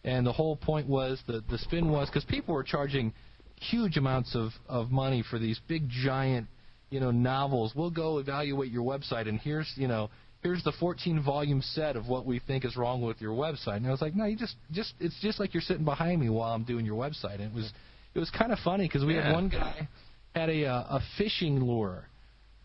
And 0.04 0.26
the 0.26 0.32
whole 0.32 0.56
point 0.56 0.86
was 0.86 1.20
the 1.26 1.42
the 1.48 1.58
spin 1.58 1.90
was 1.90 2.10
cuz 2.10 2.24
people 2.24 2.54
were 2.54 2.62
charging 2.62 3.12
huge 3.60 3.96
amounts 3.96 4.34
of 4.34 4.50
of 4.68 4.90
money 4.90 5.22
for 5.28 5.38
these 5.38 5.58
big 5.68 5.88
giant, 5.88 6.46
you 6.90 7.00
know, 7.00 7.10
novels. 7.10 7.72
We'll 7.74 7.90
go 7.90 8.18
evaluate 8.18 8.70
your 8.70 8.84
website 8.84 9.28
and 9.28 9.38
here's, 9.40 9.70
you 9.76 9.88
know, 9.88 10.10
here's 10.42 10.62
the 10.62 10.72
14 10.78 11.22
volume 11.22 11.62
set 11.62 11.96
of 11.96 12.06
what 12.06 12.26
we 12.26 12.38
think 12.38 12.64
is 12.64 12.76
wrong 12.76 13.02
with 13.02 13.20
your 13.20 13.32
website. 13.32 13.76
And 13.78 13.86
I 13.86 13.90
was 13.90 14.00
like, 14.00 14.14
no, 14.14 14.24
you 14.26 14.36
just 14.36 14.56
just 14.72 14.94
it's 15.00 15.18
just 15.20 15.40
like 15.40 15.54
you're 15.54 15.62
sitting 15.62 15.84
behind 15.84 16.20
me 16.20 16.28
while 16.28 16.52
I'm 16.52 16.64
doing 16.64 16.84
your 16.86 16.96
website. 16.96 17.34
And 17.34 17.44
it 17.44 17.54
was 17.54 17.72
it 18.14 18.18
was 18.18 18.30
kind 18.30 18.52
of 18.52 18.58
funny 18.60 18.86
because 18.86 19.04
we 19.04 19.14
Yeah. 19.14 19.24
had 19.24 19.32
one 19.32 19.48
guy 19.48 19.88
had 20.34 20.48
a 20.50 20.66
uh, 20.66 20.98
a 20.98 21.00
fishing 21.18 21.60
lure 21.60 22.08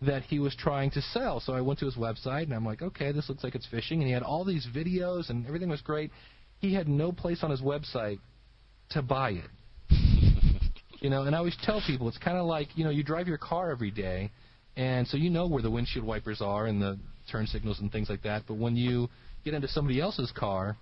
that 0.02 0.24
he 0.24 0.40
was 0.40 0.56
trying 0.56 0.90
to 0.92 1.02
sell. 1.14 1.40
So 1.40 1.54
I 1.54 1.62
went 1.62 1.80
to 1.80 1.86
his 1.86 1.96
website 1.96 2.44
and 2.44 2.54
I'm 2.54 2.66
like, 2.66 2.82
okay, 2.82 3.12
this 3.12 3.30
looks 3.30 3.44
like 3.44 3.54
it's 3.56 3.68
fishing. 3.68 4.00
And 4.00 4.08
he 4.08 4.14
had 4.14 4.24
all 4.24 4.44
these 4.44 4.68
videos 4.76 5.30
and 5.30 5.46
everything 5.46 5.70
was 5.70 5.82
great. 5.82 6.12
He 6.60 6.74
had 6.74 6.88
no 6.88 7.12
place 7.12 7.44
on 7.44 7.52
his 7.52 7.62
website 7.62 8.20
to 8.92 9.02
buy 9.04 9.32
it. 9.32 9.50
You 11.02 11.10
know, 11.10 11.24
and 11.24 11.36
I 11.36 11.40
always 11.40 11.58
tell 11.64 11.82
people 11.86 12.08
it's 12.08 12.20
kind 12.20 12.38
of 12.38 12.46
like 12.46 12.70
you 12.78 12.84
know 12.84 12.92
you 12.92 13.04
drive 13.04 13.28
your 13.28 13.40
car 13.40 13.72
every 13.72 13.90
day, 13.90 14.32
and 14.78 15.08
so 15.08 15.18
you 15.18 15.32
know 15.32 15.48
where 15.48 15.64
the 15.64 15.72
windshield 15.72 16.06
wipers 16.06 16.42
are 16.42 16.68
and 16.68 16.80
the 16.80 16.98
turn 17.32 17.48
signals 17.48 17.80
and 17.80 17.92
things 17.92 18.08
like 18.08 18.22
that. 18.22 18.44
But 18.48 18.56
when 18.56 18.76
you 18.76 19.10
get 19.44 19.56
into 19.56 19.68
somebody 19.68 20.00
else's 20.00 20.32
car, 20.32 20.78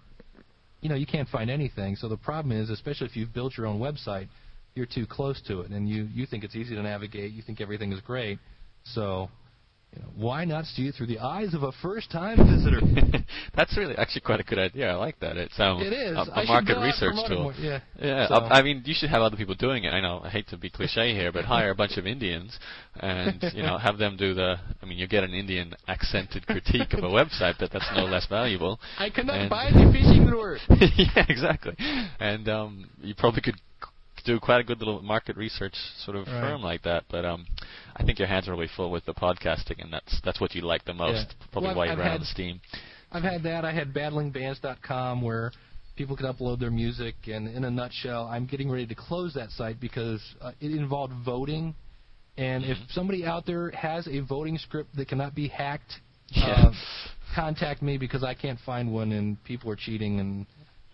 you 0.81 0.89
know 0.89 0.95
you 0.95 1.05
can't 1.05 1.29
find 1.29 1.49
anything. 1.49 1.95
So 1.95 2.09
the 2.09 2.17
problem 2.17 2.51
is, 2.51 2.69
especially 2.69 3.07
if 3.07 3.15
you've 3.15 3.33
built 3.33 3.57
your 3.57 3.65
own 3.65 3.79
website, 3.79 4.27
you're 4.75 4.85
too 4.85 5.07
close 5.07 5.41
to 5.47 5.61
it, 5.61 5.71
and 5.71 5.87
you 5.87 6.09
you 6.13 6.25
think 6.25 6.43
it's 6.43 6.55
easy 6.55 6.75
to 6.75 6.83
navigate. 6.83 7.31
You 7.31 7.41
think 7.41 7.61
everything 7.61 7.93
is 7.93 8.01
great. 8.01 8.39
So, 8.83 9.29
you 9.95 10.01
know, 10.03 10.09
why 10.15 10.45
not 10.45 10.65
see 10.65 10.87
it 10.87 10.93
through 10.95 11.07
the 11.07 11.17
eyes 11.19 11.55
of 11.55 11.63
a 11.63 11.71
first-time 11.81 12.37
visitor? 12.37 12.79
That's 13.55 13.75
really 13.75 13.95
actually 13.97 14.21
quite 14.21 14.39
a 14.39 14.43
good 14.43 14.59
idea. 14.59 14.91
I 14.91 14.93
like 14.95 15.19
that. 15.21 15.35
It's 15.35 15.59
um, 15.59 15.81
it 15.81 15.91
is. 15.93 16.15
a, 16.15 16.25
should 16.25 16.47
market 16.47 16.77
research 16.79 17.15
tool. 17.27 17.43
more- 17.43 17.53
yeah. 17.53 17.79
Yeah, 17.99 18.27
So- 18.27 18.35
I, 18.35 18.59
I 18.59 18.61
mean, 18.61 18.83
you 18.85 18.93
should 18.95 19.09
have 19.09 19.23
other 19.23 19.35
people 19.35 19.55
doing 19.55 19.85
it. 19.85 19.89
I 19.93 19.99
know. 19.99 20.21
I 20.23 20.29
hate 20.29 20.47
to 20.49 20.57
be 20.57 20.69
cliche 20.69 21.13
here, 21.15 21.31
but 21.31 21.45
hire 21.45 21.71
a 21.71 21.75
bunch 21.75 21.97
of 21.97 22.05
Indians 22.05 22.57
and 22.99 23.43
you 23.55 23.63
know 23.63 23.77
have 23.79 23.97
them 23.97 24.15
do 24.15 24.33
the. 24.35 24.57
I 24.81 24.85
mean, 24.85 24.99
you 24.99 25.07
get 25.07 25.23
an 25.23 25.33
Indian 25.33 25.73
accented 25.87 26.45
critique 26.45 26.93
of 26.93 27.03
a 27.03 27.07
website, 27.07 27.55
but 27.59 27.71
that's 27.71 27.89
no 27.95 28.05
less 28.05 28.27
valuable. 28.27 28.79
I 28.99 29.09
cannot 29.09 29.37
And- 29.37 29.49
buy 29.49 29.71
the 29.71 29.89
fishing 29.91 30.27
lure. 30.29 30.57
yeah, 30.69 31.25
exactly. 31.27 31.75
And 32.19 32.47
um, 32.47 32.89
you 33.01 33.15
probably 33.15 33.41
could 33.41 33.55
do 34.33 34.39
quite 34.39 34.59
a 34.61 34.63
good 34.63 34.79
little 34.79 35.01
market 35.01 35.35
research 35.37 35.73
sort 36.05 36.15
of 36.17 36.27
Right. 36.27 36.41
firm 36.41 36.61
like 36.61 36.83
that. 36.83 37.03
But 37.09 37.25
um, 37.25 37.45
I 37.95 38.03
think 38.03 38.19
your 38.19 38.27
hands 38.27 38.47
are 38.47 38.51
really 38.51 38.69
full 38.75 38.91
with 38.91 39.05
the 39.05 39.13
podcasting, 39.13 39.81
and 39.81 39.91
that's 39.91 40.19
that's 40.23 40.39
what 40.39 40.53
you 40.55 40.61
like 40.61 40.85
the 40.85 40.93
most. 40.93 41.27
Yeah. 41.29 41.47
Probably 41.51 41.67
Well, 41.69 41.77
why 41.77 41.85
you 41.85 41.97
ran 41.97 42.11
had- 42.11 42.19
on 42.21 42.25
Steam. 42.25 42.61
I've 43.11 43.23
had 43.23 43.41
that. 43.43 43.65
I 43.65 43.71
had 43.71 43.91
battlingbands.com 43.91 45.21
where 45.23 45.51
people 45.95 46.15
could 46.15 46.27
upload 46.27 46.59
their 46.59 46.69
music, 46.69 47.15
and 47.27 47.47
in 47.47 47.63
a 47.63 47.71
nutshell, 47.71 48.27
I'm 48.31 48.45
getting 48.45 48.69
ready 48.69 48.85
to 48.85 48.95
close 48.95 49.33
that 49.33 49.49
site 49.49 49.79
because 49.79 50.21
uh, 50.41 50.51
it 50.61 50.71
involved 50.71 51.13
voting. 51.25 51.73
And 52.37 52.63
if 52.63 52.77
Mhm. 52.77 52.91
somebody 52.91 53.25
out 53.25 53.45
there 53.47 53.71
has 53.71 54.07
a 54.07 54.19
voting 54.19 54.57
script 54.59 54.95
that 54.95 55.07
cannot 55.07 55.33
be 55.35 55.47
hacked, 55.47 55.99
Yeah. 56.29 56.45
uh, 56.67 56.73
contact 57.35 57.81
me 57.81 57.97
because 57.97 58.23
I 58.23 58.33
can't 58.35 58.59
find 58.59 58.93
one, 58.93 59.11
and 59.11 59.43
people 59.43 59.69
are 59.71 59.75
cheating, 59.75 60.19
and 60.19 60.45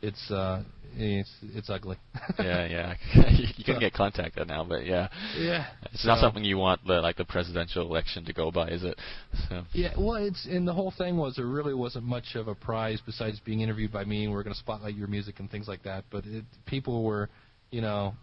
it's 0.02 0.32
uh, 0.32 0.64
it's 0.98 1.32
it's 1.54 1.70
ugly. 1.70 1.98
yeah, 2.40 2.66
yeah. 2.66 2.94
you 3.58 3.64
can 3.64 3.80
get 3.80 3.94
contacted 3.94 4.48
now, 4.48 4.64
but 4.64 4.86
yeah, 4.86 5.10
yeah. 5.38 5.68
it's 5.92 6.06
not 6.06 6.20
something 6.20 6.44
you 6.44 6.58
want 6.58 6.86
the 6.86 7.02
like 7.02 7.18
the 7.18 7.26
presidential 7.26 7.84
election 7.84 8.26
to 8.26 8.34
go 8.34 8.52
by, 8.52 8.70
is 8.70 8.84
it? 8.84 9.00
So. 9.50 9.64
Yeah, 9.74 9.94
well, 9.98 10.16
it's 10.16 10.48
and 10.50 10.68
the 10.68 10.74
whole 10.74 10.94
thing 10.98 11.18
was 11.18 11.36
there 11.36 11.46
really 11.46 11.74
wasn't 11.74 12.06
much 12.06 12.36
of 12.36 12.48
a 12.48 12.56
prize 12.56 13.02
besides 13.06 13.40
being 13.42 13.60
interviewed 13.60 13.92
by 13.92 14.06
me, 14.06 14.24
and 14.24 14.34
we're 14.34 14.44
going 14.44 14.54
to 14.54 14.60
spotlight 14.60 14.96
your 14.96 15.08
music 15.08 15.40
and 15.40 15.52
things 15.52 15.68
like 15.68 15.84
that. 15.84 16.06
But 16.10 16.26
it, 16.26 16.46
people 16.66 17.04
were, 17.04 17.30
you 17.70 17.82
know, 17.82 18.16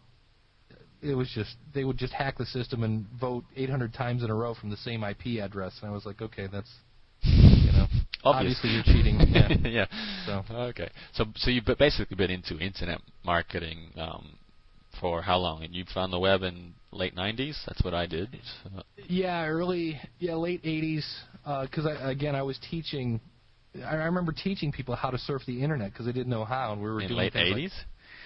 it 1.03 1.15
was 1.15 1.31
just 1.35 1.57
they 1.75 1.85
would 1.85 1.99
just 1.99 2.13
hack 2.13 2.39
the 2.39 2.47
system 2.47 2.83
and 2.83 3.07
vote 3.21 3.45
800 3.57 3.93
times 3.93 4.23
in 4.23 4.31
a 4.31 4.35
row 4.35 4.55
from 4.55 4.71
the 4.71 4.77
same 4.79 5.05
IP 5.05 5.41
address, 5.43 5.75
and 5.83 5.91
I 5.91 5.95
was 5.95 6.07
like, 6.07 6.23
okay, 6.23 6.49
that's, 6.51 6.71
Obvious. 8.25 8.57
obviously 8.63 8.71
you're 8.71 8.85
cheating. 8.85 9.21
Yeah. 9.33 9.49
yeah. 9.69 9.87
So. 10.27 10.55
Okay. 10.55 10.89
So 11.15 11.25
so 11.37 11.51
you've 11.51 11.65
b- 11.65 11.75
basically 11.79 12.17
been 12.17 12.31
into 12.31 12.59
internet 12.59 13.01
marketing 13.25 13.91
um, 13.97 14.37
for 15.01 15.23
how 15.23 15.39
long? 15.39 15.65
And 15.65 15.75
you 15.75 15.85
found 15.93 16.13
the 16.13 16.19
web 16.19 16.43
in 16.43 16.75
late 16.93 17.17
'90s. 17.17 17.57
That's 17.67 17.83
what 17.83 17.95
I 17.95 18.07
did. 18.07 18.29
So, 18.63 18.83
Yeah, 19.09 19.47
early, 19.47 20.01
yeah, 20.19 20.35
late 20.35 20.63
'80s. 20.63 21.05
Because 21.63 21.87
I, 21.87 22.11
again, 22.11 22.35
I 22.37 22.43
was 22.43 22.59
teaching. 22.71 23.21
I 23.85 23.95
remember 23.95 24.33
teaching 24.33 24.71
people 24.71 24.95
how 24.95 25.11
to 25.11 25.19
surf 25.19 25.43
the 25.47 25.63
internet 25.63 25.93
because 25.93 26.07
they 26.07 26.13
didn't 26.13 26.29
know 26.31 26.45
how, 26.45 26.73
and 26.73 26.83
we 26.83 26.91
were 26.91 27.01
in 27.01 27.09
doing 27.09 27.19
late 27.19 27.33
things 27.33 27.51
like- 27.51 27.63
'80s. 27.65 27.73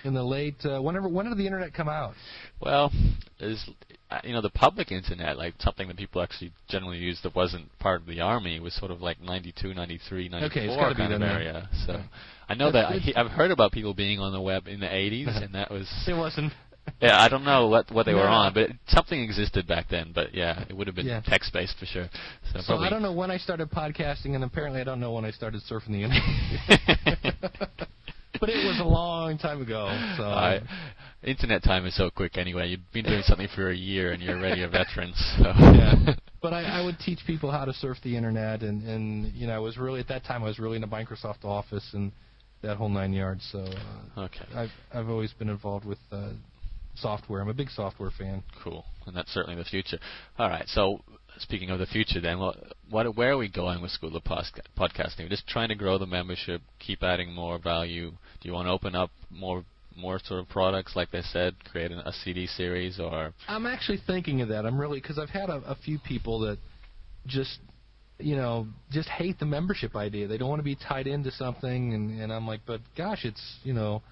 In 0.05 0.15
the 0.15 0.23
late. 0.23 0.57
Uh, 0.65 0.81
whenever, 0.81 1.09
when 1.09 1.27
did 1.27 1.39
the 1.39 1.45
internet 1.47 1.75
come 1.75 1.89
out? 1.89 2.15
Well, 2.61 2.93
is 3.41 3.69
uh, 4.11 4.21
you 4.25 4.33
know 4.33 4.41
the 4.41 4.51
public 4.51 4.93
internet, 4.93 5.37
like 5.37 5.55
something 5.59 5.89
that 5.89 5.97
people 5.97 6.23
actually 6.23 6.53
generally 6.69 6.99
used 6.99 7.23
that 7.25 7.35
wasn't 7.35 7.67
part 7.79 8.01
of 8.03 8.07
the 8.07 8.21
army, 8.21 8.61
was 8.61 8.75
sort 8.75 8.91
of 8.91 9.01
like 9.03 9.21
92, 9.21 9.75
93, 9.75 10.29
94 10.29 10.47
Okay, 10.51 10.67
it's 10.69 10.77
gotta 10.77 10.95
be 10.95 10.99
kind 11.01 11.13
of 11.15 11.21
then, 11.21 11.29
area. 11.29 11.69
So 11.87 11.93
Okay. 11.95 12.05
I 12.49 12.55
know 12.55 12.71
That's- 12.71 13.05
that 13.05 13.17
I, 13.19 13.21
I've 13.21 13.31
heard 13.33 13.51
about 13.51 13.73
people 13.73 13.93
being 13.95 14.21
on 14.21 14.33
the 14.33 14.41
web 14.41 14.69
in 14.69 14.79
the 14.81 14.87
80s, 14.87 15.43
and 15.45 15.55
that 15.55 15.71
was 15.71 15.89
It 16.07 16.15
wasn't. 16.15 16.53
yeah. 17.01 17.21
I 17.21 17.29
don't 17.29 17.45
know 17.45 17.67
what 17.67 17.91
what 17.91 18.07
they 18.07 18.15
were 18.15 18.29
on, 18.29 18.55
but 18.55 18.71
something 18.87 19.21
existed 19.21 19.67
back 19.67 19.87
then. 19.91 20.13
But 20.15 20.33
yeah, 20.33 20.65
it 20.69 20.77
would 20.77 20.87
have 20.87 20.95
been 20.95 21.07
Yeah. 21.07 21.21
text 21.27 21.53
based 21.53 21.77
for 21.79 21.87
sure. 21.87 22.09
So, 22.53 22.61
So 22.61 22.77
I 22.79 22.89
don't 22.89 23.03
know 23.03 23.13
when 23.13 23.33
I 23.33 23.39
started 23.39 23.71
podcasting, 23.71 24.37
and 24.37 24.45
apparently 24.45 24.81
I 24.81 24.85
don't 24.85 25.01
know 25.01 25.13
when 25.13 25.25
I 25.25 25.33
started 25.33 25.63
surfing 25.69 25.89
the 25.91 26.05
internet. 26.07 27.89
but 28.41 28.49
it 28.49 28.65
was 28.65 28.79
a 28.81 28.85
long 28.85 29.39
time 29.39 29.63
ago. 29.63 29.87
So 30.17 30.23
I, 30.25 30.61
internet 31.23 31.63
time 31.63 31.87
is 31.87 31.97
so 31.97 32.11
quick 32.11 32.39
anyway. 32.39 32.69
You've 32.69 32.93
been 32.93 33.05
doing 33.05 33.23
something 33.23 33.49
for 33.55 33.71
a 33.71 33.77
year 33.77 34.13
and 34.13 34.23
you're 34.23 34.39
already 34.39 34.63
a 34.63 34.69
veteran. 34.69 35.13
So. 35.39 35.45
yeah. 35.45 36.15
But 36.41 36.53
I, 36.53 36.63
I 36.63 36.85
would 36.85 36.99
teach 36.99 37.19
people 37.27 37.51
how 37.51 37.65
to 37.65 37.73
surf 37.73 37.99
the 38.05 38.17
internet, 38.17 38.63
and 38.63 38.83
and 38.87 39.33
you 39.35 39.47
know, 39.47 39.55
I 39.55 39.59
was 39.59 39.77
really 39.77 40.01
at 40.01 40.09
that 40.09 40.25
time 40.25 40.43
I 40.43 40.47
was 40.47 40.59
really 40.59 40.77
in 40.77 40.83
into 40.85 40.95
Microsoft 40.95 41.45
Office 41.45 41.85
and 41.93 42.13
that 42.63 42.77
whole 42.77 42.89
nine 42.89 43.13
yards. 43.13 43.47
So 43.51 43.59
uh, 43.59 44.25
okay. 44.25 44.45
I've 44.55 44.71
I've 44.93 45.09
always 45.09 45.33
been 45.33 45.49
involved 45.49 45.85
with 45.85 45.99
uh, 46.13 46.31
software. 46.95 47.41
I'm 47.41 47.49
a 47.49 47.55
big 47.55 47.71
software 47.71 48.11
fan. 48.17 48.43
Cool, 48.63 48.85
and 49.07 49.17
that's 49.17 49.33
certainly 49.33 49.57
the 49.57 49.69
future. 49.69 49.99
All 50.39 50.49
right, 50.49 50.67
so 50.69 51.01
speaking 51.39 51.71
of 51.71 51.79
the 51.79 51.87
future, 51.87 52.21
then, 52.21 52.39
what, 52.39 53.17
where 53.17 53.33
are 53.33 53.37
we 53.37 53.49
going 53.49 53.83
with 53.83 53.91
School 53.91 54.17
of 54.17 54.25
Podcasting? 54.25 55.21
We're 55.21 55.29
just 55.29 55.47
trying 55.47 55.69
to 55.69 55.75
grow 55.75 55.99
the 55.99 56.07
membership, 56.07 56.63
keep 56.79 57.03
adding 57.03 57.33
more 57.33 57.59
value. 57.59 58.11
Do 58.41 58.49
you 58.49 58.55
want 58.55 58.69
to 58.69 58.73
open 58.73 58.95
up 58.95 59.11
more 59.31 59.65
more 59.97 60.21
sort 60.23 60.41
of 60.41 60.49
products, 60.49 60.95
like 60.95 61.11
they 61.11 61.23
said, 61.23 61.55
create 61.71 61.91
an, 61.91 61.99
a 62.01 62.13
CD 62.13 62.47
series, 62.47 63.01
or 63.01 63.33
I'm 63.49 63.67
actually 63.67 63.99
thinking 64.07 64.43
of 64.43 64.49
that. 64.49 64.67
I'm 64.67 64.79
really 64.79 65.01
because 65.01 65.19
I've 65.19 65.31
had 65.31 65.49
a, 65.49 65.63
a 65.67 65.75
few 65.75 65.99
people 65.99 66.41
that 66.41 66.59
just 67.27 67.59
you 68.19 68.37
know 68.37 68.67
just 68.91 69.09
hate 69.09 69.39
the 69.39 69.47
membership 69.47 69.97
idea. 69.97 70.29
They 70.29 70.39
don't 70.39 70.49
want 70.49 70.61
to 70.61 70.65
be 70.65 70.77
tied 70.77 71.07
into 71.07 71.31
something, 71.31 71.95
and 71.95 72.21
and 72.21 72.33
I'm 72.33 72.47
like, 72.47 72.61
but 72.67 72.81
gosh, 72.97 73.25
it's 73.25 73.59
you 73.63 73.73
know. 73.73 74.03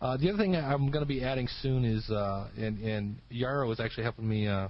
Uh, 0.00 0.16
the 0.16 0.28
other 0.28 0.38
thing 0.38 0.54
I'm 0.54 0.92
going 0.92 1.02
to 1.02 1.08
be 1.08 1.24
adding 1.24 1.48
soon 1.60 1.84
is, 1.84 2.08
uh, 2.08 2.46
and, 2.56 2.78
and 2.78 3.16
Yaro 3.32 3.66
was 3.66 3.80
actually 3.80 4.04
helping 4.04 4.28
me 4.28 4.46
uh, 4.46 4.68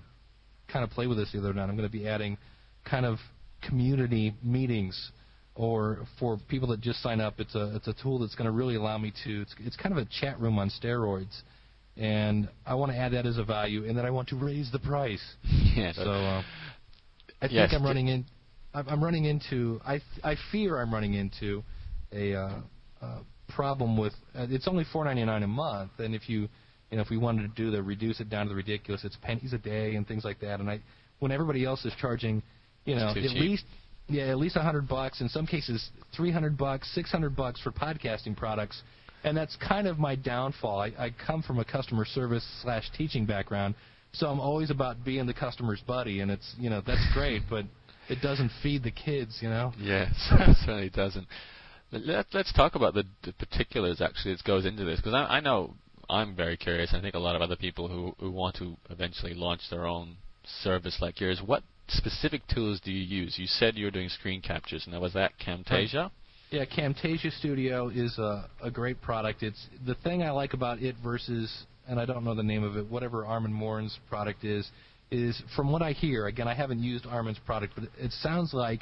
kind 0.72 0.84
of 0.84 0.90
play 0.90 1.06
with 1.06 1.18
this 1.18 1.32
the 1.32 1.38
other 1.38 1.52
night. 1.52 1.68
I'm 1.68 1.76
going 1.76 1.88
to 1.88 1.92
be 1.92 2.06
adding 2.06 2.38
kind 2.88 3.06
of 3.06 3.18
community 3.66 4.34
meetings, 4.42 5.10
or 5.54 6.06
for 6.18 6.38
people 6.48 6.68
that 6.68 6.80
just 6.80 7.02
sign 7.02 7.20
up. 7.20 7.34
It's 7.38 7.54
a 7.54 7.74
it's 7.76 7.88
a 7.88 7.94
tool 8.02 8.18
that's 8.18 8.34
going 8.34 8.46
to 8.46 8.52
really 8.52 8.76
allow 8.76 8.98
me 8.98 9.12
to. 9.24 9.42
It's, 9.42 9.54
it's 9.60 9.76
kind 9.76 9.92
of 9.92 9.98
a 9.98 10.08
chat 10.20 10.38
room 10.40 10.58
on 10.58 10.70
steroids, 10.70 11.42
and 11.96 12.48
I 12.66 12.74
want 12.74 12.92
to 12.92 12.98
add 12.98 13.12
that 13.12 13.26
as 13.26 13.38
a 13.38 13.44
value, 13.44 13.84
and 13.84 13.96
then 13.96 14.06
I 14.06 14.10
want 14.10 14.28
to 14.28 14.36
raise 14.36 14.70
the 14.70 14.78
price. 14.78 15.24
yeah, 15.74 15.92
So 15.92 16.02
uh, 16.02 16.42
I 17.40 17.46
think 17.46 17.52
Yes, 17.52 17.74
I'm 17.74 17.84
running 17.84 18.08
in. 18.08 18.24
I'm 18.74 18.88
I'm 18.88 19.02
running 19.02 19.24
into. 19.24 19.80
I 19.86 20.00
I 20.22 20.36
fear 20.52 20.80
I'm 20.80 20.92
running 20.92 21.14
into 21.14 21.62
a 22.12 22.34
uh, 22.34 22.60
uh, 23.02 23.18
problem 23.48 23.96
with. 23.96 24.12
Uh, 24.34 24.46
it's 24.48 24.68
only 24.68 24.84
4.99 24.92 25.44
a 25.44 25.46
month, 25.46 25.92
and 25.98 26.14
if 26.14 26.28
you, 26.28 26.48
you 26.90 26.96
know, 26.96 27.02
if 27.02 27.10
we 27.10 27.16
wanted 27.16 27.42
to 27.42 27.62
do 27.62 27.70
the 27.70 27.82
reduce 27.82 28.20
it 28.20 28.30
down 28.30 28.46
to 28.46 28.50
the 28.50 28.54
ridiculous, 28.54 29.04
it's 29.04 29.16
pennies 29.22 29.52
a 29.52 29.58
day 29.58 29.94
and 29.94 30.06
things 30.06 30.24
like 30.24 30.40
that. 30.40 30.60
And 30.60 30.70
I, 30.70 30.80
when 31.18 31.32
everybody 31.32 31.64
else 31.64 31.84
is 31.84 31.92
charging, 32.00 32.42
you 32.84 32.94
know, 32.94 33.08
at 33.08 33.14
cheap. 33.14 33.32
least. 33.32 33.64
Yeah, 34.10 34.24
at 34.28 34.38
least 34.38 34.56
a 34.56 34.62
hundred 34.62 34.88
bucks. 34.88 35.20
In 35.20 35.28
some 35.28 35.46
cases, 35.46 35.90
three 36.16 36.30
hundred 36.30 36.56
bucks, 36.56 36.90
six 36.94 37.12
hundred 37.12 37.36
bucks 37.36 37.60
for 37.60 37.70
podcasting 37.70 38.34
products, 38.34 38.82
and 39.22 39.36
that's 39.36 39.54
kind 39.56 39.86
of 39.86 39.98
my 39.98 40.14
downfall. 40.16 40.80
I, 40.80 40.92
I 40.98 41.14
come 41.26 41.42
from 41.42 41.58
a 41.58 41.64
customer 41.64 42.06
service 42.06 42.46
slash 42.62 42.90
teaching 42.96 43.26
background, 43.26 43.74
so 44.12 44.28
I'm 44.28 44.40
always 44.40 44.70
about 44.70 45.04
being 45.04 45.26
the 45.26 45.34
customer's 45.34 45.82
buddy, 45.86 46.20
and 46.20 46.30
it's 46.30 46.54
you 46.58 46.70
know 46.70 46.80
that's 46.86 47.06
great, 47.12 47.42
but 47.50 47.66
it 48.08 48.22
doesn't 48.22 48.50
feed 48.62 48.82
the 48.82 48.90
kids, 48.90 49.38
you 49.42 49.50
know. 49.50 49.72
Yes, 49.78 50.14
it 50.32 50.56
certainly 50.60 50.88
doesn't. 50.88 51.26
Let, 51.92 52.26
let's 52.32 52.52
talk 52.52 52.74
about 52.74 52.94
the, 52.94 53.04
the 53.24 53.32
particulars 53.32 54.00
actually 54.00 54.34
that 54.34 54.44
goes 54.44 54.66
into 54.66 54.84
this 54.84 55.00
because 55.00 55.14
I, 55.14 55.36
I 55.36 55.40
know 55.40 55.74
I'm 56.10 56.34
very 56.34 56.56
curious. 56.56 56.94
I 56.94 57.00
think 57.00 57.14
a 57.14 57.18
lot 57.18 57.36
of 57.36 57.42
other 57.42 57.56
people 57.56 57.88
who, 57.88 58.14
who 58.18 58.30
want 58.30 58.56
to 58.56 58.76
eventually 58.90 59.34
launch 59.34 59.60
their 59.70 59.86
own 59.86 60.16
service 60.62 60.98
like 61.00 61.20
yours. 61.20 61.42
What 61.44 61.62
specific 61.88 62.42
tools 62.46 62.80
do 62.82 62.90
you 62.90 63.02
use? 63.22 63.38
You 63.38 63.46
said 63.46 63.76
you 63.76 63.84
were 63.84 63.90
doing 63.90 64.08
screen 64.08 64.40
captures. 64.40 64.86
Now 64.88 65.00
was 65.00 65.12
that 65.14 65.32
Camtasia? 65.38 66.10
Yeah, 66.50 66.64
Camtasia 66.64 67.30
Studio 67.38 67.88
is 67.88 68.16
a, 68.18 68.48
a 68.62 68.70
great 68.70 69.02
product. 69.02 69.42
It's 69.42 69.66
the 69.86 69.94
thing 69.96 70.22
I 70.22 70.30
like 70.30 70.54
about 70.54 70.80
it 70.80 70.96
versus, 71.02 71.66
and 71.86 72.00
I 72.00 72.06
don't 72.06 72.24
know 72.24 72.34
the 72.34 72.42
name 72.42 72.64
of 72.64 72.76
it, 72.78 72.88
whatever 72.88 73.26
Armand 73.26 73.54
Morin's 73.54 73.98
product 74.08 74.44
is, 74.44 74.70
is 75.10 75.42
from 75.54 75.70
what 75.70 75.82
I 75.82 75.92
hear. 75.92 76.26
Again, 76.26 76.48
I 76.48 76.54
haven't 76.54 76.82
used 76.82 77.04
Armand's 77.06 77.40
product, 77.40 77.74
but 77.74 77.84
it 77.98 78.12
sounds 78.12 78.54
like 78.54 78.80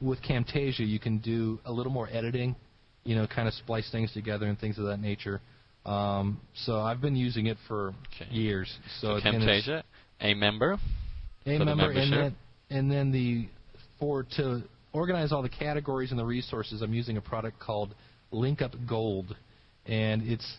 with 0.00 0.22
Camtasia, 0.22 0.86
you 0.88 0.98
can 0.98 1.18
do 1.18 1.60
a 1.66 1.72
little 1.72 1.92
more 1.92 2.08
editing, 2.10 2.56
you 3.04 3.14
know, 3.14 3.26
kind 3.26 3.46
of 3.46 3.52
splice 3.54 3.90
things 3.92 4.12
together 4.12 4.46
and 4.46 4.58
things 4.58 4.78
of 4.78 4.86
that 4.86 4.98
nature. 4.98 5.42
Um, 5.84 6.40
so 6.54 6.80
I've 6.80 7.00
been 7.00 7.16
using 7.16 7.46
it 7.46 7.56
for 7.66 7.94
Okay. 8.14 8.30
years. 8.30 8.72
So, 9.00 9.18
So 9.20 9.28
it's- 9.28 9.34
Camtasia, 9.34 9.82
aMember. 10.20 10.78
a 11.46 11.58
member, 11.58 11.90
and 11.90 12.12
then 12.12 12.36
and 12.70 12.90
then 12.90 13.10
the 13.10 13.48
for 13.98 14.22
to 14.36 14.62
organize 14.92 15.32
all 15.32 15.42
the 15.42 15.48
categories 15.48 16.10
and 16.10 16.18
the 16.18 16.24
resources, 16.24 16.82
I'm 16.82 16.94
using 16.94 17.16
a 17.16 17.20
product 17.20 17.58
called 17.58 17.94
LinkUp 18.32 18.86
Gold, 18.86 19.34
and 19.86 20.22
it's 20.22 20.58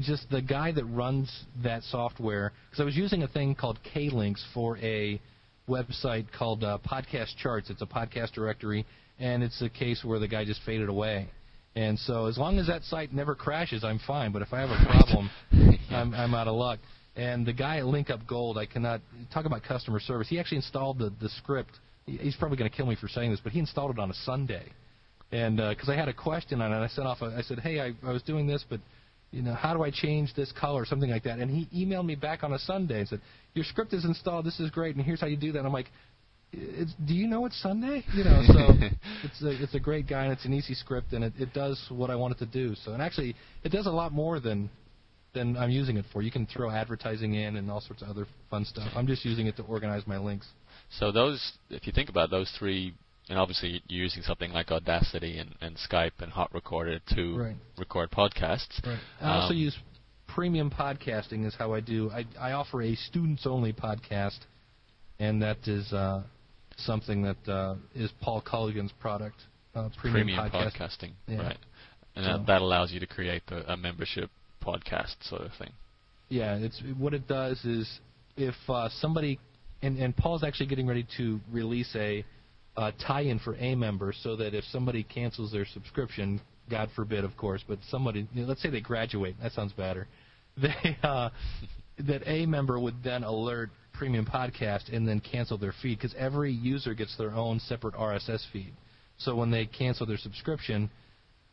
just 0.00 0.28
the 0.30 0.40
guy 0.40 0.70
that 0.72 0.84
runs 0.84 1.44
that 1.62 1.82
software. 1.84 2.52
Because 2.70 2.80
I 2.80 2.84
was 2.84 2.96
using 2.96 3.22
a 3.24 3.28
thing 3.28 3.54
called 3.54 3.78
K-Links 3.82 4.44
for 4.54 4.78
a 4.78 5.20
website 5.68 6.26
called 6.32 6.64
uh, 6.64 6.78
Podcast 6.86 7.36
Charts. 7.36 7.70
It's 7.70 7.82
a 7.82 7.86
podcast 7.86 8.32
directory, 8.32 8.86
and 9.18 9.42
it's 9.42 9.60
a 9.62 9.68
case 9.68 10.02
where 10.04 10.18
the 10.18 10.28
guy 10.28 10.44
just 10.44 10.62
faded 10.62 10.88
away. 10.88 11.28
And 11.76 11.98
so 11.98 12.26
as 12.26 12.36
long 12.36 12.58
as 12.58 12.66
that 12.66 12.82
site 12.84 13.12
never 13.12 13.34
crashes, 13.34 13.84
I'm 13.84 14.00
fine. 14.06 14.32
But 14.32 14.42
if 14.42 14.52
I 14.52 14.60
have 14.60 14.70
a 14.70 14.84
problem, 14.86 15.30
I'm, 15.90 16.14
I'm 16.14 16.34
out 16.34 16.48
of 16.48 16.54
luck. 16.54 16.80
And 17.16 17.46
the 17.46 17.52
guy 17.52 17.78
at 17.78 17.84
LinkUp 17.84 18.26
Gold, 18.26 18.58
I 18.58 18.66
cannot 18.66 19.00
talk 19.32 19.44
about 19.44 19.62
customer 19.62 20.00
service. 20.00 20.28
He 20.28 20.38
actually 20.38 20.58
installed 20.58 20.98
the, 20.98 21.12
the 21.20 21.28
script. 21.28 21.78
He's 22.06 22.36
probably 22.36 22.56
going 22.56 22.70
to 22.70 22.76
kill 22.76 22.86
me 22.86 22.96
for 22.96 23.08
saying 23.08 23.30
this, 23.30 23.40
but 23.42 23.52
he 23.52 23.58
installed 23.58 23.92
it 23.92 23.98
on 23.98 24.10
a 24.10 24.14
Sunday. 24.14 24.64
And 25.32 25.60
uh, 25.60 25.70
because 25.70 25.88
I 25.88 25.94
had 25.94 26.08
a 26.08 26.12
question 26.12 26.60
on 26.60 26.72
it, 26.72 26.76
I 26.76 26.88
sent 26.88 27.06
off. 27.06 27.22
A, 27.22 27.26
I 27.26 27.42
said, 27.42 27.60
"Hey, 27.60 27.80
I, 27.80 27.92
I 28.04 28.12
was 28.12 28.22
doing 28.22 28.46
this, 28.46 28.64
but 28.68 28.80
you 29.30 29.42
know, 29.42 29.54
how 29.54 29.74
do 29.74 29.84
I 29.84 29.90
change 29.90 30.34
this 30.34 30.50
color, 30.58 30.82
or 30.82 30.86
something 30.86 31.10
like 31.10 31.22
that?" 31.22 31.38
And 31.38 31.50
he 31.50 31.86
emailed 31.86 32.04
me 32.04 32.16
back 32.16 32.42
on 32.42 32.52
a 32.52 32.58
Sunday 32.58 33.00
and 33.00 33.08
said, 33.08 33.20
"Your 33.54 33.64
script 33.64 33.92
is 33.92 34.04
installed. 34.04 34.44
This 34.44 34.58
is 34.58 34.70
great, 34.70 34.96
and 34.96 35.04
here's 35.04 35.20
how 35.20 35.28
you 35.28 35.36
do 35.36 35.52
that." 35.52 35.58
And 35.58 35.66
I'm 35.68 35.72
like, 35.72 35.90
it's, 36.52 36.92
"Do 37.06 37.14
you 37.14 37.26
know 37.26 37.46
it's 37.46 37.60
Sunday?" 37.60 38.04
You 38.14 38.24
know, 38.24 38.42
so 38.46 38.74
it's 39.24 39.42
a 39.42 39.62
it's 39.62 39.74
a 39.74 39.80
great 39.80 40.06
guy 40.08 40.24
and 40.24 40.32
it's 40.32 40.44
an 40.44 40.52
easy 40.52 40.74
script 40.74 41.12
and 41.12 41.24
it, 41.24 41.32
it 41.38 41.52
does 41.52 41.80
what 41.90 42.10
I 42.10 42.16
want 42.16 42.34
it 42.34 42.38
to 42.38 42.46
do. 42.46 42.74
So 42.84 42.92
and 42.92 43.02
actually, 43.02 43.34
it 43.64 43.70
does 43.70 43.86
a 43.86 43.90
lot 43.90 44.12
more 44.12 44.40
than 44.40 44.70
than 45.32 45.56
I'm 45.56 45.70
using 45.70 45.96
it 45.96 46.04
for. 46.12 46.22
You 46.22 46.30
can 46.30 46.46
throw 46.46 46.70
advertising 46.70 47.34
in 47.34 47.56
and 47.56 47.70
all 47.70 47.80
sorts 47.80 48.02
of 48.02 48.08
other 48.08 48.26
fun 48.50 48.64
stuff. 48.64 48.90
I'm 48.96 49.06
just 49.06 49.24
using 49.24 49.46
it 49.46 49.56
to 49.58 49.62
organize 49.62 50.04
my 50.06 50.18
links. 50.18 50.48
So 50.98 51.12
those, 51.12 51.52
if 51.68 51.86
you 51.86 51.92
think 51.92 52.08
about 52.08 52.30
those 52.30 52.50
three, 52.58 52.94
and 53.28 53.38
obviously 53.38 53.80
you're 53.86 54.02
using 54.02 54.24
something 54.24 54.50
like 54.52 54.72
Audacity 54.72 55.38
and, 55.38 55.54
and 55.60 55.76
Skype 55.76 56.18
and 56.20 56.32
Hot 56.32 56.52
Recorder 56.52 56.98
to 57.14 57.36
Right. 57.38 57.56
record 57.78 58.10
podcasts. 58.10 58.84
Right. 58.84 58.98
I 59.20 59.36
also 59.38 59.54
Um, 59.54 59.60
use 59.60 59.78
premium 60.26 60.68
podcasting 60.68 61.46
is 61.46 61.54
how 61.54 61.74
I 61.74 61.80
do. 61.80 62.10
I, 62.10 62.24
I 62.40 62.52
offer 62.52 62.82
a 62.82 62.96
students 62.96 63.46
only 63.46 63.72
podcast, 63.72 64.40
and 65.20 65.40
that 65.42 65.58
is 65.68 65.92
uh, 65.92 66.24
something 66.80 67.22
that 67.22 67.48
uh, 67.48 67.76
is 67.94 68.10
Paul 68.20 68.40
Colligan's 68.42 68.92
product. 69.00 69.36
Uh, 69.74 69.88
premium, 70.00 70.26
premium 70.26 70.50
podcast. 70.50 70.76
podcasting, 70.76 71.12
Yeah. 71.28 71.42
right? 71.42 71.58
And 72.16 72.24
So- 72.24 72.38
that, 72.38 72.46
that 72.46 72.62
allows 72.62 72.92
you 72.92 72.98
to 73.00 73.06
create 73.06 73.42
the, 73.46 73.70
a 73.72 73.76
membership 73.76 74.30
podcast 74.62 75.14
sort 75.28 75.42
of 75.42 75.52
thing. 75.58 75.70
Yeah, 76.28 76.56
it's 76.56 76.80
what 76.98 77.14
it 77.14 77.26
does 77.28 77.64
is 77.64 78.00
if 78.36 78.54
uh, 78.68 78.88
somebody 79.00 79.38
and, 79.82 79.98
and 79.98 80.16
Paul's 80.16 80.44
actually 80.44 80.66
getting 80.66 80.86
ready 80.86 81.06
to 81.16 81.40
release 81.50 81.90
a 81.96 82.24
uh, 82.76 82.92
tie-in 83.06 83.38
for 83.40 83.54
aMember, 83.56 84.12
so 84.22 84.36
that 84.36 84.54
if 84.54 84.64
somebody 84.64 85.02
cancels 85.02 85.52
their 85.52 85.66
subscription, 85.66 86.40
God 86.68 86.88
forbid, 86.94 87.24
of 87.24 87.36
course, 87.36 87.64
but 87.66 87.78
somebody, 87.90 88.28
you 88.32 88.42
know, 88.42 88.48
let's 88.48 88.62
say 88.62 88.70
they 88.70 88.80
graduate, 88.80 89.36
that 89.42 89.52
sounds 89.52 89.72
better. 89.72 90.06
They 90.60 90.96
uh, 91.02 91.30
that 91.98 92.24
aMember 92.24 92.80
would 92.80 93.02
then 93.04 93.22
alert 93.24 93.70
Premium 94.00 94.24
Podcast 94.24 94.90
and 94.90 95.06
then 95.06 95.20
cancel 95.20 95.58
their 95.58 95.74
feed 95.82 95.98
because 95.98 96.14
every 96.16 96.50
user 96.50 96.94
gets 96.94 97.14
their 97.18 97.32
own 97.32 97.60
separate 97.60 97.94
RSS 97.94 98.40
feed. 98.50 98.72
So 99.18 99.36
when 99.36 99.50
they 99.50 99.66
cancel 99.66 100.06
their 100.06 100.16
subscription, 100.16 100.88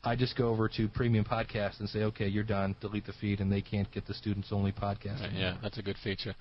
I 0.02 0.16
just 0.16 0.38
go 0.38 0.48
over 0.48 0.70
to 0.70 0.88
Premium 0.88 1.26
Podcast 1.26 1.82
and 1.82 1.90
say, 1.90 2.04
okay, 2.04 2.26
you're 2.26 2.46
done, 2.46 2.74
delete 2.80 3.06
the 3.06 3.12
feed, 3.20 3.42
and 3.42 3.52
they 3.52 3.62
can't 3.62 3.92
get 3.92 4.08
the 4.08 4.14
students 4.14 4.48
only 4.54 4.72
podcast. 4.72 5.20
Right, 5.20 5.34
yeah, 5.36 5.58
that's 5.62 5.78
a 5.78 5.82
good 5.82 5.98
feature. 6.02 6.36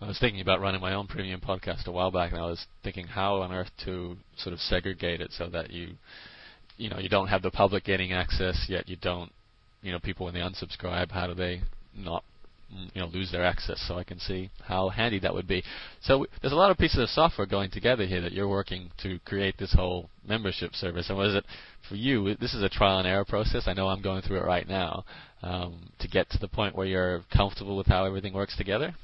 I 0.00 0.08
was 0.08 0.18
thinking 0.18 0.40
about 0.40 0.60
running 0.60 0.80
my 0.80 0.94
own 0.94 1.06
premium 1.06 1.40
podcast 1.40 1.86
a 1.86 1.92
while 1.92 2.10
back, 2.10 2.32
and 2.32 2.40
I 2.40 2.46
was 2.46 2.66
thinking 2.82 3.06
how 3.06 3.36
on 3.36 3.52
earth 3.52 3.70
to 3.84 4.16
sort 4.36 4.54
of 4.54 4.58
segregate 4.58 5.20
it 5.20 5.30
so 5.30 5.48
that 5.50 5.70
you, 5.70 5.90
you 6.76 6.90
know, 6.90 6.98
you 6.98 7.08
don't 7.08 7.28
have 7.28 7.42
the 7.42 7.52
public 7.52 7.84
getting 7.84 8.12
access, 8.12 8.66
yet 8.68 8.88
you 8.88 8.96
don't, 8.96 9.30
you 9.80 9.92
know, 9.92 10.00
people 10.00 10.24
when 10.24 10.34
they 10.34 10.40
unsubscribe, 10.40 11.12
how 11.12 11.28
do 11.28 11.34
they 11.34 11.60
not, 11.96 12.24
you 12.94 13.00
know, 13.00 13.08
lose 13.08 13.30
their 13.30 13.44
access? 13.44 13.82
So 13.86 13.96
I 13.96 14.04
can 14.04 14.18
see 14.18 14.50
how 14.64 14.88
handy 14.88 15.18
that 15.20 15.34
would 15.34 15.46
be. 15.46 15.62
So 16.02 16.26
there's 16.40 16.52
a 16.52 16.56
lot 16.56 16.70
of 16.70 16.78
pieces 16.78 16.98
of 16.98 17.08
software 17.08 17.46
going 17.46 17.70
together 17.70 18.06
here 18.06 18.20
that 18.22 18.32
you're 18.32 18.48
working 18.48 18.90
to 19.02 19.18
create 19.24 19.56
this 19.58 19.72
whole 19.72 20.08
membership 20.26 20.74
service. 20.74 21.08
And 21.08 21.18
was 21.18 21.34
it 21.34 21.44
for 21.88 21.96
you? 21.96 22.34
This 22.36 22.54
is 22.54 22.62
a 22.62 22.68
trial 22.68 22.98
and 22.98 23.06
error 23.06 23.24
process. 23.24 23.64
I 23.66 23.72
know 23.72 23.88
I'm 23.88 24.02
going 24.02 24.22
through 24.22 24.38
it 24.38 24.44
right 24.44 24.68
now 24.68 25.04
um, 25.42 25.90
to 26.00 26.08
get 26.08 26.30
to 26.30 26.38
the 26.38 26.48
point 26.48 26.76
where 26.76 26.86
you're 26.86 27.22
comfortable 27.34 27.76
with 27.76 27.86
how 27.86 28.04
everything 28.04 28.32
works 28.32 28.56
together. 28.56 28.94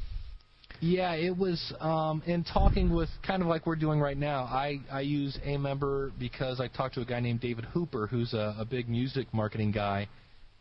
Yeah, 0.80 1.14
it 1.14 1.36
was 1.36 1.72
um, 1.80 2.22
in 2.24 2.44
talking 2.44 2.94
with 2.94 3.08
kind 3.26 3.42
of 3.42 3.48
like 3.48 3.66
we're 3.66 3.74
doing 3.74 3.98
right 3.98 4.16
now. 4.16 4.44
I 4.44 4.78
I 4.92 5.00
use 5.00 5.36
aMember 5.44 6.12
because 6.20 6.60
I 6.60 6.68
talked 6.68 6.94
to 6.94 7.00
a 7.00 7.04
guy 7.04 7.18
named 7.18 7.40
David 7.40 7.64
Hooper, 7.64 8.06
who's 8.06 8.32
a, 8.32 8.54
a 8.58 8.64
big 8.64 8.88
music 8.88 9.26
marketing 9.34 9.72
guy, 9.72 10.08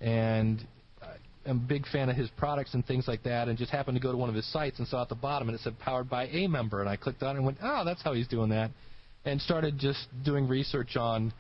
and 0.02 0.66
I'm 1.48 1.58
a 1.58 1.68
big 1.68 1.88
fan 1.88 2.10
of 2.10 2.16
his 2.16 2.30
products 2.38 2.74
and 2.74 2.86
things 2.86 3.08
like 3.08 3.24
that. 3.24 3.48
And 3.48 3.58
just 3.58 3.72
happened 3.72 3.96
to 3.96 4.02
go 4.02 4.12
to 4.12 4.18
one 4.18 4.30
of 4.30 4.36
his 4.36 4.52
sites 4.52 4.80
and 4.80 4.88
saw 4.88 5.02
at 5.02 5.10
the 5.10 5.16
bottom 5.16 5.48
and 5.50 5.56
it 5.56 5.62
said 5.62 5.78
powered 5.80 6.10
by 6.10 6.28
aMember, 6.28 6.80
and 6.82 6.90
I 6.90 6.96
clicked 6.98 7.24
on 7.24 7.36
it 7.36 7.38
and 7.38 7.46
went, 7.46 7.58
oh, 7.62 7.84
that's 7.86 8.02
how 8.04 8.14
he's 8.14 8.28
doing 8.28 8.50
that, 8.50 8.72
and 9.26 9.42
started 9.42 9.78
just 9.80 10.08
doing 10.24 10.48
research 10.48 10.96
on, 10.98 11.34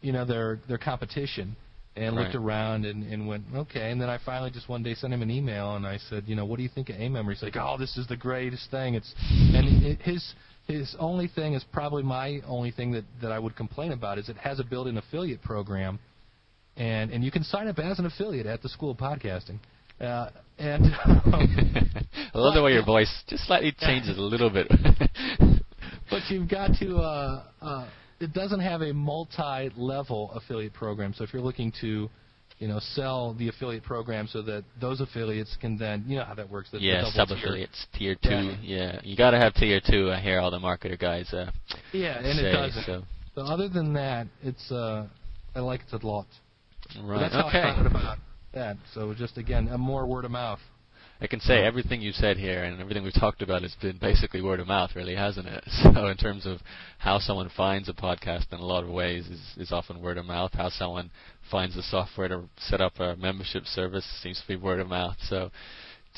you 0.00 0.12
know, 0.12 0.24
their 0.24 0.60
their 0.68 0.78
competition. 0.78 1.56
And 1.98 2.14
Right. 2.14 2.24
looked 2.24 2.34
around 2.34 2.84
and, 2.84 3.10
and 3.10 3.26
went 3.26 3.44
okay, 3.54 3.90
and 3.90 3.98
then 3.98 4.10
I 4.10 4.18
finally 4.22 4.50
just 4.50 4.68
one 4.68 4.82
day 4.82 4.92
sent 4.92 5.14
him 5.14 5.22
an 5.22 5.30
email 5.30 5.76
and 5.76 5.86
I 5.86 5.96
said, 5.96 6.24
you 6.26 6.36
know, 6.36 6.44
what 6.44 6.58
do 6.58 6.62
you 6.62 6.68
think 6.68 6.90
of 6.90 6.96
aMember? 6.96 7.32
He's 7.32 7.42
like, 7.42 7.56
oh, 7.56 7.78
this 7.78 7.96
is 7.96 8.06
the 8.06 8.18
greatest 8.18 8.70
thing. 8.70 8.96
It's 8.96 9.14
and 9.30 9.82
it, 9.82 10.02
his 10.02 10.34
his 10.66 10.94
only 10.98 11.26
thing 11.26 11.54
is 11.54 11.64
probably 11.72 12.02
my 12.02 12.42
only 12.46 12.70
thing 12.70 12.92
that 12.92 13.04
that 13.22 13.32
I 13.32 13.38
would 13.38 13.56
complain 13.56 13.92
about 13.92 14.18
is 14.18 14.28
it 14.28 14.36
has 14.36 14.60
a 14.60 14.64
built-in 14.64 14.98
affiliate 14.98 15.40
program, 15.40 15.98
and 16.76 17.10
and 17.10 17.24
you 17.24 17.30
can 17.30 17.42
sign 17.44 17.68
up 17.68 17.78
as 17.78 17.98
an 17.98 18.06
affiliate 18.06 18.46
at 18.46 18.62
the 18.62 18.68
School 18.68 18.90
of 18.90 18.96
Podcasting, 18.98 19.58
uh, 20.00 20.30
and 20.58 20.84
I 21.04 22.30
love 22.34 22.54
the 22.54 22.62
way 22.62 22.72
your 22.72 22.84
voice 22.84 23.12
just 23.28 23.46
slightly 23.46 23.74
changes 23.78 24.18
a 24.18 24.20
little 24.20 24.50
bit. 24.50 24.68
but 26.10 26.22
you've 26.28 26.48
got 26.48 26.70
to. 26.80 26.96
Uh, 26.96 27.42
uh, 27.60 27.88
it 28.20 28.32
doesn't 28.32 28.60
have 28.60 28.80
a 28.80 28.92
multi-level 28.94 30.30
affiliate 30.34 30.72
program. 30.72 31.12
So 31.14 31.24
if 31.24 31.32
you're 31.34 31.42
looking 31.42 31.70
to, 31.82 32.08
you 32.58 32.68
know, 32.68 32.78
sell 32.80 33.34
the 33.34 33.48
affiliate 33.48 33.82
program 33.82 34.26
so 34.26 34.40
that 34.42 34.64
those 34.80 35.00
affiliates 35.02 35.54
can 35.60 35.76
then, 35.76 36.04
you 36.06 36.16
know 36.16 36.24
how 36.24 36.34
that 36.34 36.48
works. 36.48 36.70
Yeah, 36.72 37.04
sub 37.10 37.28
tier. 37.28 37.36
affiliates, 37.36 37.86
tier 37.92 38.14
two. 38.14 38.30
Yeah. 38.30 38.56
Yeah, 38.62 39.00
you 39.02 39.16
got 39.16 39.32
to 39.32 39.38
have 39.38 39.52
tier 39.54 39.80
two. 39.86 40.10
I 40.10 40.20
hear 40.20 40.40
all 40.40 40.50
the 40.50 40.58
marketer 40.58 40.98
guys 40.98 41.32
uh, 41.32 41.50
Yeah, 41.92 42.18
and 42.18 42.38
say. 42.38 42.46
it 42.46 42.52
doesn't. 42.52 42.84
So. 42.84 43.02
So 43.34 43.42
other 43.42 43.68
than 43.68 43.92
that, 43.92 44.28
it's 44.42 44.72
uh, 44.72 45.06
I 45.54 45.60
like 45.60 45.82
it 45.92 46.02
a 46.02 46.06
lot. 46.06 46.26
But 46.94 47.02
Right. 47.04 47.20
that's 47.20 47.34
how. 47.34 47.48
I 47.48 47.52
found 47.52 47.86
about 47.86 48.18
that. 48.52 48.76
So 48.94 49.14
just 49.14 49.36
again, 49.38 49.68
a 49.68 49.78
more 49.78 50.06
word 50.06 50.24
of 50.24 50.30
mouth. 50.30 50.60
I 51.18 51.26
can 51.26 51.40
say 51.40 51.64
everything 51.64 52.02
you 52.02 52.12
said 52.12 52.36
here 52.36 52.64
and 52.64 52.78
everything 52.78 53.02
we've 53.02 53.14
talked 53.14 53.40
about 53.40 53.62
has 53.62 53.74
been 53.80 53.96
basically 53.96 54.42
word 54.42 54.60
of 54.60 54.66
mouth, 54.66 54.90
really, 54.94 55.14
hasn't 55.14 55.46
it? 55.46 55.64
So 55.94 56.08
in 56.08 56.16
terms 56.18 56.44
of 56.44 56.58
how 56.98 57.18
someone 57.18 57.48
finds 57.56 57.88
a 57.88 57.94
podcast, 57.94 58.52
in 58.52 58.58
a 58.58 58.64
lot 58.64 58.84
of 58.84 58.90
ways, 58.90 59.26
is, 59.26 59.40
is 59.56 59.72
often 59.72 60.02
word 60.02 60.18
of 60.18 60.26
mouth. 60.26 60.50
How 60.52 60.68
someone 60.68 61.10
finds 61.50 61.74
the 61.74 61.82
software 61.82 62.28
to 62.28 62.42
set 62.58 62.82
up 62.82 63.00
a 63.00 63.16
membership 63.16 63.64
service 63.64 64.04
seems 64.22 64.38
to 64.42 64.46
be 64.46 64.56
word 64.56 64.78
of 64.78 64.88
mouth. 64.88 65.16
So 65.26 65.50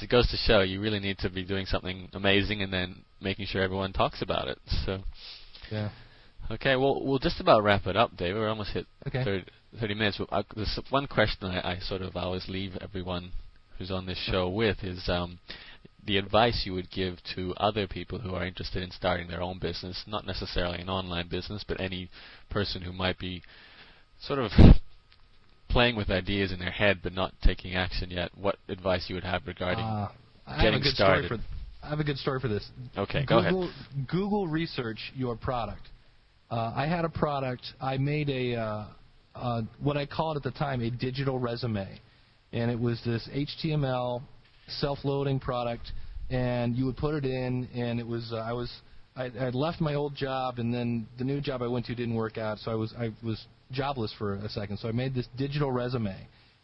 it 0.03 0.11
goes 0.11 0.29
to 0.31 0.37
show 0.37 0.63
you 0.63 0.81
really 0.81 0.99
need 1.01 1.19
to 1.19 1.31
be 1.31 1.45
doing 1.45 1.67
something 1.67 2.09
amazing 2.13 2.63
and 2.63 2.73
then 2.73 2.97
making 3.21 3.47
sure 3.47 3.63
everyone 3.63 3.93
talks 3.93 4.21
about 4.21 4.49
it. 4.49 4.59
So 4.85 4.99
Yeah. 5.71 5.91
okay, 6.51 6.75
well 6.77 7.05
we'll 7.05 7.19
just 7.21 7.41
about 7.41 7.63
wrap 7.63 7.87
it 7.87 7.97
up, 7.97 8.17
David. 8.17 8.37
We're 8.39 8.49
almost 8.49 8.71
hit 8.73 8.87
Okay. 9.07 9.23
30, 9.25 9.45
30 9.81 9.95
minutes. 9.95 10.21
I, 10.31 10.43
there's 10.55 10.79
one 10.91 11.07
question 11.07 11.49
I, 11.49 11.73
I 11.73 11.79
sort 11.81 12.03
of 12.03 12.17
always 12.17 12.49
leave 12.49 12.77
everyone 12.81 13.33
who's 13.79 13.91
on 13.91 14.07
this 14.07 14.19
show 14.19 14.49
with 14.49 14.83
is 14.83 15.09
um, 15.09 15.39
the 16.07 16.17
advice 16.17 16.63
you 16.65 16.75
would 16.75 16.91
give 16.91 17.19
to 17.37 17.55
other 17.59 17.87
people 17.87 18.19
who 18.19 18.35
are 18.35 18.45
interested 18.45 18.83
in 18.83 18.91
starting 18.91 19.29
their 19.29 19.43
own 19.43 19.59
business, 19.59 20.03
not 20.07 20.27
necessarily 20.27 20.81
an 20.81 20.89
online 20.89 21.29
business, 21.29 21.65
but 21.67 21.81
any 21.81 22.09
person 22.51 22.83
who 22.83 22.93
might 22.93 23.19
be 23.19 23.43
sort 24.21 24.39
of 24.39 24.51
playing 25.69 25.97
with 25.97 26.11
ideas 26.11 26.51
in 26.51 26.59
their 26.59 26.71
head 26.71 27.01
but 27.03 27.13
not 27.13 27.33
taking 27.43 27.75
action 27.75 28.11
yet. 28.11 28.31
What 28.37 28.57
advice 28.69 29.05
you 29.09 29.15
would 29.15 29.25
have 29.25 29.43
regarding? 29.47 29.85
Uh, 29.85 30.09
I 30.47 30.51
have 30.51 30.59
a 30.59 30.63
getting 30.63 30.83
good 30.83 30.95
started. 30.95 31.27
story 31.27 31.41
for. 31.41 31.87
I 31.87 31.91
have 31.91 32.01
a 32.01 32.05
good 32.05 32.19
story 32.19 32.41
for 32.41 32.49
this. 32.49 32.69
okay, 32.97 33.25
go 33.25 33.39
ahead. 33.39 33.53
Google, 33.53 33.73
Google 34.11 34.49
research 34.49 35.13
your 35.15 35.37
product. 35.37 35.83
Uh, 36.51 36.73
I 36.75 36.87
had 36.87 37.05
a 37.05 37.09
product. 37.09 37.63
I 37.81 37.99
made 37.99 38.29
a 38.31 38.57
uh, 38.57 38.87
uh, 39.41 39.63
what 39.81 39.97
I 39.97 40.07
called 40.07 40.37
at 40.37 40.43
the 40.43 40.51
time 40.51 40.81
a 40.81 40.91
digital 40.91 41.39
resume, 41.39 42.01
and 42.53 42.71
it 42.71 42.79
was 42.79 43.01
this 43.05 43.29
HTML 43.35 44.23
self-loading 44.81 45.41
product. 45.41 45.93
And 46.31 46.77
you 46.77 46.85
would 46.85 46.99
put 46.99 47.15
it 47.15 47.25
in, 47.25 47.69
and 47.75 47.99
it 47.99 48.07
was 48.07 48.33
uh, 48.33 48.37
I 48.37 48.53
was 48.53 48.71
I, 49.17 49.31
I 49.41 49.49
left 49.51 49.81
my 49.81 49.95
old 49.95 50.15
job, 50.15 50.59
and 50.59 50.73
then 50.73 51.07
the 51.17 51.25
new 51.25 51.41
job 51.41 51.63
I 51.63 51.69
went 51.69 51.87
to 51.87 51.95
didn't 51.95 52.15
work 52.15 52.37
out, 52.37 52.59
so 52.59 52.71
I 52.71 52.75
was 52.75 52.93
I 52.99 53.11
was 53.25 53.47
jobless 53.73 54.13
for 54.19 54.35
a 54.35 54.49
second. 54.51 54.79
So 54.79 54.89
I 54.89 54.93
made 54.93 55.15
this 55.15 55.27
digital 55.37 55.73
resume, 55.73 56.17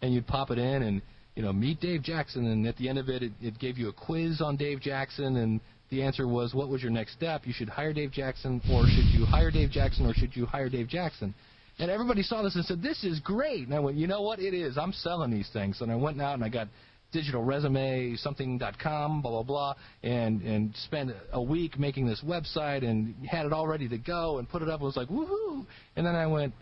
and 0.02 0.12
you'd 0.12 0.26
pop 0.26 0.50
it 0.50 0.58
in, 0.58 0.82
and 0.82 1.02
you 1.34 1.42
know, 1.42 1.52
meet 1.52 1.80
Dave 1.80 2.02
Jackson, 2.02 2.46
and 2.46 2.66
at 2.66 2.76
the 2.76 2.88
end 2.88 2.98
of 2.98 3.08
it, 3.08 3.22
it, 3.22 3.32
it 3.40 3.58
gave 3.58 3.76
you 3.76 3.88
a 3.88 3.92
quiz 3.92 4.40
on 4.40 4.56
Dave 4.56 4.80
Jackson, 4.80 5.36
and 5.36 5.60
the 5.90 6.02
answer 6.02 6.28
was, 6.28 6.54
what 6.54 6.68
was 6.68 6.82
your 6.82 6.92
next 6.92 7.12
step? 7.14 7.42
You 7.44 7.52
should 7.52 7.68
hire 7.68 7.92
Dave 7.92 8.12
Jackson, 8.12 8.60
or 8.70 8.84
should 8.86 9.06
you 9.06 9.24
hire 9.24 9.50
Dave 9.50 9.70
Jackson, 9.70 10.06
or 10.06 10.14
should 10.14 10.36
you 10.36 10.46
hire 10.46 10.68
Dave 10.68 10.88
Jackson? 10.88 11.34
And 11.78 11.90
everybody 11.90 12.22
saw 12.22 12.42
this 12.42 12.54
and 12.54 12.64
said, 12.64 12.82
this 12.82 13.02
is 13.02 13.18
great. 13.20 13.66
And 13.66 13.74
I 13.74 13.80
went, 13.80 13.96
you 13.96 14.06
know 14.06 14.22
what? 14.22 14.38
It 14.38 14.54
is. 14.54 14.78
I'm 14.78 14.92
selling 14.92 15.30
these 15.30 15.48
things. 15.52 15.80
And 15.80 15.90
I 15.90 15.96
went 15.96 16.20
out 16.20 16.34
and 16.34 16.44
I 16.44 16.48
got 16.48 16.68
digital 17.14 17.42
resume, 17.42 18.16
something.com, 18.16 19.22
blah, 19.22 19.30
blah, 19.30 19.42
blah, 19.42 19.74
and, 20.02 20.42
and 20.42 20.74
spent 20.84 21.10
a 21.32 21.40
week 21.40 21.78
making 21.78 22.06
this 22.06 22.22
website 22.26 22.84
and 22.84 23.14
had 23.26 23.46
it 23.46 23.52
all 23.52 23.66
ready 23.66 23.88
to 23.88 23.98
go 23.98 24.38
and 24.38 24.48
put 24.48 24.62
it 24.62 24.68
up. 24.68 24.80
and 24.80 24.86
was 24.86 24.96
like, 24.96 25.08
woohoo. 25.08 25.64
And 25.96 26.04
then 26.04 26.14
I 26.14 26.26
went, 26.26 26.52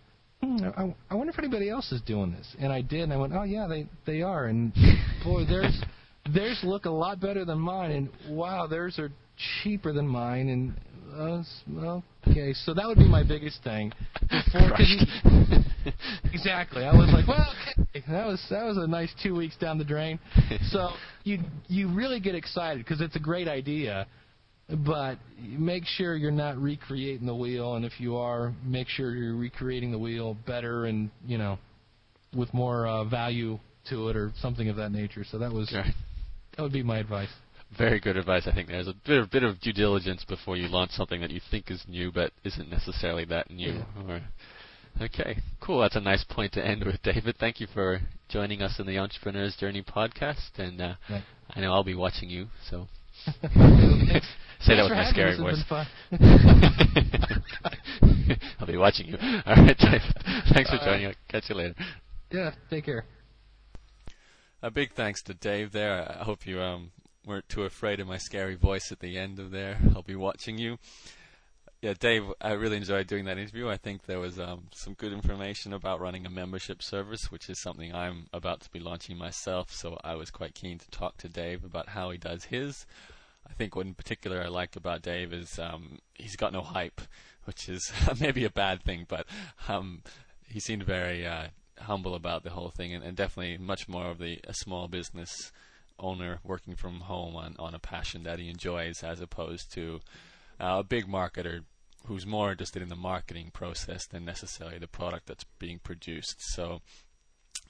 hmm, 0.42 0.58
I, 0.76 0.94
I 1.10 1.14
wonder 1.14 1.32
if 1.32 1.38
anybody 1.38 1.70
else 1.70 1.90
is 1.90 2.02
doing 2.02 2.32
this. 2.32 2.54
And 2.60 2.70
I 2.70 2.82
did, 2.82 3.02
and 3.02 3.12
I 3.12 3.16
went, 3.16 3.32
oh, 3.32 3.44
yeah, 3.44 3.66
they, 3.66 3.86
they 4.06 4.22
are. 4.22 4.46
And 4.46 4.72
boy, 5.24 5.46
theirs, 5.46 5.78
theirs 6.32 6.60
look 6.62 6.84
a 6.84 6.90
lot 6.90 7.18
better 7.18 7.44
than 7.44 7.58
mine. 7.58 7.90
And 7.90 8.36
wow, 8.36 8.66
theirs 8.66 8.98
are 8.98 9.10
cheaper 9.62 9.92
than 9.92 10.06
mine. 10.06 10.48
And 10.48 10.74
uh, 11.14 11.42
well, 11.70 12.02
okay, 12.28 12.52
so 12.52 12.74
that 12.74 12.86
would 12.86 12.98
be 12.98 13.08
my 13.08 13.22
biggest 13.22 13.62
thing. 13.62 13.92
Before, 14.22 14.72
exactly. 16.32 16.84
I 16.84 16.92
was 16.92 17.10
like, 17.12 17.26
well, 17.26 17.54
okay, 17.94 18.04
that 18.10 18.26
was 18.26 18.44
that 18.50 18.64
was 18.64 18.76
a 18.76 18.86
nice 18.86 19.10
two 19.22 19.34
weeks 19.34 19.56
down 19.56 19.78
the 19.78 19.84
drain. 19.84 20.18
So 20.70 20.90
you 21.24 21.38
you 21.68 21.92
really 21.94 22.20
get 22.20 22.34
excited 22.34 22.84
because 22.84 23.00
it's 23.00 23.16
a 23.16 23.20
great 23.20 23.48
idea, 23.48 24.06
but 24.86 25.18
make 25.40 25.84
sure 25.84 26.16
you're 26.16 26.30
not 26.30 26.56
recreating 26.58 27.26
the 27.26 27.34
wheel, 27.34 27.74
and 27.74 27.84
if 27.84 27.98
you 27.98 28.16
are, 28.16 28.52
make 28.64 28.88
sure 28.88 29.14
you're 29.14 29.36
recreating 29.36 29.90
the 29.92 29.98
wheel 29.98 30.36
better 30.46 30.86
and 30.86 31.10
you 31.26 31.38
know 31.38 31.58
with 32.34 32.52
more 32.54 32.86
uh, 32.86 33.04
value 33.04 33.58
to 33.90 34.08
it 34.08 34.16
or 34.16 34.32
something 34.40 34.68
of 34.68 34.76
that 34.76 34.92
nature. 34.92 35.24
So 35.30 35.38
that 35.38 35.52
was 35.52 35.70
Right. 35.72 35.92
that 36.56 36.62
would 36.62 36.72
be 36.72 36.82
my 36.82 36.98
advice. 36.98 37.28
Very 37.76 38.00
good 38.00 38.16
advice. 38.16 38.46
I 38.46 38.52
think 38.54 38.68
there's 38.68 38.88
a 38.88 38.94
bit, 39.06 39.22
a 39.22 39.26
bit 39.26 39.42
of 39.42 39.60
due 39.60 39.72
diligence 39.72 40.24
before 40.24 40.56
you 40.56 40.68
launch 40.68 40.90
something 40.92 41.20
that 41.22 41.30
you 41.30 41.40
think 41.50 41.70
is 41.70 41.82
new 41.88 42.12
but 42.12 42.32
isn't 42.44 42.68
necessarily 42.70 43.24
that 43.26 43.50
new. 43.50 43.82
Or, 44.06 44.20
okay, 45.00 45.38
cool. 45.60 45.80
That's 45.80 45.96
a 45.96 46.00
nice 46.00 46.22
point 46.24 46.52
to 46.52 46.64
end 46.64 46.84
with, 46.84 47.02
David. 47.02 47.36
Thank 47.38 47.60
you 47.60 47.66
for 47.72 48.00
joining 48.28 48.60
us 48.62 48.78
in 48.78 48.86
the 48.86 48.98
Entrepreneur's 48.98 49.56
Journey 49.56 49.82
podcast, 49.82 50.58
and 50.58 50.80
uh, 50.80 50.94
Right. 51.08 51.22
I 51.54 51.60
know 51.60 51.72
I'll 51.72 51.84
be 51.84 51.94
watching 51.94 52.28
you. 52.30 52.48
So 52.70 52.88
Thanks. 53.24 54.26
say 54.60 54.76
that 54.76 54.82
with 54.82 54.92
my 54.92 55.04
having 55.04 55.12
scary 55.12 55.36
voice. 55.38 55.58
It's 55.58 55.68
been 55.68 57.08
fun. 58.00 58.40
I'll 58.60 58.66
be 58.66 58.76
watching 58.76 59.06
you. 59.08 59.16
All 59.46 59.56
right, 59.56 59.76
David. 59.78 60.02
Thanks 60.52 60.70
for 60.70 60.78
joining. 60.84 61.06
us. 61.06 61.14
Catch 61.28 61.48
you 61.48 61.56
later. 61.56 61.74
yeah, 62.30 62.52
take 62.70 62.84
care. 62.84 63.04
A 64.62 64.70
big 64.70 64.92
thanks 64.94 65.22
to 65.22 65.34
Dave 65.34 65.72
there. 65.72 66.08
I 66.20 66.22
hope 66.24 66.46
you 66.46 66.60
um, 66.60 66.92
weren't 67.26 67.48
too 67.48 67.64
afraid 67.64 68.00
of 68.00 68.08
my 68.08 68.18
scary 68.18 68.54
voice 68.54 68.90
at 68.90 69.00
the 69.00 69.18
end 69.18 69.38
of 69.38 69.50
there. 69.50 69.78
I'll 69.94 70.02
be 70.02 70.16
watching 70.16 70.58
you. 70.58 70.78
Yeah, 71.80 71.94
Dave, 71.98 72.24
I 72.40 72.52
really 72.52 72.76
enjoyed 72.76 73.08
doing 73.08 73.24
that 73.24 73.38
interview. 73.38 73.68
I 73.68 73.76
think 73.76 74.06
there 74.06 74.20
was 74.20 74.38
um, 74.38 74.68
some 74.72 74.94
good 74.94 75.12
information 75.12 75.72
about 75.72 76.00
running 76.00 76.24
a 76.24 76.30
membership 76.30 76.80
service, 76.80 77.32
which 77.32 77.50
is 77.50 77.60
something 77.60 77.92
I'm 77.92 78.26
about 78.32 78.60
to 78.60 78.70
be 78.70 78.78
launching 78.78 79.16
myself. 79.16 79.72
So 79.72 79.98
I 80.04 80.14
was 80.14 80.30
quite 80.30 80.54
keen 80.54 80.78
to 80.78 80.90
talk 80.90 81.16
to 81.18 81.28
Dave 81.28 81.64
about 81.64 81.88
how 81.88 82.10
he 82.10 82.18
does 82.18 82.44
his. 82.44 82.86
I 83.48 83.52
think 83.52 83.74
what 83.74 83.86
in 83.86 83.94
particular 83.94 84.40
I 84.40 84.46
like 84.46 84.76
about 84.76 85.02
Dave 85.02 85.32
is 85.32 85.58
um, 85.58 85.98
he's 86.14 86.36
got 86.36 86.52
no 86.52 86.62
hype, 86.62 87.00
which 87.44 87.68
is 87.68 87.92
maybe 88.20 88.44
a 88.44 88.50
bad 88.50 88.82
thing, 88.82 89.04
but 89.08 89.26
um, 89.68 90.02
he 90.48 90.60
seemed 90.60 90.84
very 90.84 91.26
uh, 91.26 91.48
humble 91.80 92.14
about 92.14 92.44
the 92.44 92.50
whole 92.50 92.70
thing, 92.70 92.94
and, 92.94 93.02
and 93.02 93.16
definitely 93.16 93.58
much 93.58 93.88
more 93.88 94.06
of 94.06 94.18
the 94.18 94.38
a 94.46 94.54
small 94.54 94.86
business 94.86 95.50
owner 95.98 96.40
working 96.44 96.76
from 96.76 97.00
home 97.00 97.36
on, 97.36 97.56
on 97.58 97.74
a 97.74 97.78
passion 97.78 98.22
that 98.24 98.38
he 98.38 98.48
enjoys, 98.48 99.02
as 99.02 99.20
opposed 99.20 99.72
to 99.74 100.00
uh, 100.60 100.76
a 100.80 100.84
big 100.84 101.06
marketer 101.06 101.64
who's 102.06 102.26
more 102.26 102.50
interested 102.50 102.82
in 102.82 102.88
the 102.88 102.96
marketing 102.96 103.50
process 103.52 104.06
than 104.06 104.24
necessarily 104.24 104.78
the 104.78 104.88
product 104.88 105.26
that's 105.26 105.44
being 105.58 105.78
produced. 105.78 106.42
So, 106.42 106.80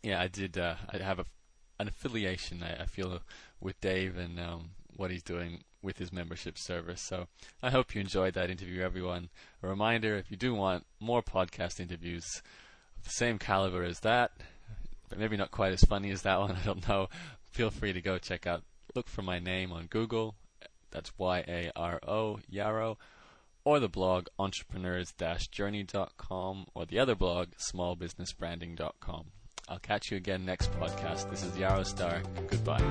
yeah, 0.02 0.20
I 0.20 0.28
did. 0.28 0.56
Uh, 0.56 0.76
I 0.90 0.98
have 0.98 1.18
a, 1.18 1.26
an 1.78 1.88
affiliation. 1.88 2.62
I, 2.62 2.82
I 2.82 2.86
feel 2.86 3.20
with 3.60 3.80
Dave 3.80 4.16
and 4.16 4.40
um, 4.40 4.70
what 4.96 5.10
he's 5.10 5.22
doing 5.22 5.64
with 5.82 5.98
his 5.98 6.12
membership 6.12 6.56
service. 6.58 7.00
So 7.00 7.26
I 7.62 7.70
hope 7.70 7.94
you 7.94 8.00
enjoyed 8.00 8.34
that 8.34 8.50
interview, 8.50 8.82
everyone. 8.82 9.28
A 9.62 9.68
reminder: 9.68 10.16
if 10.16 10.30
you 10.30 10.36
do 10.36 10.54
want 10.54 10.86
more 11.00 11.22
podcast 11.22 11.80
interviews 11.80 12.42
of 12.98 13.04
the 13.04 13.10
same 13.10 13.38
caliber 13.38 13.82
as 13.82 14.00
that, 14.00 14.32
but 15.08 15.18
maybe 15.18 15.36
not 15.36 15.50
quite 15.50 15.72
as 15.72 15.82
funny 15.82 16.10
as 16.10 16.22
that 16.22 16.40
one, 16.40 16.56
I 16.62 16.64
don't 16.64 16.88
know 16.88 17.08
feel 17.52 17.70
free 17.70 17.92
to 17.92 18.00
go 18.00 18.18
check 18.18 18.46
out, 18.46 18.62
look 18.94 19.08
for 19.08 19.22
my 19.22 19.38
name 19.38 19.72
on 19.72 19.86
Google. 19.86 20.34
That's 20.90 21.12
Y 21.18 21.44
A 21.46 21.70
R 21.76 22.00
O, 22.06 22.40
Yaro. 22.52 22.96
Or 23.64 23.78
the 23.78 23.88
blog 23.88 24.26
entrepreneurs 24.38 25.14
journey.com 25.50 26.66
or 26.74 26.84
the 26.84 26.98
other 26.98 27.14
blog 27.14 27.50
smallbusinessbranding.com. 27.58 29.26
I'll 29.68 29.78
catch 29.78 30.10
you 30.10 30.16
again 30.16 30.44
next 30.44 30.72
podcast. 30.72 31.30
This 31.30 31.44
is 31.44 31.52
Yaro 31.52 31.86
Star. 31.86 32.22
Goodbye. 32.48 32.82